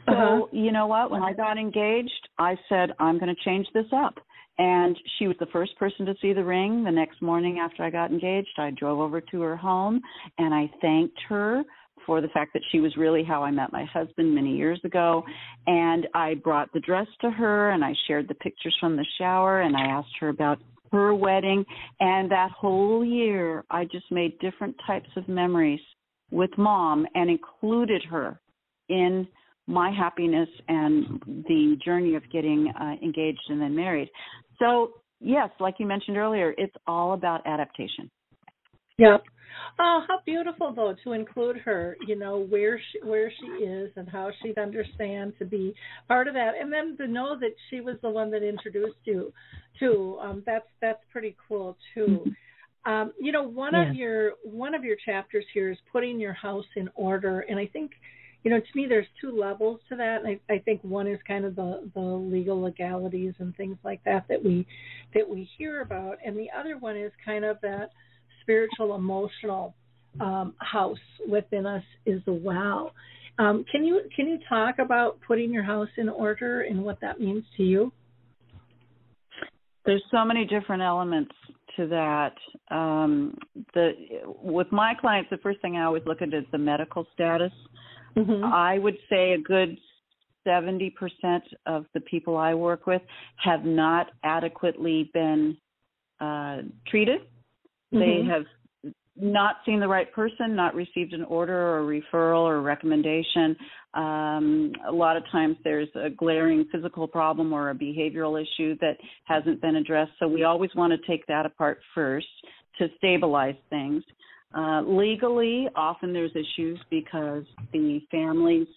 So 0.06 0.14
Uh-huh. 0.14 0.48
you 0.52 0.72
know 0.72 0.88
what? 0.88 1.12
When 1.12 1.24
i 1.24 1.34
got 1.34 1.58
engaged 1.58 2.24
i 2.40 2.58
said 2.70 2.92
i'm 3.00 3.20
going 3.20 3.34
to 3.36 3.42
change 3.44 3.68
this 3.74 3.88
up. 3.94 4.16
And 4.60 4.96
she 5.18 5.28
was 5.28 5.36
the 5.40 5.48
first 5.48 5.76
person 5.80 6.06
to 6.06 6.14
see 6.22 6.32
the 6.32 6.44
ring. 6.44 6.84
The 6.84 6.92
next 6.92 7.22
morning 7.22 7.60
after 7.60 7.84
i 7.84 7.90
got 7.90 8.12
engaged 8.12 8.56
i 8.58 8.70
drove 8.72 9.00
over 9.00 9.20
to 9.22 9.42
her 9.42 9.58
home 9.58 10.02
and 10.38 10.54
i 10.54 10.70
thanked 10.82 11.20
her 11.30 11.64
for 12.06 12.22
the 12.22 12.28
fact 12.30 12.54
that 12.54 12.62
she 12.72 12.80
was 12.80 12.96
really 12.98 13.24
how 13.24 13.44
I 13.44 13.52
met 13.52 13.72
my 13.72 13.86
husband 13.86 14.34
many 14.34 14.56
years 14.56 14.80
ago. 14.84 15.24
And 15.68 16.08
I 16.14 16.36
brought 16.36 16.72
the 16.74 16.80
dress 16.80 17.08
to 17.22 17.30
her 17.30 17.72
and 17.72 17.84
I 17.84 17.94
shared 18.08 18.28
the 18.28 18.36
pictures 18.36 18.76
from 18.80 18.96
the 18.96 19.06
shower 19.18 19.62
and 19.62 19.76
I 19.76 19.86
asked 19.86 20.16
her 20.20 20.30
about 20.30 20.60
her 20.92 21.14
wedding. 21.14 21.66
And 22.00 22.32
that 22.32 22.52
whole 22.52 23.04
year, 23.04 23.64
I 23.70 23.86
just 23.86 24.12
made 24.12 24.40
different 24.40 24.76
types 24.86 25.10
of 25.18 25.28
memories 25.28 25.82
with 26.32 26.52
mom 26.58 27.06
and 27.16 27.30
included 27.30 28.04
her 28.10 28.40
in 28.90 29.28
my 29.68 29.92
happiness 29.92 30.50
and 30.68 31.22
the 31.48 31.78
journey 31.84 32.16
of 32.16 32.24
getting 32.32 32.72
uh, 32.80 32.96
engaged 33.04 33.42
and 33.50 33.62
then 33.62 33.76
married. 33.76 34.10
So, 34.60 34.94
yes, 35.20 35.50
like 35.60 35.76
you 35.80 35.86
mentioned 35.86 36.18
earlier, 36.18 36.54
it's 36.58 36.76
all 36.86 37.14
about 37.14 37.42
adaptation. 37.46 38.12
Yep. 38.98 39.24
Oh, 39.80 40.02
how 40.08 40.20
beautiful 40.26 40.74
though 40.74 40.96
to 41.04 41.14
include 41.14 41.58
her, 41.58 41.98
you 42.08 42.18
know, 42.18 42.40
where 42.40 42.80
she 42.80 43.00
where 43.08 43.32
she 43.40 43.46
is 43.64 43.92
and 43.96 44.08
how 44.10 44.30
she'd 44.42 44.58
understand 44.58 45.34
to 45.40 45.46
be 45.46 45.74
part 46.08 46.28
of 46.28 46.34
that 46.36 46.54
and 46.60 46.72
then 46.72 46.96
to 46.98 47.08
know 47.08 47.38
that 47.40 47.54
she 47.70 47.82
was 47.82 47.96
the 48.02 48.10
one 48.10 48.30
that 48.32 48.44
introduced 48.44 48.98
you 49.06 49.34
too. 49.80 50.18
Um 50.22 50.44
that's 50.46 50.68
that's 50.82 51.02
pretty 51.12 51.36
cool 51.48 51.78
too. 51.94 52.26
Um, 52.86 53.14
you 53.20 53.32
know, 53.32 53.44
one 53.44 53.74
Yeah. 53.74 53.90
of 53.90 53.96
your 53.96 54.34
one 54.44 54.76
of 54.76 54.84
your 54.84 54.98
chapters 55.06 55.46
here 55.54 55.72
is 55.72 55.78
putting 55.92 56.20
your 56.20 56.34
house 56.34 56.66
in 56.76 56.90
order 56.96 57.42
and 57.42 57.58
I 57.60 57.66
think 57.68 57.92
you 58.44 58.52
know, 58.52 58.60
to 58.60 58.66
me 58.76 58.86
there's 58.88 59.08
two 59.22 59.32
levels 59.32 59.80
to 59.88 59.96
that. 59.96 60.22
And 60.24 60.28
I, 60.50 60.54
I 60.54 60.60
think 60.60 60.82
one 60.84 61.08
is 61.08 61.18
kind 61.26 61.46
of 61.46 61.56
the, 61.56 61.90
the 61.94 62.02
legal 62.02 62.62
legalities 62.62 63.34
and 63.40 63.56
things 63.56 63.78
like 63.86 64.04
that 64.04 64.26
that 64.28 64.44
we 64.44 64.68
that 65.14 65.28
we 65.28 65.50
hear 65.58 65.82
about 65.82 66.18
and 66.26 66.38
the 66.38 66.50
other 66.58 66.78
one 66.78 66.98
is 66.98 67.12
kind 67.26 67.46
of 67.46 67.58
that 67.62 67.92
spiritual 68.44 68.96
emotional 68.96 69.74
um, 70.20 70.54
house 70.60 70.98
within 71.28 71.66
us 71.66 71.84
as 72.08 72.22
well. 72.28 72.94
Um, 73.40 73.66
can 73.72 73.84
you 73.84 74.02
can 74.16 74.28
you 74.28 74.38
talk 74.48 74.76
about 74.78 75.18
putting 75.26 75.52
your 75.52 75.64
house 75.64 75.90
in 75.98 76.08
order 76.08 76.62
and 76.62 76.84
what 76.84 77.00
that 77.02 77.20
means 77.20 77.44
to 77.58 77.64
you? 77.64 77.92
There's 79.86 80.04
so 80.12 80.24
many 80.24 80.46
different 80.46 80.84
elements 80.84 81.34
to 81.76 81.88
that. 81.88 82.36
Um, 82.70 83.36
the 83.74 83.92
with 84.42 84.72
my 84.72 84.94
clients, 85.00 85.30
the 85.32 85.38
first 85.38 85.62
thing 85.62 85.78
I 85.78 85.86
always 85.86 86.04
look 86.06 86.22
at 86.22 86.28
is 86.30 86.46
the 86.52 86.60
medical 86.60 87.08
status. 87.14 87.52
Mm-hmm. 88.16 88.46
I 88.46 88.78
would 88.78 88.98
say 89.10 89.34
a 89.34 89.40
good 89.40 89.78
70% 90.48 90.92
of 91.66 91.86
the 91.94 92.02
people 92.02 92.38
I 92.38 92.54
work 92.54 92.86
with 92.86 93.02
have 93.38 93.66
not 93.66 94.12
adequately 94.24 95.10
been 95.14 95.58
uh, 96.20 96.58
treated. 96.88 97.22
They 97.94 98.24
Mhm. 98.24 98.28
have 98.28 98.46
not 99.16 99.64
seen 99.64 99.80
the 99.80 99.88
right 99.88 100.12
person, 100.12 100.56
not 100.56 100.74
received 100.74 101.14
an 101.14 101.24
order 101.26 101.78
or 101.78 101.84
referral 101.84 102.42
or 102.42 102.62
recommendation. 102.62 103.56
Um, 103.94 104.74
a 104.86 104.92
lot 104.92 105.16
of 105.16 105.24
times 105.28 105.58
there's 105.64 105.96
a 105.96 106.10
glaring 106.10 106.66
physical 106.66 107.08
problem 107.08 107.54
or 107.54 107.70
a 107.70 107.76
behavioral 107.76 108.42
issue 108.42 108.76
that 108.82 108.98
hasn't 109.26 109.62
been 109.62 109.76
addressed. 109.76 110.14
So 110.18 110.28
we 110.28 110.44
always 110.44 110.74
want 110.74 110.92
to 110.92 110.98
take 111.06 111.26
that 111.28 111.46
apart 111.46 111.80
first 111.94 112.28
to 112.80 112.90
stabilize 112.98 113.56
things. 113.70 114.04
Uh, 114.56 114.82
legally, 114.82 115.68
often 115.76 116.12
there's 116.12 116.36
issues 116.36 116.80
because 116.90 117.46
the 117.72 118.00
families 118.10 118.68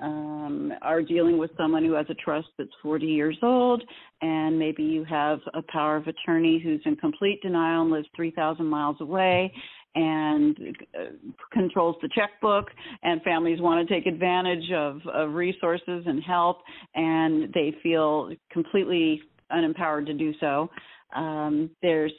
um, 0.00 0.72
are 0.82 1.02
dealing 1.02 1.38
with 1.38 1.50
someone 1.56 1.84
who 1.84 1.92
has 1.92 2.06
a 2.08 2.14
trust 2.14 2.48
that's 2.58 2.70
40 2.82 3.06
years 3.06 3.36
old, 3.42 3.82
and 4.22 4.58
maybe 4.58 4.82
you 4.82 5.04
have 5.04 5.40
a 5.54 5.62
power 5.62 5.96
of 5.96 6.06
attorney 6.06 6.60
who's 6.62 6.80
in 6.84 6.96
complete 6.96 7.40
denial 7.42 7.82
and 7.82 7.90
lives 7.90 8.08
3,000 8.14 8.64
miles 8.64 8.96
away 9.00 9.52
and 9.94 10.76
uh, 10.98 11.04
controls 11.52 11.96
the 12.02 12.08
checkbook, 12.14 12.66
and 13.02 13.22
families 13.22 13.60
want 13.60 13.86
to 13.86 13.94
take 13.94 14.06
advantage 14.06 14.70
of, 14.72 15.00
of 15.12 15.32
resources 15.32 16.04
and 16.06 16.22
help, 16.22 16.58
and 16.94 17.52
they 17.54 17.74
feel 17.82 18.30
completely 18.52 19.22
unempowered 19.50 20.06
to 20.06 20.12
do 20.12 20.34
so. 20.38 20.68
Um, 21.14 21.70
there's 21.82 22.12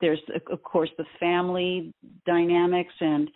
there's 0.00 0.20
of 0.50 0.62
course 0.62 0.90
the 0.96 1.04
family 1.18 1.92
dynamics 2.24 2.94
and 3.00 3.28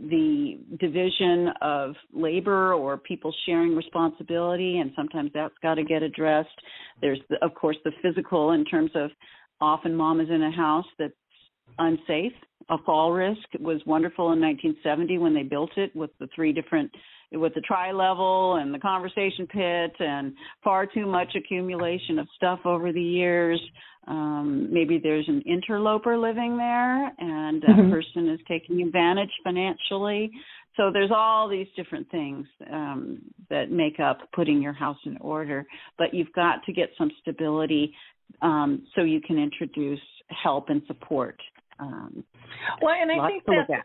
the 0.00 0.58
division 0.78 1.48
of 1.62 1.94
labor 2.12 2.74
or 2.74 2.96
people 2.98 3.32
sharing 3.46 3.74
responsibility, 3.74 4.78
and 4.78 4.92
sometimes 4.94 5.30
that's 5.34 5.54
got 5.62 5.74
to 5.74 5.84
get 5.84 6.02
addressed. 6.02 6.48
There's, 7.00 7.20
the, 7.30 7.36
of 7.44 7.54
course, 7.54 7.76
the 7.84 7.92
physical 8.02 8.52
in 8.52 8.64
terms 8.64 8.90
of 8.94 9.10
often 9.60 9.94
mom 9.94 10.20
is 10.20 10.28
in 10.30 10.42
a 10.42 10.50
house 10.50 10.86
that's 10.98 11.12
unsafe. 11.78 12.32
A 12.70 12.76
fall 12.84 13.12
risk 13.12 13.40
was 13.60 13.80
wonderful 13.86 14.32
in 14.32 14.40
1970 14.40 15.18
when 15.18 15.34
they 15.34 15.42
built 15.42 15.70
it 15.76 15.94
with 15.96 16.10
the 16.20 16.28
three 16.34 16.52
different 16.52 16.90
with 17.32 17.54
the 17.54 17.60
tri 17.60 17.92
level 17.92 18.56
and 18.56 18.72
the 18.72 18.78
conversation 18.78 19.46
pit 19.46 19.92
and 19.98 20.32
far 20.64 20.86
too 20.86 21.06
much 21.06 21.34
accumulation 21.36 22.18
of 22.18 22.26
stuff 22.36 22.60
over 22.64 22.92
the 22.92 23.02
years. 23.02 23.60
Um, 24.06 24.68
maybe 24.72 24.98
there's 25.02 25.28
an 25.28 25.42
interloper 25.42 26.16
living 26.16 26.56
there 26.56 27.08
and 27.18 27.60
that 27.62 27.76
mm-hmm. 27.76 27.90
person 27.90 28.30
is 28.30 28.40
taking 28.48 28.80
advantage 28.80 29.30
financially. 29.44 30.30
So 30.76 30.90
there's 30.92 31.10
all 31.14 31.48
these 31.48 31.66
different 31.76 32.10
things 32.10 32.46
um, 32.72 33.18
that 33.50 33.70
make 33.70 34.00
up 34.00 34.20
putting 34.32 34.62
your 34.62 34.72
house 34.72 34.96
in 35.04 35.18
order. 35.18 35.66
But 35.98 36.14
you've 36.14 36.32
got 36.32 36.64
to 36.64 36.72
get 36.72 36.90
some 36.96 37.10
stability 37.20 37.92
um, 38.40 38.86
so 38.94 39.02
you 39.02 39.20
can 39.20 39.38
introduce 39.38 40.00
help 40.42 40.68
and 40.68 40.80
support. 40.86 41.38
Um, 41.80 42.24
well, 42.80 42.94
and 42.94 43.10
I 43.10 43.28
think 43.28 43.44
that 43.46 43.82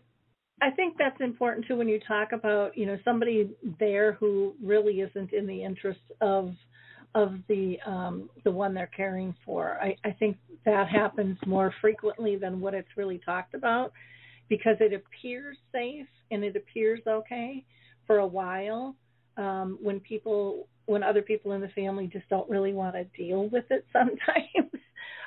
I 0.62 0.72
think 0.72 0.95
that's 0.97 1.20
important 1.20 1.68
too 1.68 1.76
when 1.76 1.89
you 1.89 1.99
talk 2.08 2.32
about 2.32 2.78
you 2.78 2.86
know 2.86 2.97
somebody 3.04 3.49
there 3.80 4.14
who 4.14 4.54
really 4.64 5.01
isn't 5.01 5.34
in 5.34 5.45
the 5.45 5.64
interest 5.64 5.99
of 6.22 6.54
of 7.16 7.36
the 7.47 7.78
um, 7.86 8.30
the 8.43 8.51
one 8.51 8.74
they're 8.74 8.88
caring 8.95 9.36
for. 9.45 9.78
I, 9.82 9.95
I 10.04 10.12
think 10.12 10.38
that 10.66 10.88
happens 10.88 11.38
more 11.45 11.74
frequently 11.82 12.38
than 12.38 12.60
what 12.60 12.74
it's 12.74 12.88
really 12.95 13.20
talked 13.20 13.54
about 13.54 13.91
because 14.49 14.78
it 14.80 14.93
appears 14.93 15.58
safe 15.72 16.08
and 16.32 16.43
it 16.43 16.56
appears 16.56 17.01
okay 17.08 17.64
for 18.08 18.20
a 18.20 18.28
while 18.28 18.95
um, 19.38 19.78
when 19.82 19.99
people 19.99 20.68
when 20.86 21.04
other 21.04 21.22
people 21.22 21.54
in 21.54 21.62
the 21.62 21.70
family 21.70 22.08
just 22.12 22.28
don't 22.30 22.49
really 22.49 22.74
want 22.74 22.95
to 22.95 23.04
deal 23.18 23.49
with 23.49 23.66
it 23.70 23.86
sometimes. 23.93 24.74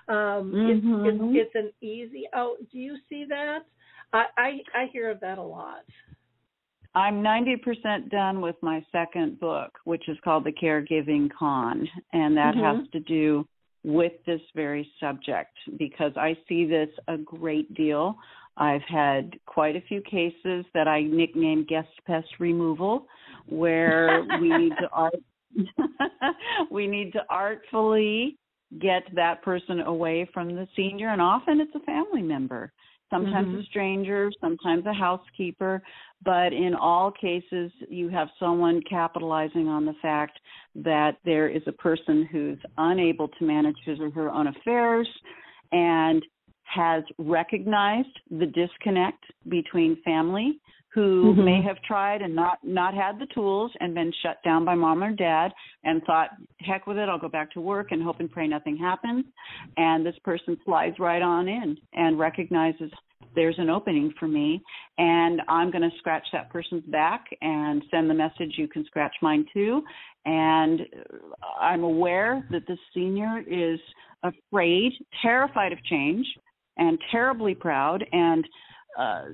um, 0.08 0.52
mm-hmm. 0.52 1.06
it's, 1.06 1.18
it's, 1.22 1.50
it's 1.54 1.54
an 1.54 1.72
easy 1.86 2.24
out. 2.34 2.56
Do 2.72 2.78
you 2.78 2.96
see 3.08 3.24
that? 3.28 3.60
I, 4.12 4.24
I, 4.36 4.50
I 4.74 4.86
hear 4.92 5.10
of 5.10 5.20
that 5.20 5.38
a 5.38 5.42
lot. 5.42 5.84
I'm 6.94 7.22
90% 7.22 8.08
done 8.10 8.40
with 8.40 8.56
my 8.62 8.84
second 8.90 9.38
book, 9.38 9.70
which 9.84 10.08
is 10.08 10.16
called 10.24 10.44
The 10.44 10.52
Caregiving 10.52 11.28
Con, 11.38 11.86
and 12.14 12.36
that 12.36 12.54
mm-hmm. 12.54 12.78
has 12.78 12.88
to 12.92 13.00
do 13.00 13.46
with 13.84 14.12
this 14.24 14.40
very 14.54 14.90
subject 14.98 15.52
because 15.78 16.12
I 16.16 16.36
see 16.48 16.64
this 16.64 16.88
a 17.08 17.18
great 17.18 17.72
deal. 17.74 18.16
I've 18.56 18.82
had 18.88 19.38
quite 19.44 19.76
a 19.76 19.82
few 19.82 20.00
cases 20.00 20.64
that 20.72 20.88
I 20.88 21.02
nickname 21.02 21.66
guest 21.68 21.88
pest 22.06 22.28
removal, 22.40 23.06
where 23.46 24.26
we 24.40 24.48
need 24.48 24.72
to 24.80 24.88
art 24.92 25.14
we 26.70 26.86
need 26.86 27.12
to 27.12 27.20
artfully 27.30 28.36
get 28.80 29.02
that 29.14 29.42
person 29.42 29.80
away 29.80 30.28
from 30.34 30.54
the 30.54 30.66
senior, 30.76 31.10
and 31.10 31.20
often 31.20 31.60
it's 31.60 31.74
a 31.74 31.80
family 31.80 32.22
member 32.22 32.72
sometimes 33.10 33.48
mm-hmm. 33.48 33.60
a 33.60 33.64
stranger, 33.64 34.30
sometimes 34.40 34.84
a 34.86 34.92
housekeeper, 34.92 35.82
but 36.24 36.52
in 36.52 36.74
all 36.74 37.10
cases, 37.10 37.70
you 37.88 38.08
have 38.08 38.28
someone 38.38 38.80
capitalizing 38.88 39.68
on 39.68 39.84
the 39.86 39.94
fact 40.02 40.38
that 40.74 41.16
there 41.24 41.48
is 41.48 41.62
a 41.66 41.72
person 41.72 42.28
who's 42.30 42.58
unable 42.78 43.28
to 43.28 43.44
manage 43.44 43.76
his 43.84 43.98
or 44.00 44.10
her 44.10 44.30
own 44.30 44.48
affairs 44.48 45.08
and 45.72 46.22
has 46.64 47.04
recognized 47.18 48.08
the 48.30 48.46
disconnect 48.46 49.24
between 49.48 49.96
family 50.04 50.58
who 50.96 51.34
mm-hmm. 51.34 51.44
may 51.44 51.62
have 51.62 51.76
tried 51.82 52.22
and 52.22 52.34
not 52.34 52.58
not 52.64 52.94
had 52.94 53.20
the 53.20 53.26
tools 53.34 53.70
and 53.80 53.94
been 53.94 54.10
shut 54.22 54.42
down 54.42 54.64
by 54.64 54.74
mom 54.74 55.04
or 55.04 55.12
dad 55.12 55.52
and 55.84 56.02
thought 56.04 56.30
heck 56.60 56.86
with 56.86 56.96
it 56.96 57.08
i'll 57.08 57.18
go 57.18 57.28
back 57.28 57.52
to 57.52 57.60
work 57.60 57.88
and 57.92 58.02
hope 58.02 58.18
and 58.18 58.32
pray 58.32 58.48
nothing 58.48 58.78
happens 58.78 59.24
and 59.76 60.04
this 60.04 60.14
person 60.24 60.56
slides 60.64 60.96
right 60.98 61.20
on 61.20 61.48
in 61.48 61.76
and 61.92 62.18
recognizes 62.18 62.90
there's 63.34 63.58
an 63.58 63.68
opening 63.68 64.10
for 64.18 64.26
me 64.26 64.62
and 64.96 65.42
i'm 65.48 65.70
going 65.70 65.82
to 65.82 65.96
scratch 65.98 66.26
that 66.32 66.50
person's 66.50 66.84
back 66.86 67.26
and 67.42 67.82
send 67.90 68.08
the 68.08 68.14
message 68.14 68.54
you 68.56 68.66
can 68.66 68.82
scratch 68.86 69.14
mine 69.20 69.44
too 69.52 69.82
and 70.24 70.80
i'm 71.60 71.84
aware 71.84 72.48
that 72.50 72.66
the 72.66 72.76
senior 72.94 73.42
is 73.46 73.78
afraid 74.22 74.92
terrified 75.20 75.72
of 75.72 75.84
change 75.84 76.26
and 76.78 76.98
terribly 77.12 77.54
proud 77.54 78.02
and 78.12 78.46
uh, 78.96 79.24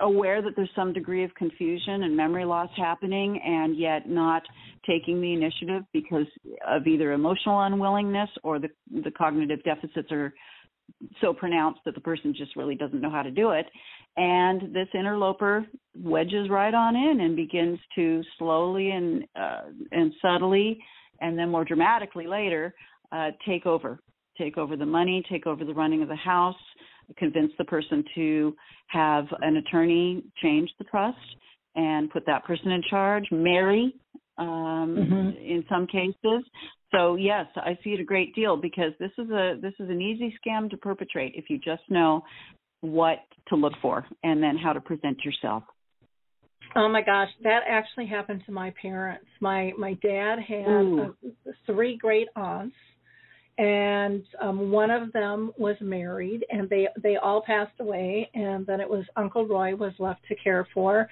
aware 0.00 0.42
that 0.42 0.52
there's 0.56 0.70
some 0.74 0.92
degree 0.92 1.24
of 1.24 1.34
confusion 1.34 2.02
and 2.02 2.16
memory 2.16 2.44
loss 2.44 2.70
happening, 2.76 3.40
and 3.44 3.76
yet 3.76 4.08
not 4.08 4.42
taking 4.86 5.20
the 5.20 5.32
initiative 5.32 5.82
because 5.92 6.26
of 6.66 6.86
either 6.86 7.12
emotional 7.12 7.60
unwillingness 7.62 8.30
or 8.42 8.58
the 8.58 8.68
the 9.04 9.10
cognitive 9.10 9.62
deficits 9.62 10.10
are 10.10 10.32
so 11.20 11.32
pronounced 11.32 11.80
that 11.84 11.94
the 11.94 12.00
person 12.00 12.34
just 12.36 12.56
really 12.56 12.74
doesn't 12.74 13.00
know 13.00 13.10
how 13.10 13.22
to 13.22 13.30
do 13.30 13.50
it. 13.50 13.66
And 14.16 14.74
this 14.74 14.88
interloper 14.92 15.64
wedges 15.96 16.50
right 16.50 16.74
on 16.74 16.96
in 16.96 17.20
and 17.20 17.36
begins 17.36 17.78
to 17.94 18.22
slowly 18.38 18.90
and 18.90 19.24
uh, 19.36 19.62
and 19.92 20.12
subtly, 20.20 20.82
and 21.20 21.38
then 21.38 21.50
more 21.50 21.64
dramatically 21.64 22.26
later, 22.26 22.74
uh, 23.12 23.30
take 23.46 23.66
over, 23.66 24.00
take 24.36 24.58
over 24.58 24.76
the 24.76 24.86
money, 24.86 25.22
take 25.30 25.46
over 25.46 25.64
the 25.64 25.74
running 25.74 26.02
of 26.02 26.08
the 26.08 26.16
house, 26.16 26.56
convince 27.16 27.52
the 27.58 27.64
person 27.64 28.04
to 28.14 28.54
have 28.88 29.26
an 29.40 29.56
attorney 29.56 30.22
change 30.42 30.70
the 30.78 30.84
trust 30.84 31.18
and 31.74 32.10
put 32.10 32.26
that 32.26 32.44
person 32.44 32.70
in 32.72 32.82
charge, 32.88 33.24
marry 33.30 33.94
um, 34.38 34.96
mm-hmm. 34.98 35.28
in 35.38 35.64
some 35.68 35.86
cases. 35.86 36.44
So 36.92 37.14
yes, 37.14 37.46
I 37.56 37.78
see 37.84 37.90
it 37.90 38.00
a 38.00 38.04
great 38.04 38.34
deal 38.34 38.56
because 38.56 38.92
this 38.98 39.12
is 39.18 39.30
a 39.30 39.56
this 39.60 39.74
is 39.78 39.88
an 39.88 40.00
easy 40.00 40.34
scam 40.44 40.68
to 40.70 40.76
perpetrate 40.76 41.34
if 41.36 41.48
you 41.48 41.58
just 41.58 41.82
know 41.88 42.22
what 42.80 43.18
to 43.48 43.56
look 43.56 43.74
for 43.80 44.06
and 44.24 44.42
then 44.42 44.56
how 44.56 44.72
to 44.72 44.80
present 44.80 45.18
yourself. 45.24 45.62
Oh 46.76 46.88
my 46.88 47.02
gosh, 47.02 47.28
that 47.42 47.60
actually 47.68 48.06
happened 48.06 48.42
to 48.46 48.52
my 48.52 48.72
parents. 48.80 49.26
My 49.40 49.72
my 49.78 49.94
dad 50.02 50.38
had 50.46 50.66
uh, 50.66 51.52
three 51.66 51.96
great 51.96 52.28
aunts 52.34 52.76
and 53.60 54.24
um, 54.40 54.70
one 54.70 54.90
of 54.90 55.12
them 55.12 55.52
was 55.58 55.76
married, 55.82 56.46
and 56.50 56.66
they 56.70 56.88
they 57.02 57.16
all 57.16 57.42
passed 57.42 57.78
away, 57.78 58.30
and 58.32 58.66
then 58.66 58.80
it 58.80 58.88
was 58.88 59.04
Uncle 59.16 59.46
Roy 59.46 59.76
was 59.76 59.92
left 59.98 60.22
to 60.28 60.34
care 60.34 60.66
for, 60.72 61.06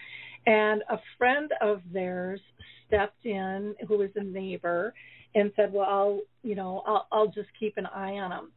and 0.47 0.83
a 0.89 0.97
friend 1.19 1.53
of 1.61 1.83
theirs 1.93 2.41
stepped 2.87 3.27
in, 3.27 3.75
who 3.87 3.99
was 3.99 4.09
a 4.17 4.25
neighbor, 4.25 4.95
and 5.35 5.53
said, 5.57 5.75
"Well, 5.75 5.87
I'll 5.87 6.21
you 6.43 6.55
know 6.55 6.83
I'll 6.87 7.07
I'll 7.13 7.27
just 7.27 7.51
keep 7.61 7.77
an 7.77 7.85
eye 7.85 8.15
on 8.15 8.33
him." 8.33 8.51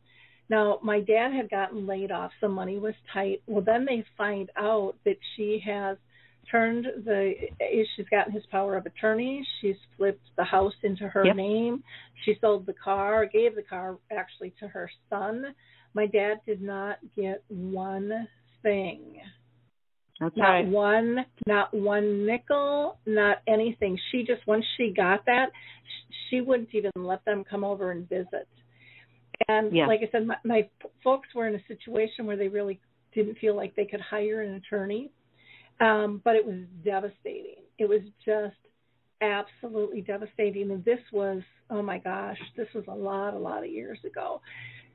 Now, 0.49 0.79
my 0.81 1.01
dad 1.01 1.33
had 1.33 1.49
gotten 1.49 1.85
laid 1.85 2.13
off, 2.13 2.31
so 2.39 2.47
money 2.47 2.77
was 2.77 2.93
tight. 3.13 3.41
Well, 3.45 3.63
then 3.65 3.83
they 3.83 4.05
find 4.17 4.49
out 4.55 4.95
that 5.03 5.17
she 5.35 5.61
has 5.65 5.97
turned 6.49 6.85
the 7.05 7.33
eh, 7.59 7.83
she's 7.95 8.05
gotten 8.09 8.31
his 8.33 8.43
power 8.51 8.77
of 8.77 8.85
attorney. 8.85 9.45
She's 9.59 9.75
flipped 9.97 10.25
the 10.37 10.43
house 10.43 10.73
into 10.83 11.07
her 11.07 11.25
yep. 11.25 11.35
name. 11.35 11.83
She 12.25 12.35
sold 12.41 12.65
the 12.65 12.73
car 12.73 13.25
gave 13.25 13.55
the 13.55 13.63
car 13.63 13.97
actually 14.11 14.53
to 14.59 14.67
her 14.67 14.89
son. 15.09 15.45
My 15.93 16.05
dad 16.05 16.39
did 16.45 16.61
not 16.61 16.97
get 17.15 17.43
one 17.49 18.27
thing. 18.63 19.17
That's 20.19 20.37
not 20.37 20.65
one 20.67 21.25
not 21.47 21.73
one 21.73 22.25
nickel 22.25 22.99
not 23.05 23.37
anything. 23.47 23.97
She 24.11 24.23
just 24.23 24.45
once 24.47 24.65
she 24.77 24.93
got 24.95 25.25
that 25.25 25.47
she 26.29 26.41
wouldn't 26.41 26.69
even 26.73 26.91
let 26.95 27.25
them 27.25 27.43
come 27.49 27.63
over 27.63 27.91
and 27.91 28.07
visit. 28.07 28.47
And 29.47 29.75
yes. 29.75 29.87
like 29.87 30.01
i 30.01 30.09
said 30.11 30.27
my, 30.27 30.35
my 30.45 30.69
folks 31.03 31.29
were 31.35 31.47
in 31.47 31.55
a 31.55 31.63
situation 31.67 32.25
where 32.25 32.37
they 32.37 32.47
really 32.47 32.79
didn't 33.15 33.39
feel 33.39 33.55
like 33.55 33.75
they 33.75 33.85
could 33.85 33.99
hire 33.99 34.41
an 34.41 34.53
attorney 34.53 35.11
um, 35.81 36.21
but 36.23 36.35
it 36.35 36.45
was 36.45 36.59
devastating. 36.85 37.63
It 37.77 37.89
was 37.89 38.01
just 38.23 38.55
absolutely 39.21 40.01
devastating. 40.01 40.71
And 40.71 40.85
this 40.85 40.99
was, 41.11 41.41
oh 41.69 41.81
my 41.81 41.97
gosh, 41.97 42.37
this 42.55 42.67
was 42.73 42.85
a 42.87 42.93
lot, 42.93 43.33
a 43.33 43.37
lot 43.37 43.63
of 43.63 43.69
years 43.69 43.99
ago. 44.05 44.41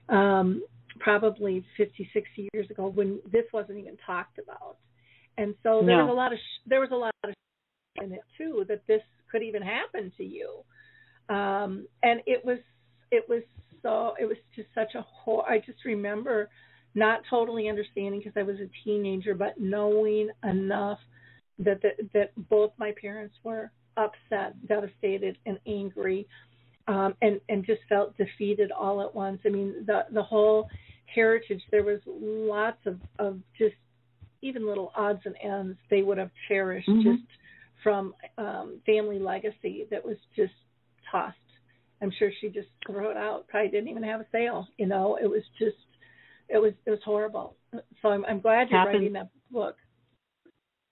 Um, 0.09 0.63
probably 0.99 1.65
50, 1.77 2.09
60 2.13 2.49
years 2.55 2.71
ago 2.71 2.89
when 2.89 3.21
this 3.31 3.45
wasn't 3.53 3.79
even 3.79 3.97
talked 4.07 4.39
about. 4.39 4.77
And 5.39 5.55
so 5.63 5.83
there 5.85 5.99
no. 5.99 6.07
was 6.07 6.13
a 6.13 6.17
lot 6.17 6.33
of 6.33 6.39
sh- 6.39 6.63
there 6.67 6.81
was 6.81 6.91
a 6.93 6.97
lot 6.97 7.13
of 7.25 7.31
sh- 7.31 8.03
in 8.03 8.13
it 8.13 8.23
too 8.39 8.65
that 8.69 8.87
this 8.87 9.03
could 9.31 9.43
even 9.43 9.61
happen 9.61 10.11
to 10.17 10.25
you. 10.25 10.63
Um, 11.29 11.87
and 12.03 12.21
it 12.27 12.43
was 12.45 12.59
it 13.11 13.29
was 13.29 13.43
so 13.83 14.15
it 14.19 14.25
was 14.25 14.39
just 14.55 14.69
such 14.75 14.95
a 14.95 15.03
whole. 15.03 15.45
I 15.47 15.59
just 15.59 15.85
remember 15.85 16.49
not 16.97 17.21
totally 17.29 17.69
understanding 17.69 18.21
because 18.21 18.37
I 18.37 18.43
was 18.43 18.57
a 18.57 18.69
teenager, 18.83 19.35
but 19.35 19.61
knowing 19.61 20.31
enough 20.43 20.99
that 21.59 21.81
the, 21.83 21.91
that 22.15 22.33
both 22.49 22.73
my 22.79 22.93
parents 23.01 23.35
were 23.45 23.71
upset, 23.97 24.55
devastated, 24.67 25.39
and 25.47 25.59
angry, 25.67 26.27
um, 26.89 27.15
and 27.23 27.41
and 27.49 27.65
just 27.65 27.83
felt 27.89 28.17
defeated 28.17 28.73
all 28.73 29.03
at 29.03 29.15
once. 29.15 29.41
I 29.47 29.51
mean, 29.51 29.85
the 29.87 30.07
the 30.13 30.23
whole 30.23 30.69
heritage 31.15 31.63
there 31.71 31.85
was 31.85 32.01
lots 32.07 32.79
of 32.87 32.99
of 33.19 33.39
just 33.57 33.75
even 34.43 34.67
little 34.67 34.91
odds 34.97 35.21
and 35.25 35.37
ends 35.43 35.79
they 35.91 36.03
would 36.03 36.19
have 36.19 36.31
cherished 36.49 36.89
Mhm. 36.89 37.03
just 37.03 37.23
from 37.83 38.15
um 38.39 38.81
family 38.87 39.19
legacy 39.19 39.87
that 39.91 40.05
was 40.05 40.17
just 40.35 40.55
tossed. 41.11 41.37
I'm 42.03 42.11
sure 42.11 42.31
she 42.41 42.49
just 42.49 42.69
threw 42.87 43.11
it 43.11 43.17
out. 43.17 43.49
Probably 43.49 43.71
didn't 43.71 43.89
even 43.89 44.03
have 44.03 44.21
a 44.21 44.27
sale. 44.31 44.67
You 44.79 44.87
know, 44.87 45.17
it 45.17 45.27
was 45.27 45.43
just 45.59 45.77
it 46.49 46.59
was 46.59 46.73
it 46.87 46.91
was 46.91 47.01
horrible. 47.05 47.57
So 48.03 48.09
I'm 48.09 48.25
I'm 48.27 48.41
glad 48.41 48.69
you're 48.71 48.79
Happens- 48.79 48.97
writing 48.97 49.13
that 49.15 49.31
book. 49.51 49.77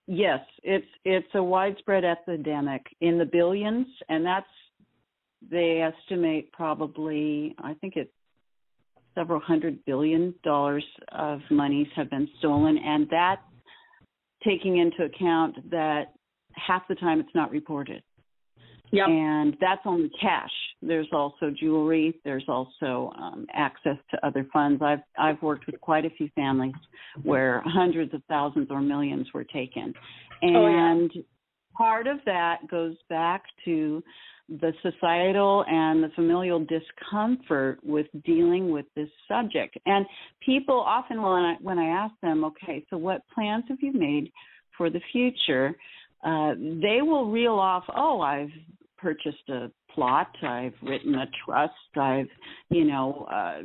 Yes, 0.07 0.41
it's 0.63 0.87
it's 1.05 1.35
a 1.35 1.43
widespread 1.43 2.05
epidemic 2.05 2.83
in 3.01 3.19
the 3.19 3.25
billions, 3.25 3.87
and 4.09 4.25
that's 4.25 4.47
they 5.51 5.81
estimate 5.83 6.53
probably 6.53 7.55
I 7.59 7.75
think 7.75 7.95
it's 7.97 8.13
several 9.15 9.41
hundred 9.41 9.83
billion 9.87 10.35
dollars 10.43 10.85
of 11.13 11.41
monies 11.51 11.87
have 11.97 12.11
been 12.11 12.29
stolen, 12.39 12.77
and 12.79 13.09
that 13.11 13.41
taking 14.45 14.77
into 14.79 15.05
account 15.05 15.71
that 15.71 16.13
half 16.55 16.87
the 16.89 16.95
time 16.97 17.21
it's 17.21 17.35
not 17.35 17.51
reported. 17.51 18.03
Yep. 18.95 19.09
and 19.09 19.57
that's 19.61 19.81
only 19.85 20.11
cash. 20.21 20.51
There's 20.83 21.09
also 21.13 21.51
jewelry. 21.59 22.21
There's 22.25 22.45
also 22.49 23.13
um, 23.19 23.47
access 23.53 23.97
to 24.11 24.27
other 24.27 24.47
funds. 24.53 24.83
I've 24.83 25.01
I've 25.19 25.41
worked 25.43 25.67
with 25.67 25.81
quite 25.81 26.05
a 26.05 26.11
few 26.11 26.29
families 26.35 26.75
where 27.23 27.63
hundreds 27.67 28.13
of 28.15 28.23
thousands 28.29 28.69
or 28.71 28.81
millions 28.81 29.27
were 29.35 29.45
taken, 29.45 29.95
Oh, 30.43 30.49
yeah. 30.67 30.91
and 30.93 31.11
part 31.77 32.07
of 32.07 32.19
that 32.27 32.59
goes 32.71 32.97
back 33.09 33.43
to 33.65 34.03
the 34.49 34.73
societal 34.83 35.65
and 35.69 36.05
the 36.05 36.11
familial 36.15 36.65
discomfort 36.67 37.79
with 37.83 38.07
dealing 38.27 38.71
with 38.71 38.85
this 38.95 39.09
subject. 39.27 39.77
And 39.87 40.05
people 40.45 40.79
often 40.79 41.23
when 41.23 41.43
I 41.43 41.55
when 41.63 41.79
I 41.79 41.87
ask 41.87 42.15
them, 42.23 42.45
okay, 42.45 42.85
so 42.91 42.99
what 42.99 43.23
plans 43.35 43.65
have 43.71 43.79
you 43.81 43.93
made 43.93 44.31
for 44.77 44.91
the 44.91 45.01
future? 45.13 45.75
Uh, 46.23 46.55
they 46.59 47.01
will 47.03 47.31
reel 47.31 47.55
off, 47.55 47.85
oh, 47.95 48.21
I've 48.21 48.49
purchased 49.05 49.49
a 49.51 49.71
plot, 49.95 50.35
I've 50.43 50.73
written 50.83 51.15
a 51.15 51.27
trust, 51.45 51.75
I've, 51.95 52.27
you 52.71 52.85
know, 52.85 53.29
uh, 53.31 53.59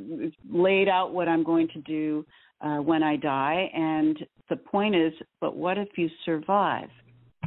laid 0.52 0.90
out 0.90 1.14
what 1.14 1.30
I'm 1.30 1.46
going 1.46 1.70
to 1.70 1.82
do 1.84 2.26
uh, 2.60 2.76
when 2.80 3.04
I 3.04 3.16
die. 3.16 3.72
And 3.74 4.20
the 4.50 4.58
point 4.58 4.96
is, 4.96 5.14
but 5.40 5.56
what 5.56 5.78
if 5.78 5.88
you 5.96 6.10
survive 6.26 6.90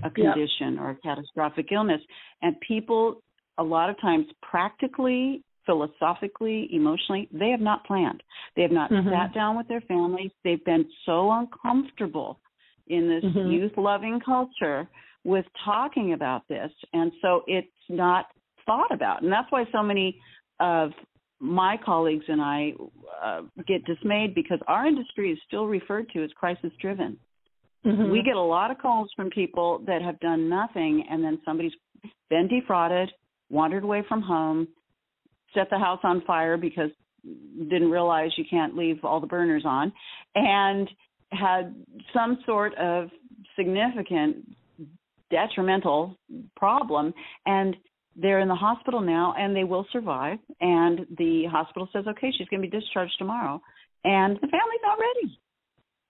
a 0.02 0.08
condition 0.10 0.78
or 0.78 0.90
a 0.90 0.96
catastrophic 0.96 1.66
illness? 1.70 2.00
And 2.40 2.56
people, 2.66 3.22
a 3.58 3.62
lot 3.62 3.90
of 3.90 4.00
times, 4.00 4.24
practically, 4.40 5.44
philosophically, 5.66 6.70
emotionally, 6.72 7.28
they 7.30 7.50
have 7.50 7.60
not 7.60 7.84
planned. 7.84 8.22
They 8.56 8.62
have 8.62 8.72
not 8.72 8.90
Mhm. 8.90 9.10
sat 9.10 9.34
down 9.34 9.54
with 9.54 9.68
their 9.68 9.82
families. 9.82 10.30
They've 10.44 10.64
been 10.64 10.86
so 11.04 11.30
uncomfortable 11.30 12.40
in 12.86 13.06
this 13.06 13.22
Mhm. 13.22 13.52
youth 13.52 13.76
loving 13.76 14.18
culture 14.20 14.88
with 15.24 15.46
talking 15.64 16.14
about 16.14 16.46
this 16.48 16.72
and 16.92 17.12
so 17.20 17.44
it's 17.46 17.71
not 17.88 18.26
thought 18.66 18.92
about 18.92 19.22
and 19.22 19.32
that's 19.32 19.50
why 19.50 19.64
so 19.72 19.82
many 19.82 20.18
of 20.60 20.90
my 21.42 21.76
colleagues 21.84 22.24
and 22.28 22.40
I 22.40 22.72
uh, 23.22 23.42
get 23.66 23.84
dismayed 23.84 24.32
because 24.34 24.60
our 24.68 24.86
industry 24.86 25.32
is 25.32 25.38
still 25.46 25.66
referred 25.66 26.08
to 26.10 26.22
as 26.22 26.30
crisis 26.36 26.70
driven. 26.80 27.18
Mhm. 27.84 28.12
We 28.12 28.22
get 28.22 28.36
a 28.36 28.40
lot 28.40 28.70
of 28.70 28.78
calls 28.78 29.10
from 29.16 29.28
people 29.30 29.80
that 29.86 30.02
have 30.02 30.20
done 30.20 30.48
nothing 30.48 31.04
and 31.10 31.22
then 31.22 31.40
somebody's 31.44 31.72
been 32.30 32.46
defrauded, 32.46 33.12
wandered 33.50 33.82
away 33.82 34.02
from 34.08 34.22
home, 34.22 34.68
set 35.52 35.68
the 35.68 35.78
house 35.78 35.98
on 36.04 36.20
fire 36.20 36.56
because 36.56 36.90
didn't 37.24 37.90
realize 37.90 38.30
you 38.36 38.44
can't 38.48 38.76
leave 38.76 39.04
all 39.04 39.20
the 39.20 39.26
burners 39.26 39.64
on 39.64 39.92
and 40.36 40.88
had 41.30 41.74
some 42.12 42.38
sort 42.46 42.74
of 42.76 43.10
significant 43.56 44.36
detrimental 45.32 46.16
problem 46.56 47.12
and 47.46 47.74
they're 48.14 48.40
in 48.40 48.48
the 48.48 48.54
hospital 48.68 49.00
now 49.00 49.34
and 49.38 49.56
they 49.56 49.64
will 49.64 49.86
survive 49.92 50.38
and 50.60 51.06
the 51.18 51.44
hospital 51.50 51.88
says 51.92 52.04
okay 52.06 52.30
she's 52.36 52.48
going 52.48 52.62
to 52.62 52.68
be 52.68 52.78
discharged 52.80 53.14
tomorrow 53.18 53.60
and 54.04 54.36
the 54.36 54.48
family's 54.56 54.84
not 54.84 54.98
ready 54.98 55.38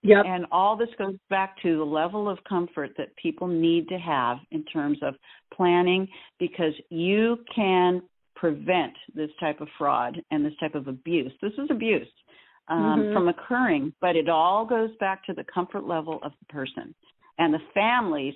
Yep. 0.05 0.25
and 0.27 0.45
all 0.51 0.75
this 0.75 0.89
goes 0.97 1.15
back 1.29 1.55
to 1.61 1.77
the 1.77 1.83
level 2.01 2.27
of 2.27 2.37
comfort 2.43 2.89
that 2.97 3.15
people 3.15 3.47
need 3.47 3.87
to 3.87 3.97
have 3.97 4.37
in 4.51 4.65
terms 4.65 4.97
of 5.01 5.13
planning 5.53 6.09
because 6.39 6.73
you 6.89 7.37
can 7.55 8.01
prevent 8.35 8.91
this 9.15 9.29
type 9.39 9.61
of 9.61 9.69
fraud 9.77 10.21
and 10.31 10.45
this 10.45 10.51
type 10.59 10.75
of 10.75 10.89
abuse. 10.89 11.31
This 11.41 11.53
is 11.53 11.69
abuse 11.71 12.11
um, 12.67 13.03
Mhm. 13.03 13.13
from 13.13 13.29
occurring, 13.29 13.93
but 14.01 14.17
it 14.17 14.27
all 14.27 14.65
goes 14.65 14.93
back 14.97 15.23
to 15.27 15.33
the 15.33 15.45
comfort 15.45 15.85
level 15.85 16.19
of 16.23 16.33
the 16.39 16.45
person. 16.47 16.93
And 17.39 17.53
the 17.53 17.63
families 17.73 18.35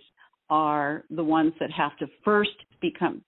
are 0.50 1.04
the 1.10 1.24
ones 1.24 1.54
that 1.60 1.72
have 1.72 1.98
to 1.98 2.08
first 2.24 2.52
become 2.82 3.22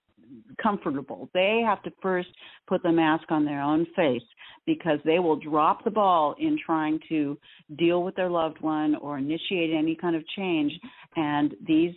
comfortable. 0.62 1.30
They 1.34 1.62
have 1.66 1.82
to 1.84 1.92
first 2.02 2.30
put 2.68 2.84
the 2.84 2.92
mask 2.92 3.26
on 3.30 3.46
their 3.46 3.62
own 3.62 3.86
face 3.96 4.22
because 4.66 5.00
they 5.06 5.20
will 5.20 5.38
drop 5.38 5.84
the 5.84 5.92
ball 5.92 6.36
in 6.40 6.58
trying 6.64 7.00
to 7.10 7.38
deal 7.78 8.04
with 8.04 8.16
their 8.16 8.30
loved 8.30 8.62
one 8.62 8.96
or 8.96 9.18
initiate 9.18 9.74
any 9.74 9.96
kind 9.96 10.16
of 10.16 10.24
change 10.36 10.72
and 11.16 11.56
these 11.68 11.94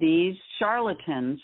these 0.00 0.34
charlatans 0.58 1.38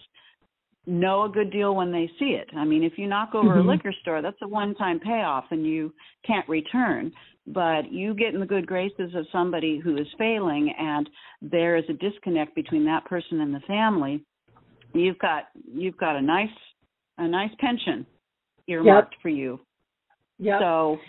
know 0.86 1.24
a 1.24 1.28
good 1.28 1.50
deal 1.50 1.74
when 1.74 1.92
they 1.92 2.10
see 2.18 2.30
it. 2.30 2.48
I 2.56 2.64
mean, 2.64 2.82
if 2.82 2.96
you 2.96 3.06
knock 3.06 3.34
over 3.34 3.56
Mhm. 3.56 3.64
a 3.64 3.68
liquor 3.68 3.92
store, 3.92 4.22
that's 4.22 4.40
a 4.42 4.48
one-time 4.48 4.98
payoff 4.98 5.50
and 5.52 5.66
you 5.66 5.92
can't 6.24 6.48
return. 6.48 7.12
But 7.46 7.90
you 7.92 8.14
get 8.14 8.34
in 8.34 8.40
the 8.40 8.46
good 8.46 8.66
graces 8.66 9.14
of 9.14 9.28
somebody 9.28 9.78
who 9.78 9.96
is 9.96 10.10
failing 10.14 10.70
and 10.70 11.08
there 11.42 11.76
is 11.76 11.88
a 11.88 11.94
disconnect 11.94 12.54
between 12.54 12.84
that 12.84 13.04
person 13.04 13.40
and 13.40 13.54
the 13.54 13.60
family. 13.60 14.24
You've 14.92 15.18
got 15.18 15.48
you've 15.72 15.96
got 15.96 16.16
a 16.16 16.22
nice 16.22 16.50
a 17.18 17.26
nice 17.26 17.54
pension 17.56 18.06
earmarked 18.66 19.16
for 19.20 19.28
you. 19.28 19.60
Yep. 20.38 20.60
So, 20.60 21.00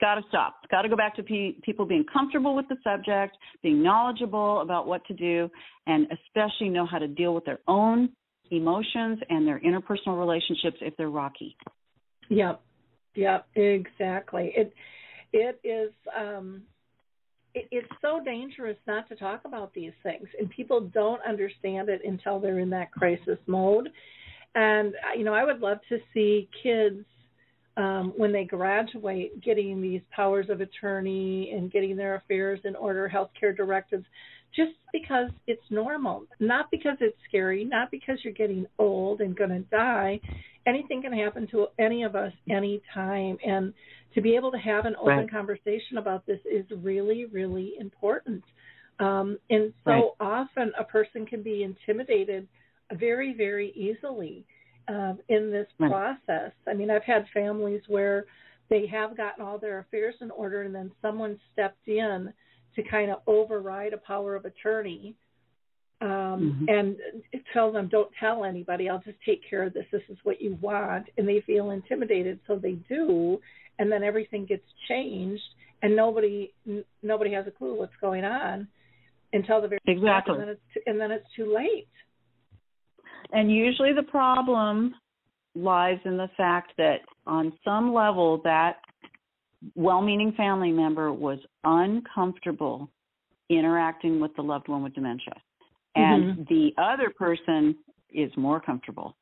got 0.00 0.14
to 0.16 0.22
stop. 0.28 0.68
Got 0.70 0.82
to 0.82 0.88
go 0.88 0.96
back 0.96 1.14
to 1.16 1.22
pe- 1.22 1.52
people 1.62 1.84
being 1.84 2.04
comfortable 2.04 2.54
with 2.54 2.66
the 2.68 2.76
subject, 2.82 3.36
being 3.62 3.82
knowledgeable 3.82 4.60
about 4.60 4.86
what 4.86 5.04
to 5.06 5.14
do, 5.14 5.50
and 5.86 6.06
especially 6.10 6.68
know 6.68 6.86
how 6.86 6.98
to 6.98 7.06
deal 7.06 7.34
with 7.34 7.44
their 7.44 7.60
own 7.68 8.10
emotions 8.52 9.18
and 9.28 9.46
their 9.46 9.60
interpersonal 9.60 10.18
relationships 10.18 10.76
if 10.80 10.96
they're 10.96 11.10
rocky. 11.10 11.56
Yep. 12.28 12.60
Yep, 13.14 13.46
exactly. 13.54 14.52
It 14.56 14.72
it 15.32 15.60
is 15.64 15.92
um 16.18 16.62
it, 17.54 17.68
it's 17.70 17.88
so 18.00 18.20
dangerous 18.24 18.76
not 18.86 19.08
to 19.08 19.16
talk 19.16 19.42
about 19.44 19.74
these 19.74 19.92
things 20.02 20.26
and 20.38 20.48
people 20.50 20.80
don't 20.80 21.20
understand 21.28 21.88
it 21.88 22.00
until 22.04 22.40
they're 22.40 22.60
in 22.60 22.70
that 22.70 22.90
crisis 22.92 23.38
mode. 23.46 23.88
And 24.54 24.94
uh, 24.94 25.18
you 25.18 25.24
know, 25.24 25.34
I 25.34 25.44
would 25.44 25.60
love 25.60 25.78
to 25.88 25.98
see 26.14 26.48
kids 26.62 27.04
um, 27.76 28.12
when 28.16 28.32
they 28.32 28.44
graduate 28.44 29.42
getting 29.42 29.80
these 29.80 30.02
powers 30.14 30.46
of 30.50 30.60
attorney 30.60 31.52
and 31.56 31.72
getting 31.72 31.96
their 31.96 32.16
affairs 32.16 32.60
in 32.64 32.76
order, 32.76 33.10
healthcare 33.12 33.56
directives, 33.56 34.04
just 34.54 34.72
because 34.92 35.30
it's 35.46 35.62
normal, 35.70 36.24
not 36.40 36.70
because 36.70 36.96
it's 37.00 37.16
scary, 37.28 37.64
not 37.64 37.90
because 37.90 38.18
you're 38.22 38.32
getting 38.32 38.66
old 38.78 39.20
and 39.20 39.36
going 39.36 39.50
to 39.50 39.60
die. 39.70 40.20
Anything 40.66 41.02
can 41.02 41.12
happen 41.12 41.48
to 41.48 41.68
any 41.78 42.02
of 42.02 42.14
us 42.14 42.32
anytime. 42.50 43.38
And 43.44 43.72
to 44.14 44.20
be 44.20 44.36
able 44.36 44.52
to 44.52 44.58
have 44.58 44.84
an 44.84 44.94
open 44.96 45.16
Right. 45.16 45.30
conversation 45.30 45.98
about 45.98 46.26
this 46.26 46.40
is 46.44 46.66
really, 46.82 47.24
really 47.26 47.74
important. 47.78 48.44
Um, 48.98 49.38
and 49.50 49.72
so 49.84 49.90
Right. 49.90 50.04
often 50.20 50.72
a 50.78 50.84
person 50.84 51.26
can 51.26 51.42
be 51.42 51.62
intimidated 51.62 52.46
very, 52.92 53.32
very 53.32 53.70
easily 53.70 54.44
um, 54.88 55.18
in 55.28 55.50
this 55.50 55.66
Right. 55.78 55.90
process. 55.90 56.52
I 56.66 56.74
mean, 56.74 56.90
I've 56.90 57.04
had 57.04 57.26
families 57.30 57.82
where 57.88 58.26
they 58.68 58.86
have 58.86 59.16
gotten 59.16 59.44
all 59.44 59.58
their 59.58 59.78
affairs 59.78 60.14
in 60.20 60.30
order, 60.30 60.62
and 60.62 60.74
then 60.74 60.90
someone 61.00 61.40
stepped 61.52 61.88
in 61.88 62.32
to 62.76 62.82
kind 62.82 63.10
of 63.10 63.18
override 63.26 63.92
a 63.92 63.98
power 63.98 64.34
of 64.34 64.44
attorney 64.44 65.14
um, 66.00 66.66
Mhm. 66.66 66.68
and 66.68 67.00
tell 67.52 67.70
them, 67.70 67.86
"Don't 67.86 68.12
tell 68.18 68.44
anybody. 68.44 68.88
I'll 68.88 68.98
just 68.98 69.20
take 69.22 69.44
care 69.48 69.62
of 69.62 69.72
this. 69.72 69.86
This 69.92 70.02
is 70.08 70.18
what 70.24 70.40
you 70.40 70.54
want," 70.60 71.08
and 71.16 71.28
they 71.28 71.40
feel 71.42 71.70
intimidated, 71.70 72.40
so 72.48 72.56
they 72.56 72.72
do, 72.88 73.40
and 73.78 73.90
then 73.90 74.02
everything 74.02 74.44
gets 74.44 74.64
changed, 74.88 75.54
and 75.82 75.94
nobody 75.94 76.52
n- 76.66 76.84
nobody 77.02 77.30
has 77.34 77.46
a 77.46 77.52
clue 77.52 77.74
what's 77.74 77.94
going 78.00 78.24
on 78.24 78.66
until 79.32 79.60
the 79.60 79.68
very 79.68 79.78
Exactly. 79.86 80.40
and 80.40 80.48
then 80.48 80.56
too, 80.74 80.80
and 80.88 81.00
then 81.00 81.12
it's 81.12 81.32
too 81.34 81.46
late. 81.46 81.86
And 83.32 83.48
usually 83.50 83.92
the 83.92 84.02
problem 84.02 84.96
lies 85.54 86.00
in 86.04 86.16
the 86.16 86.28
fact 86.36 86.72
that 86.78 87.02
on 87.26 87.52
some 87.64 87.94
level 87.94 88.38
that 88.38 88.80
well-meaning 89.74 90.32
family 90.32 90.72
member 90.72 91.12
was 91.12 91.38
uncomfortable 91.64 92.90
interacting 93.48 94.20
with 94.20 94.34
the 94.36 94.42
loved 94.42 94.68
one 94.68 94.82
with 94.82 94.94
dementia. 94.94 95.34
And 95.94 96.46
the 96.48 96.70
other 96.78 97.10
person 97.10 97.76
is 98.10 98.30
more 98.36 98.60
comfortable. 98.60 99.14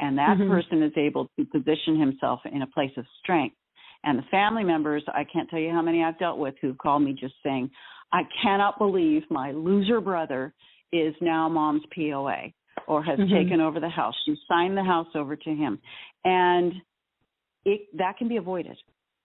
And 0.00 0.18
that 0.18 0.38
Mhm. 0.38 0.48
person 0.48 0.82
is 0.82 0.96
able 0.96 1.28
to 1.36 1.44
position 1.44 1.96
himself 1.96 2.44
in 2.46 2.62
a 2.62 2.66
place 2.66 2.96
of 2.96 3.06
strength. 3.20 3.56
And 4.04 4.18
the 4.18 4.22
family 4.24 4.64
members, 4.64 5.02
I 5.08 5.24
can't 5.24 5.48
tell 5.48 5.58
you 5.58 5.70
how 5.70 5.82
many 5.82 6.02
I've 6.02 6.18
dealt 6.18 6.38
with 6.38 6.58
who've 6.60 6.78
called 6.78 7.02
me 7.02 7.12
just 7.12 7.34
saying, 7.42 7.70
I 8.12 8.24
cannot 8.42 8.78
believe 8.78 9.30
my 9.30 9.52
loser 9.52 10.00
brother 10.00 10.54
is 10.92 11.14
now 11.20 11.48
mom's 11.48 11.84
POA 11.86 12.52
or 12.86 13.02
has 13.02 13.18
Mhm. 13.18 13.30
taken 13.30 13.60
over 13.60 13.80
the 13.80 13.88
house. 13.88 14.14
She 14.24 14.36
signed 14.46 14.76
the 14.76 14.84
house 14.84 15.14
over 15.14 15.36
to 15.36 15.54
him. 15.54 15.80
And 16.24 16.82
it 17.64 17.96
that 17.96 18.18
can 18.18 18.28
be 18.28 18.36
avoided. 18.36 18.80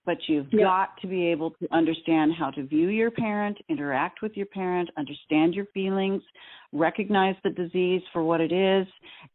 But 0.05 0.27
you've 0.27 0.51
Yeah. 0.53 0.63
got 0.63 0.97
to 1.01 1.07
be 1.07 1.27
able 1.27 1.51
to 1.51 1.67
understand 1.71 2.33
how 2.33 2.49
to 2.51 2.63
view 2.63 2.87
your 2.87 3.11
parent, 3.11 3.59
interact 3.69 4.21
with 4.21 4.35
your 4.35 4.47
parent, 4.47 4.89
understand 4.97 5.53
your 5.53 5.65
feelings, 5.67 6.23
recognize 6.71 7.35
the 7.43 7.51
disease 7.51 8.01
for 8.11 8.23
what 8.23 8.41
it 8.41 8.51
is, 8.51 8.87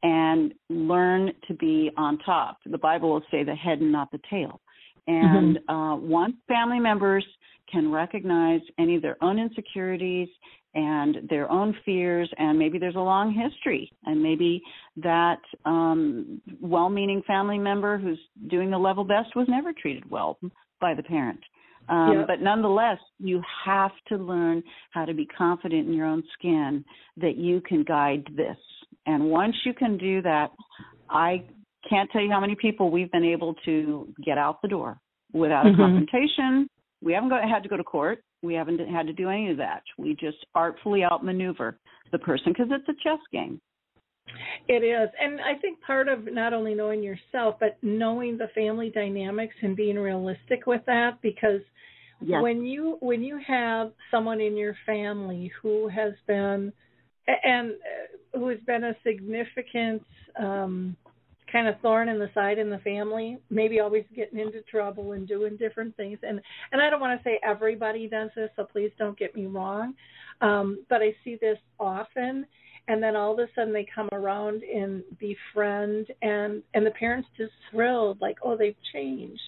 and 0.03 0.55
learn 0.69 1.33
to 1.47 1.55
be 1.55 1.91
on 1.97 2.19
top. 2.19 2.59
The 2.67 2.79
Bible 2.79 3.11
will 3.11 3.25
say 3.31 3.45
the 3.45 3.55
head 3.55 3.81
and 3.81 3.93
not 3.93 4.11
the 4.11 4.21
tail. 4.31 4.61
And 5.07 5.59
uh, 5.69 5.97
once 6.01 6.37
family 6.49 6.81
members 6.81 7.25
can 7.71 7.91
recognize 7.91 8.63
any 8.79 8.97
of 8.97 9.03
their 9.03 9.23
own 9.23 9.39
insecurities 9.39 10.29
and 10.75 11.29
their 11.29 11.51
own 11.51 11.75
fears, 11.85 12.31
and 12.37 12.59
maybe 12.59 12.79
there's 12.79 12.97
a 12.97 12.99
long 13.01 13.33
history, 13.33 13.91
and 14.05 14.23
maybe 14.23 14.63
that 14.97 15.41
um, 15.65 16.41
well 16.61 16.89
meaning 16.89 17.23
family 17.27 17.59
member 17.59 17.99
who's 17.99 18.19
doing 18.51 18.71
the 18.71 18.79
level 18.79 19.05
best 19.05 19.35
was 19.37 19.47
never 19.49 19.73
treated 19.73 20.09
well 20.11 20.39
by 20.81 20.95
the 20.95 21.03
parent. 21.03 21.41
Um, 21.89 22.19
Yep. 22.19 22.27
But 22.27 22.41
nonetheless, 22.41 22.99
you 23.19 23.43
have 23.67 23.91
to 24.09 24.17
learn 24.17 24.63
how 24.91 25.05
to 25.05 25.15
be 25.15 25.27
confident 25.27 25.87
in 25.87 25.95
your 25.95 26.07
own 26.07 26.23
skin 26.39 26.85
that 27.19 27.37
you 27.37 27.61
can 27.61 27.85
guide 27.85 28.27
this. 28.37 28.57
And 29.07 29.25
once 29.25 29.55
you 29.67 29.75
can 29.75 29.99
do 29.99 30.23
that, 30.23 30.51
I 31.11 31.45
can't 31.89 32.11
tell 32.11 32.23
you 32.23 32.31
how 32.31 32.41
many 32.41 32.55
people 32.55 32.91
we've 32.91 33.13
been 33.13 33.25
able 33.25 33.55
to 33.67 34.09
get 34.25 34.39
out 34.39 34.63
the 34.63 34.69
door 34.69 34.99
without 35.33 35.67
a 35.67 35.77
confrontation. 35.77 36.69
We 37.03 37.13
haven't 37.13 37.29
got, 37.29 37.47
had 37.47 37.63
to 37.65 37.69
go 37.69 37.77
to 37.77 37.85
court. 37.85 38.25
We 38.45 38.55
haven't 38.55 38.79
had 38.89 39.07
to 39.07 39.13
do 39.13 39.31
any 39.31 39.51
of 39.51 39.57
that. 39.57 39.83
We 39.99 40.15
just 40.15 40.45
artfully 40.55 41.03
outmaneuver 41.05 41.79
the 42.13 42.19
person 42.19 42.53
because 42.53 42.69
it's 42.71 42.89
a 42.89 43.03
chess 43.03 43.21
game. 43.33 43.61
It 44.69 44.83
is. 44.85 45.09
And 45.21 45.41
I 45.41 45.59
think 45.61 45.81
part 45.83 46.09
of 46.09 46.33
not 46.33 46.53
only 46.53 46.75
knowing 46.75 47.03
yourself, 47.03 47.57
but 47.61 47.77
knowing 47.83 48.39
the 48.39 48.49
family 48.55 48.91
dynamics 48.91 49.55
and 49.63 49.77
being 49.77 49.99
realistic 49.99 50.67
with 50.67 50.83
that 50.87 51.21
because 51.23 51.61
Yes. 52.21 52.43
when 52.43 52.65
you 52.65 52.97
when 53.01 53.23
you 53.23 53.39
have 53.47 53.93
someone 54.11 54.41
in 54.41 54.57
your 54.57 54.77
family 54.87 55.53
who 55.61 55.89
has 55.89 56.15
been 56.27 56.73
and 57.27 57.73
uh, 57.73 58.39
who 58.39 58.49
has 58.49 58.59
been 58.67 58.85
a 58.85 58.97
significant 59.05 60.03
um 60.39 60.97
kind 61.55 61.69
of 61.69 61.81
thorn 61.81 62.09
in 62.09 62.19
the 62.19 62.31
side 62.35 62.59
in 62.59 62.69
the 62.69 62.79
family, 62.79 63.39
maybe 63.49 63.79
always 63.79 64.05
getting 64.15 64.41
into 64.41 64.61
trouble 64.63 65.13
and 65.13 65.29
doing 65.29 65.57
different 65.57 65.97
things. 65.97 66.19
And 66.23 66.41
and 66.73 66.83
I 66.83 66.91
don't 66.91 67.01
want 67.01 67.19
to 67.19 67.25
say 67.25 67.39
everybody 67.47 68.09
does 68.09 68.31
this, 68.35 68.51
so 68.57 68.65
please 68.65 68.91
don't 68.99 69.19
get 69.19 69.35
me 69.37 69.47
wrong. 69.47 69.95
Um, 70.41 70.85
but 70.91 71.01
I 71.01 71.15
see 71.25 71.39
this 71.41 71.59
often 71.79 72.45
and 72.89 73.03
then 73.03 73.17
all 73.17 73.33
of 73.33 73.39
a 73.39 73.47
sudden 73.55 73.73
they 73.73 73.87
come 73.95 74.09
around 74.13 74.63
and 74.63 75.03
befriend 75.19 76.07
and 76.23 76.63
and 76.75 76.85
the 76.85 76.91
parents 76.91 77.29
just 77.37 77.53
thrilled 77.71 78.21
like 78.21 78.37
oh 78.45 78.57
they've 78.57 78.77
changed 78.93 79.41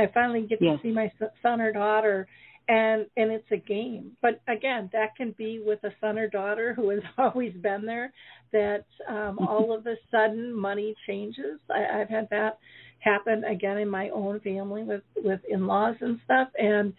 i 0.00 0.06
finally 0.14 0.46
get 0.48 0.58
Yes. 0.60 0.78
to 0.78 0.88
see 0.88 0.92
my 0.92 1.10
son 1.42 1.60
or 1.60 1.72
daughter 1.72 2.26
and 2.68 3.06
and 3.16 3.30
it's 3.32 3.50
a 3.50 3.56
game 3.56 4.12
but 4.22 4.40
again 4.48 4.88
that 4.92 5.14
can 5.16 5.34
be 5.36 5.62
with 5.64 5.82
a 5.84 5.90
son 6.00 6.18
or 6.18 6.28
daughter 6.28 6.72
who 6.74 6.90
has 6.90 7.00
always 7.18 7.52
been 7.54 7.84
there 7.84 8.12
that 8.52 8.84
um 9.08 9.38
all 9.40 9.76
of 9.76 9.86
a 9.86 9.94
sudden 10.10 10.52
money 10.54 10.94
changes 11.06 11.58
i 11.70 12.00
i've 12.00 12.08
had 12.08 12.28
that 12.30 12.58
happen 13.00 13.42
again 13.44 13.78
in 13.78 13.88
my 13.88 14.08
own 14.10 14.38
family 14.40 14.84
with 14.84 15.02
with 15.24 15.40
in-laws 15.48 15.96
and 16.00 16.20
stuff 16.24 16.48
and 16.56 16.92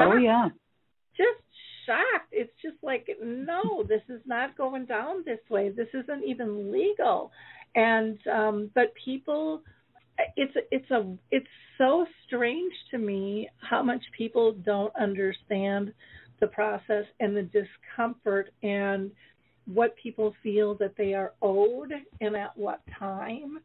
Oh 0.00 0.16
yeah. 0.16 0.48
just 1.16 1.42
shocked. 1.86 2.28
It's 2.32 2.52
just 2.62 2.76
like, 2.82 3.08
no, 3.22 3.82
this 3.88 4.02
is 4.08 4.20
not 4.26 4.56
going 4.56 4.84
down 4.84 5.24
this 5.24 5.40
way. 5.50 5.70
This 5.70 5.88
isn't 5.94 6.24
even 6.24 6.70
legal. 6.72 7.32
And 7.74 8.18
um 8.32 8.70
but 8.74 8.92
people 9.04 9.62
it's 10.36 10.54
it's 10.70 10.90
a 10.90 11.16
it's 11.30 11.46
so 11.78 12.06
strange 12.26 12.72
to 12.90 12.98
me 12.98 13.48
how 13.60 13.82
much 13.82 14.02
people 14.16 14.52
don't 14.52 14.94
understand 14.96 15.92
the 16.40 16.46
process 16.48 17.04
and 17.20 17.36
the 17.36 17.42
discomfort 17.42 18.50
and 18.62 19.10
what 19.66 19.94
people 19.96 20.34
feel 20.42 20.74
that 20.76 20.94
they 20.96 21.14
are 21.14 21.34
owed 21.42 21.92
and 22.20 22.36
at 22.36 22.56
what 22.56 22.80
time. 22.98 23.58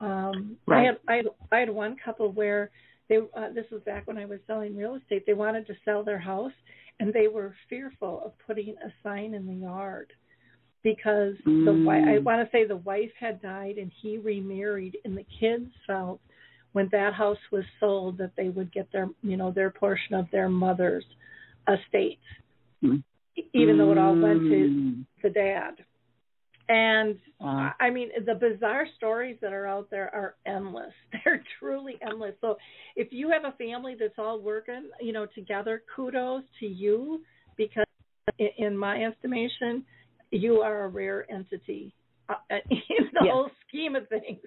Um 0.00 0.56
I 0.72 0.80
Right. 0.80 0.86
had 0.86 0.98
I 1.08 1.16
had 1.16 1.26
I 1.52 1.58
had 1.58 1.70
one 1.70 1.96
couple 2.04 2.32
where 2.32 2.70
they 3.08 3.18
uh, 3.18 3.50
this 3.54 3.66
was 3.70 3.82
back 3.82 4.06
when 4.06 4.18
I 4.18 4.24
was 4.24 4.40
selling 4.46 4.76
real 4.76 4.96
estate. 4.96 5.24
They 5.26 5.34
wanted 5.34 5.66
to 5.66 5.74
sell 5.84 6.02
their 6.04 6.18
house 6.18 6.52
and 7.00 7.12
they 7.12 7.28
were 7.28 7.54
fearful 7.68 8.22
of 8.24 8.32
putting 8.46 8.70
a 8.84 8.92
sign 9.02 9.34
in 9.34 9.46
the 9.46 9.54
yard 9.54 10.12
because 10.82 11.34
the 11.44 11.72
wife 11.86 12.04
I 12.06 12.18
Mm. 12.18 12.24
want 12.24 12.44
to 12.44 12.50
say 12.50 12.64
the 12.64 12.76
wife 12.76 13.12
had 13.18 13.40
died 13.40 13.78
and 13.78 13.90
he 14.00 14.18
remarried 14.18 14.96
and 15.04 15.16
the 15.16 15.24
kids 15.38 15.70
felt 15.86 16.20
when 16.72 16.88
that 16.88 17.12
house 17.14 17.38
was 17.50 17.64
sold 17.78 18.18
that 18.18 18.34
they 18.36 18.48
would 18.48 18.72
get 18.72 18.90
their 18.92 19.08
you 19.22 19.36
know 19.36 19.50
their 19.50 19.70
portion 19.70 20.14
of 20.14 20.30
their 20.30 20.48
mother's 20.48 21.04
estate 21.68 22.18
Mm. 22.82 23.02
even 23.52 23.78
though 23.78 23.92
it 23.92 23.98
all 23.98 24.16
went 24.16 24.40
to 24.48 24.68
Mm. 24.68 25.06
the 25.22 25.30
dad 25.30 25.84
and 26.68 27.18
I 27.80 27.90
mean, 27.90 28.10
the 28.24 28.34
bizarre 28.34 28.86
stories 28.96 29.36
that 29.40 29.52
are 29.52 29.66
out 29.66 29.90
there 29.90 30.14
are 30.14 30.36
endless. 30.46 30.92
They're 31.24 31.42
truly 31.58 31.98
endless. 32.00 32.34
So, 32.40 32.56
if 32.96 33.08
you 33.12 33.30
have 33.30 33.44
a 33.44 33.56
family 33.56 33.94
that's 33.98 34.18
all 34.18 34.40
working, 34.40 34.88
you 35.00 35.12
know, 35.12 35.26
together, 35.26 35.82
kudos 35.94 36.44
to 36.60 36.66
you 36.66 37.22
because, 37.56 37.84
in 38.56 38.76
my 38.76 39.04
estimation, 39.04 39.84
you 40.32 40.60
are 40.60 40.84
a 40.84 40.88
rare 40.88 41.30
entity 41.30 41.94
uh, 42.28 42.34
in 42.70 43.06
the 43.12 43.20
Yes. 43.22 43.32
whole 43.32 43.50
scheme 43.68 43.94
of 43.94 44.08
things. 44.08 44.40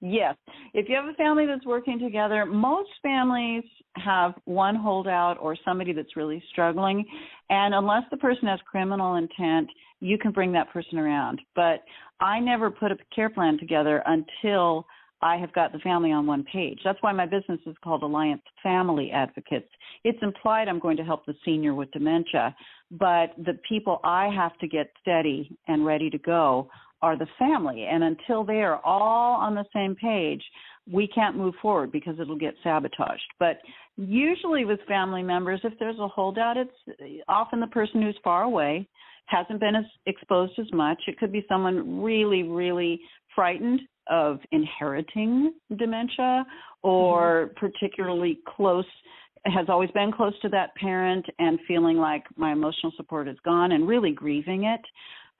Yes. 0.00 0.36
If 0.74 0.86
you 0.90 0.96
have 0.96 1.06
a 1.06 1.14
family 1.14 1.46
that's 1.46 1.64
working 1.64 1.98
together, 1.98 2.44
most 2.44 2.90
families 3.02 3.64
have 3.96 4.34
one 4.44 4.76
holdout 4.76 5.38
or 5.40 5.56
somebody 5.64 5.94
that's 5.94 6.14
really 6.14 6.42
struggling. 6.52 7.06
And 7.48 7.74
unless 7.74 8.02
the 8.10 8.18
person 8.18 8.48
has 8.48 8.60
criminal 8.70 9.14
intent, 9.14 9.70
you 10.00 10.18
can 10.18 10.32
bring 10.32 10.52
that 10.52 10.70
person 10.70 10.98
around. 10.98 11.40
But 11.56 11.84
I 12.20 12.38
never 12.38 12.70
put 12.70 12.92
a 12.92 12.96
care 13.14 13.30
plan 13.30 13.56
together 13.58 14.02
until 14.04 14.84
I 15.22 15.36
have 15.38 15.54
got 15.54 15.72
the 15.72 15.78
family 15.78 16.12
on 16.12 16.26
one 16.26 16.44
page. 16.44 16.78
That's 16.84 16.98
why 17.00 17.12
my 17.12 17.24
business 17.24 17.60
is 17.64 17.74
called 17.82 18.02
Alliance 18.02 18.42
Family 18.62 19.10
Advocates. 19.10 19.70
It's 20.04 20.18
implied 20.20 20.68
I'm 20.68 20.78
going 20.78 20.98
to 20.98 21.04
help 21.04 21.24
the 21.24 21.34
senior 21.46 21.74
with 21.74 21.90
dementia, 21.92 22.54
but 22.98 23.34
the 23.38 23.58
people 23.68 24.00
I 24.04 24.28
have 24.34 24.56
to 24.58 24.68
get 24.68 24.90
steady 25.00 25.56
and 25.68 25.84
ready 25.84 26.10
to 26.10 26.18
go 26.18 26.68
are 27.02 27.18
the 27.18 27.26
family. 27.38 27.86
And 27.90 28.02
until 28.04 28.44
they 28.44 28.62
are 28.62 28.80
all 28.84 29.36
on 29.40 29.54
the 29.54 29.64
same 29.74 29.94
page, 29.94 30.42
we 30.90 31.08
can't 31.08 31.36
move 31.36 31.54
forward 31.60 31.92
because 31.92 32.16
it'll 32.20 32.38
get 32.38 32.54
sabotaged. 32.62 33.22
But 33.38 33.58
usually 33.96 34.64
with 34.64 34.80
family 34.86 35.22
members, 35.22 35.60
if 35.64 35.72
there's 35.78 35.98
a 35.98 36.08
holdout, 36.08 36.56
it's 36.56 37.22
often 37.28 37.60
the 37.60 37.66
person 37.68 38.02
who's 38.02 38.18
far 38.22 38.42
away, 38.42 38.88
hasn't 39.26 39.60
been 39.60 39.74
as 39.74 39.84
exposed 40.06 40.52
as 40.58 40.66
much. 40.72 41.00
It 41.06 41.18
could 41.18 41.32
be 41.32 41.44
someone 41.48 42.02
really, 42.02 42.42
really 42.42 43.00
frightened 43.34 43.80
of 44.10 44.38
inheriting 44.52 45.54
dementia 45.78 46.44
or 46.82 47.46
mm-hmm. 47.46 47.66
particularly 47.66 48.38
close 48.56 48.84
has 49.46 49.66
always 49.68 49.90
been 49.90 50.12
close 50.12 50.38
to 50.40 50.48
that 50.50 50.74
parent 50.76 51.26
and 51.38 51.58
feeling 51.68 51.96
like 51.96 52.24
my 52.36 52.52
emotional 52.52 52.92
support 52.96 53.28
is 53.28 53.36
gone 53.44 53.72
and 53.72 53.86
really 53.86 54.12
grieving 54.12 54.64
it. 54.64 54.80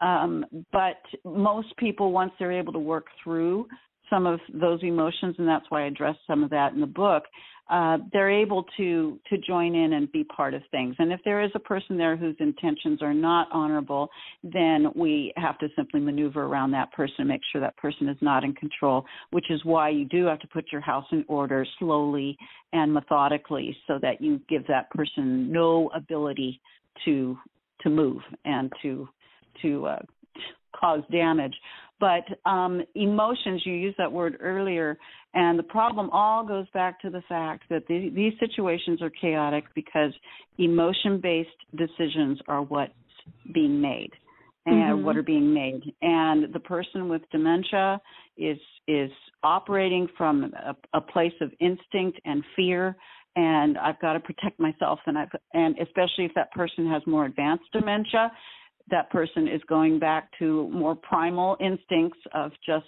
Um, 0.00 0.44
but 0.72 0.98
most 1.24 1.74
people, 1.78 2.12
once 2.12 2.32
they're 2.38 2.52
able 2.52 2.72
to 2.72 2.78
work 2.78 3.06
through 3.22 3.66
some 4.10 4.26
of 4.26 4.40
those 4.52 4.80
emotions, 4.82 5.36
and 5.38 5.48
that's 5.48 5.64
why 5.68 5.84
I 5.84 5.86
address 5.86 6.16
some 6.26 6.44
of 6.44 6.50
that 6.50 6.72
in 6.72 6.80
the 6.80 6.86
book, 6.86 7.24
uh, 7.70 7.96
they're 8.12 8.30
able 8.30 8.66
to 8.76 9.18
to 9.30 9.38
join 9.38 9.74
in 9.74 9.94
and 9.94 10.12
be 10.12 10.22
part 10.24 10.52
of 10.52 10.60
things. 10.70 10.94
And 10.98 11.10
if 11.10 11.20
there 11.24 11.42
is 11.42 11.50
a 11.54 11.58
person 11.58 11.96
there 11.96 12.14
whose 12.14 12.36
intentions 12.38 13.00
are 13.00 13.14
not 13.14 13.48
honorable, 13.52 14.10
then 14.42 14.88
we 14.94 15.32
have 15.38 15.58
to 15.58 15.68
simply 15.74 16.00
maneuver 16.00 16.42
around 16.44 16.72
that 16.72 16.92
person 16.92 17.14
and 17.20 17.28
make 17.28 17.40
sure 17.50 17.62
that 17.62 17.76
person 17.78 18.08
is 18.08 18.18
not 18.20 18.44
in 18.44 18.52
control. 18.52 19.06
Which 19.30 19.50
is 19.50 19.64
why 19.64 19.88
you 19.88 20.04
do 20.04 20.26
have 20.26 20.40
to 20.40 20.48
put 20.48 20.66
your 20.70 20.82
house 20.82 21.06
in 21.10 21.24
order 21.26 21.66
slowly 21.78 22.36
and 22.74 22.92
methodically, 22.92 23.74
so 23.86 23.98
that 24.02 24.20
you 24.20 24.40
give 24.48 24.66
that 24.66 24.90
person 24.90 25.50
no 25.50 25.90
ability 25.94 26.60
to 27.06 27.38
to 27.80 27.88
move 27.88 28.20
and 28.44 28.70
to 28.82 29.08
to 29.62 29.86
uh, 29.86 29.98
cause 30.78 31.00
damage. 31.10 31.54
But 32.00 32.24
um, 32.44 32.82
emotions, 32.94 33.62
you 33.64 33.72
used 33.72 33.98
that 33.98 34.10
word 34.10 34.36
earlier, 34.40 34.98
and 35.32 35.58
the 35.58 35.64
problem 35.64 36.10
all 36.10 36.44
goes 36.44 36.66
back 36.74 37.00
to 37.02 37.10
the 37.10 37.22
fact 37.28 37.64
that 37.70 37.86
the, 37.86 38.10
these 38.10 38.32
situations 38.40 39.00
are 39.00 39.10
chaotic 39.10 39.64
because 39.74 40.12
emotion 40.58 41.20
based 41.20 41.50
decisions 41.76 42.40
are 42.48 42.62
what's 42.62 42.92
being 43.52 43.80
made 43.80 44.10
and 44.66 44.98
Mhm. 44.98 45.02
what 45.02 45.16
are 45.16 45.22
being 45.22 45.52
made. 45.52 45.94
And 46.02 46.52
the 46.52 46.60
person 46.60 47.08
with 47.08 47.22
dementia 47.30 48.00
is 48.36 48.58
is 48.86 49.10
operating 49.42 50.08
from 50.16 50.52
a, 50.54 50.76
a 50.94 51.00
place 51.00 51.34
of 51.40 51.52
instinct 51.60 52.20
and 52.24 52.44
fear 52.56 52.96
and 53.36 53.78
I've 53.78 53.98
got 54.00 54.12
to 54.12 54.20
protect 54.20 54.60
myself 54.60 55.00
and 55.06 55.18
I've 55.18 55.30
and 55.52 55.78
especially 55.78 56.24
if 56.24 56.34
that 56.34 56.52
person 56.52 56.88
has 56.90 57.02
more 57.06 57.24
advanced 57.24 57.64
dementia, 57.72 58.32
that 58.90 59.10
person 59.10 59.48
is 59.48 59.60
going 59.68 59.98
back 59.98 60.28
to 60.38 60.68
more 60.70 60.94
primal 60.94 61.56
instincts 61.60 62.18
of 62.34 62.52
just 62.66 62.86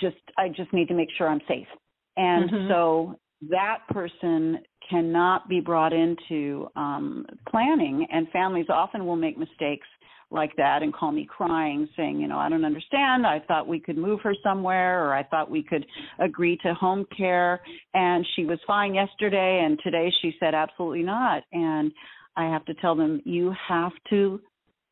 just 0.00 0.16
I 0.38 0.48
just 0.48 0.72
need 0.72 0.88
to 0.88 0.94
make 0.94 1.08
sure 1.16 1.28
I'm 1.28 1.42
safe. 1.46 1.68
And 2.16 2.50
Mhm. 2.50 2.68
so 2.68 3.18
that 3.50 3.86
person 3.88 4.64
cannot 4.88 5.48
be 5.48 5.60
brought 5.60 5.92
into 5.92 6.68
um 6.76 7.26
planning 7.48 8.06
and 8.10 8.28
families 8.30 8.66
often 8.68 9.06
will 9.06 9.16
make 9.16 9.38
mistakes 9.38 9.86
like 10.30 10.54
that 10.56 10.82
and 10.82 10.92
call 10.92 11.12
me 11.12 11.24
crying 11.24 11.88
saying 11.96 12.20
you 12.20 12.26
know 12.26 12.38
i 12.38 12.48
don't 12.48 12.64
understand 12.64 13.26
i 13.26 13.38
thought 13.46 13.66
we 13.66 13.78
could 13.78 13.96
move 13.96 14.20
her 14.22 14.34
somewhere 14.42 15.06
or 15.06 15.14
i 15.14 15.22
thought 15.22 15.50
we 15.50 15.62
could 15.62 15.86
agree 16.18 16.56
to 16.58 16.74
home 16.74 17.06
care 17.16 17.60
and 17.94 18.26
she 18.34 18.44
was 18.44 18.58
fine 18.66 18.94
yesterday 18.94 19.62
and 19.64 19.78
today 19.82 20.12
she 20.20 20.34
said 20.40 20.54
absolutely 20.54 21.02
not 21.02 21.42
and 21.52 21.92
i 22.36 22.44
have 22.44 22.64
to 22.64 22.74
tell 22.74 22.94
them 22.94 23.20
you 23.24 23.54
have 23.68 23.92
to 24.08 24.40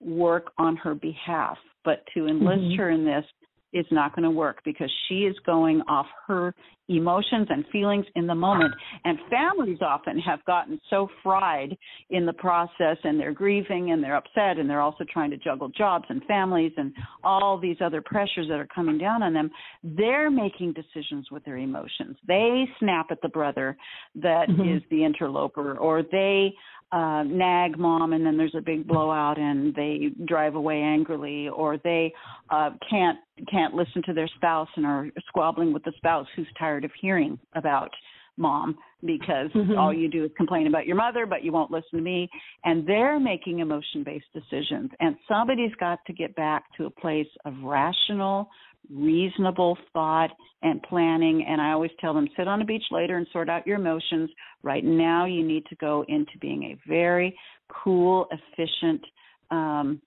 work 0.00 0.52
on 0.58 0.76
her 0.76 0.94
behalf 0.94 1.58
but 1.84 2.02
to 2.12 2.26
enlist 2.26 2.62
Mhm. 2.62 2.76
her 2.76 2.90
in 2.90 3.04
this 3.04 3.24
is 3.72 3.86
not 3.90 4.14
going 4.14 4.24
to 4.24 4.30
work 4.30 4.62
because 4.64 4.90
she 5.06 5.26
is 5.26 5.38
going 5.40 5.82
off 5.82 6.06
her 6.26 6.54
emotions 6.88 7.48
and 7.50 7.66
feelings 7.68 8.06
in 8.14 8.26
the 8.26 8.34
moment. 8.34 8.72
And 9.04 9.18
families 9.28 9.78
often 9.82 10.18
have 10.20 10.44
gotten 10.44 10.80
so 10.88 11.10
fried 11.22 11.76
in 12.10 12.26
the 12.26 12.32
process 12.32 12.96
and 13.02 13.18
they're 13.18 13.32
grieving 13.32 13.90
and 13.90 14.02
they're 14.02 14.16
upset 14.16 14.58
and 14.58 14.70
they're 14.70 14.80
also 14.80 15.04
trying 15.12 15.30
to 15.30 15.36
juggle 15.36 15.68
jobs 15.68 16.06
and 16.08 16.24
families 16.24 16.72
and 16.76 16.92
all 17.24 17.58
these 17.58 17.76
other 17.80 18.00
pressures 18.00 18.46
that 18.48 18.58
are 18.58 18.68
coming 18.72 18.98
down 18.98 19.22
on 19.22 19.32
them. 19.32 19.50
They're 19.82 20.30
making 20.30 20.72
decisions 20.72 21.30
with 21.30 21.44
their 21.44 21.58
emotions. 21.58 22.16
They 22.26 22.68
snap 22.78 23.06
at 23.10 23.20
the 23.20 23.28
brother 23.28 23.76
that 24.14 24.48
is 24.48 24.82
Mhm. 24.82 24.88
the 24.88 25.04
interloper 25.04 25.76
or 25.76 26.02
they 26.02 26.56
uh 26.92 27.24
nag 27.24 27.78
mom 27.78 28.12
and 28.12 28.24
then 28.24 28.36
there's 28.36 28.54
a 28.56 28.60
big 28.60 28.86
blowout 28.86 29.38
and 29.38 29.74
they 29.74 30.10
drive 30.26 30.54
away 30.54 30.80
angrily 30.80 31.48
or 31.48 31.78
they 31.78 32.12
uh 32.50 32.70
can't 32.88 33.18
can't 33.50 33.74
listen 33.74 34.02
to 34.04 34.12
their 34.12 34.28
spouse 34.36 34.68
and 34.76 34.86
are 34.86 35.08
squabbling 35.26 35.72
with 35.72 35.82
the 35.84 35.92
spouse 35.96 36.26
who's 36.36 36.46
tired 36.58 36.84
of 36.84 36.90
hearing 37.00 37.38
about 37.54 37.90
mom 38.36 38.76
because 39.04 39.50
Mhm. 39.50 39.78
all 39.78 39.92
you 39.92 40.08
do 40.08 40.24
is 40.24 40.30
complain 40.36 40.66
about 40.68 40.86
your 40.86 40.96
mother 40.96 41.26
but 41.26 41.42
you 41.42 41.50
won't 41.50 41.72
listen 41.72 41.98
to 41.98 42.04
me 42.04 42.28
and 42.64 42.86
they're 42.86 43.18
making 43.18 43.58
emotion 43.58 44.04
based 44.04 44.32
decisions 44.32 44.90
and 45.00 45.16
somebody's 45.26 45.74
got 45.80 45.98
to 46.06 46.12
get 46.12 46.36
back 46.36 46.64
to 46.76 46.86
a 46.86 46.90
place 46.90 47.28
of 47.44 47.54
rational 47.64 48.48
reasonable 48.90 49.76
thought 49.92 50.30
and 50.62 50.82
planning 50.82 51.44
and 51.46 51.60
i 51.60 51.72
always 51.72 51.90
tell 52.00 52.14
them 52.14 52.28
sit 52.36 52.48
on 52.48 52.62
a 52.62 52.64
beach 52.64 52.84
later 52.90 53.16
and 53.16 53.26
sort 53.32 53.48
out 53.48 53.66
your 53.66 53.76
emotions. 53.76 54.30
Right 54.62 54.84
now 54.84 55.26
you 55.26 55.46
need 55.46 55.64
to 55.66 55.76
go 55.76 56.04
into 56.08 56.32
being 56.40 56.64
a 56.64 56.88
very 56.88 57.36
cool 57.68 58.26
efficient 58.30 59.02
um, 59.50 60.00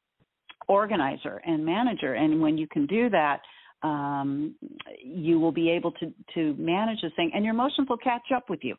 organizer 0.68 1.42
and 1.46 1.66
manager 1.66 2.14
and 2.14 2.42
when 2.42 2.58
you 2.58 2.68
can 2.68 2.86
do 2.86 3.10
that 3.10 3.40
um, 3.82 4.56
you 5.04 5.40
will 5.40 5.52
be 5.52 5.70
able 5.70 5.92
to 5.94 6.14
to 6.34 6.54
manage 6.58 7.02
this 7.02 7.12
thing 7.16 7.32
and 7.34 7.46
your 7.46 7.54
emotions 7.54 7.88
will 7.90 7.98
catch 7.98 8.32
up 8.36 8.50
with 8.50 8.60
you. 8.64 8.76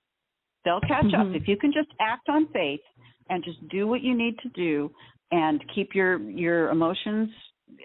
They'll 0.64 0.82
catch 0.82 1.07
Mhm. 1.07 1.20
up 1.20 1.34
if 1.34 1.48
you 1.48 1.57
can 1.57 1.72
just 1.72 1.88
act 2.01 2.28
on 2.28 2.46
faith 2.48 2.82
and 3.30 3.42
just 3.42 3.66
do 3.68 3.86
what 3.86 4.03
you 4.03 4.14
need 4.14 4.38
to 4.40 4.48
do 4.51 4.92
and 5.32 5.66
keep 5.74 5.94
your 5.94 6.18
your 6.18 6.70
emotions 6.70 7.30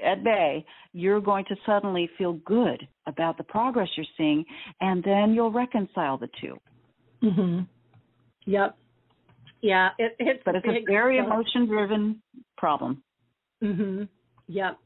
at 0.03 0.23
bay 0.23 0.65
you're 0.93 1.21
going 1.21 1.45
to 1.45 1.55
suddenly 1.65 2.09
feel 2.17 2.33
good 2.45 2.87
about 3.07 3.37
the 3.37 3.43
progress 3.43 3.87
you're 3.95 4.05
seeing 4.17 4.43
and 4.81 5.03
then 5.03 5.33
you'll 5.33 5.51
reconcile 5.51 6.17
the 6.17 6.29
two 6.41 6.57
Mhm. 7.23 7.67
Yep. 8.45 8.77
Yeah, 9.61 9.89
it, 9.97 10.15
it's 10.19 10.43
but 10.45 10.55
it's 10.55 10.67
a 10.67 10.85
very 10.85 11.17
stuff. 11.17 11.27
emotion 11.27 11.65
driven 11.67 12.21
problem 12.57 13.01
Mhm. 13.63 14.07
Yep. 14.47 14.77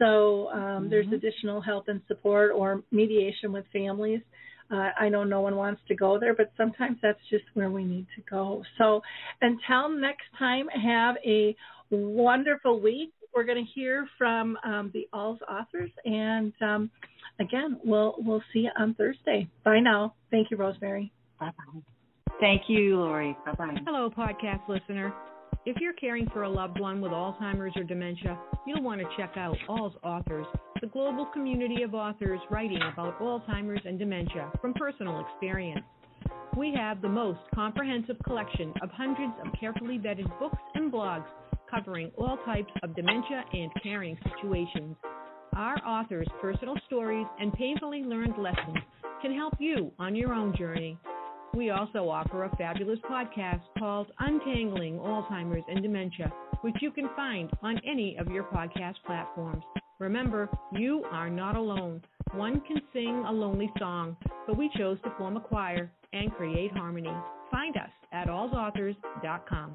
So 0.00 0.50
um, 0.52 0.88
there's 0.90 1.06
Mhm. 1.06 1.12
additional 1.12 1.60
help 1.60 1.86
and 1.88 2.00
support 2.08 2.50
or 2.52 2.82
mediation 2.90 3.52
with 3.52 3.66
families. 3.68 4.22
Uh, 4.70 4.90
I 4.98 5.08
know 5.08 5.24
no 5.24 5.40
one 5.40 5.56
wants 5.56 5.82
to 5.88 5.94
go 5.94 6.18
there, 6.18 6.34
but 6.34 6.52
sometimes 6.56 6.98
that's 7.02 7.24
just 7.28 7.44
where 7.54 7.70
we 7.70 7.84
need 7.84 8.06
to 8.16 8.22
go. 8.22 8.64
So 8.78 9.02
until 9.42 9.88
next 9.88 10.26
time, 10.38 10.68
have 10.68 11.16
a 11.24 11.54
wonderful 11.90 12.80
week. 12.80 13.12
We're 13.34 13.44
going 13.44 13.64
to 13.64 13.70
hear 13.72 14.08
from 14.16 14.58
um, 14.64 14.90
the 14.92 15.08
AlzAuthors, 15.12 15.92
and 16.04 16.52
um, 16.62 16.90
again, 17.38 17.78
we'll 17.84 18.16
we'll 18.18 18.42
see 18.52 18.60
you 18.60 18.70
on 18.76 18.94
Thursday. 18.94 19.48
Bye 19.64 19.80
now. 19.80 20.14
Thank 20.30 20.50
you, 20.50 20.56
Rosemary. 20.56 21.12
Bye 21.38 21.52
bye. 21.56 21.80
Thank 22.40 22.62
you, 22.68 22.96
Lori. 22.98 23.36
Bye 23.44 23.52
bye. 23.52 23.76
Hello, 23.84 24.10
podcast 24.10 24.66
listener. 24.68 25.12
If 25.66 25.76
you're 25.78 25.92
caring 25.92 26.26
for 26.32 26.44
a 26.44 26.48
loved 26.48 26.80
one 26.80 27.02
with 27.02 27.12
Alzheimer's 27.12 27.76
or 27.76 27.84
dementia, 27.84 28.38
you'll 28.66 28.82
want 28.82 29.02
to 29.02 29.06
check 29.18 29.36
out 29.36 29.58
All's 29.68 29.92
Authors, 30.02 30.46
the 30.80 30.86
global 30.86 31.26
community 31.26 31.82
of 31.82 31.92
authors 31.92 32.40
writing 32.50 32.80
about 32.80 33.20
Alzheimer's 33.20 33.82
and 33.84 33.98
dementia 33.98 34.50
from 34.62 34.72
personal 34.72 35.20
experience. 35.20 35.84
We 36.56 36.72
have 36.74 37.02
the 37.02 37.10
most 37.10 37.40
comprehensive 37.54 38.16
collection 38.24 38.72
of 38.82 38.90
hundreds 38.90 39.34
of 39.44 39.52
carefully 39.60 39.98
vetted 39.98 40.26
books 40.38 40.56
and 40.74 40.90
blogs 40.90 41.26
covering 41.70 42.10
all 42.16 42.38
types 42.46 42.72
of 42.82 42.96
dementia 42.96 43.44
and 43.52 43.70
caring 43.82 44.16
situations. 44.32 44.96
Our 45.54 45.76
authors' 45.86 46.28
personal 46.40 46.76
stories 46.86 47.26
and 47.38 47.52
painfully 47.52 48.02
learned 48.02 48.38
lessons 48.38 48.78
can 49.20 49.34
help 49.34 49.54
you 49.58 49.92
on 49.98 50.16
your 50.16 50.32
own 50.32 50.56
journey. 50.56 50.96
We 51.54 51.70
also 51.70 52.08
offer 52.08 52.44
a 52.44 52.56
fabulous 52.56 52.98
podcast 53.10 53.62
called 53.78 54.12
Untangling 54.20 54.98
Alzheimer's 54.98 55.64
and 55.68 55.82
Dementia, 55.82 56.32
which 56.60 56.76
you 56.80 56.90
can 56.92 57.08
find 57.16 57.50
on 57.62 57.80
any 57.84 58.16
of 58.18 58.28
your 58.28 58.44
podcast 58.44 58.94
platforms. 59.04 59.64
Remember, 59.98 60.48
you 60.72 61.04
are 61.10 61.28
not 61.28 61.56
alone. 61.56 62.02
One 62.34 62.60
can 62.60 62.80
sing 62.92 63.24
a 63.26 63.32
lonely 63.32 63.70
song, 63.78 64.16
but 64.46 64.56
we 64.56 64.70
chose 64.76 64.98
to 65.02 65.12
form 65.18 65.36
a 65.36 65.40
choir 65.40 65.90
and 66.12 66.32
create 66.32 66.72
harmony. 66.72 67.12
Find 67.50 67.76
us 67.76 67.90
at 68.12 68.28
alzauthors.com. 68.28 69.74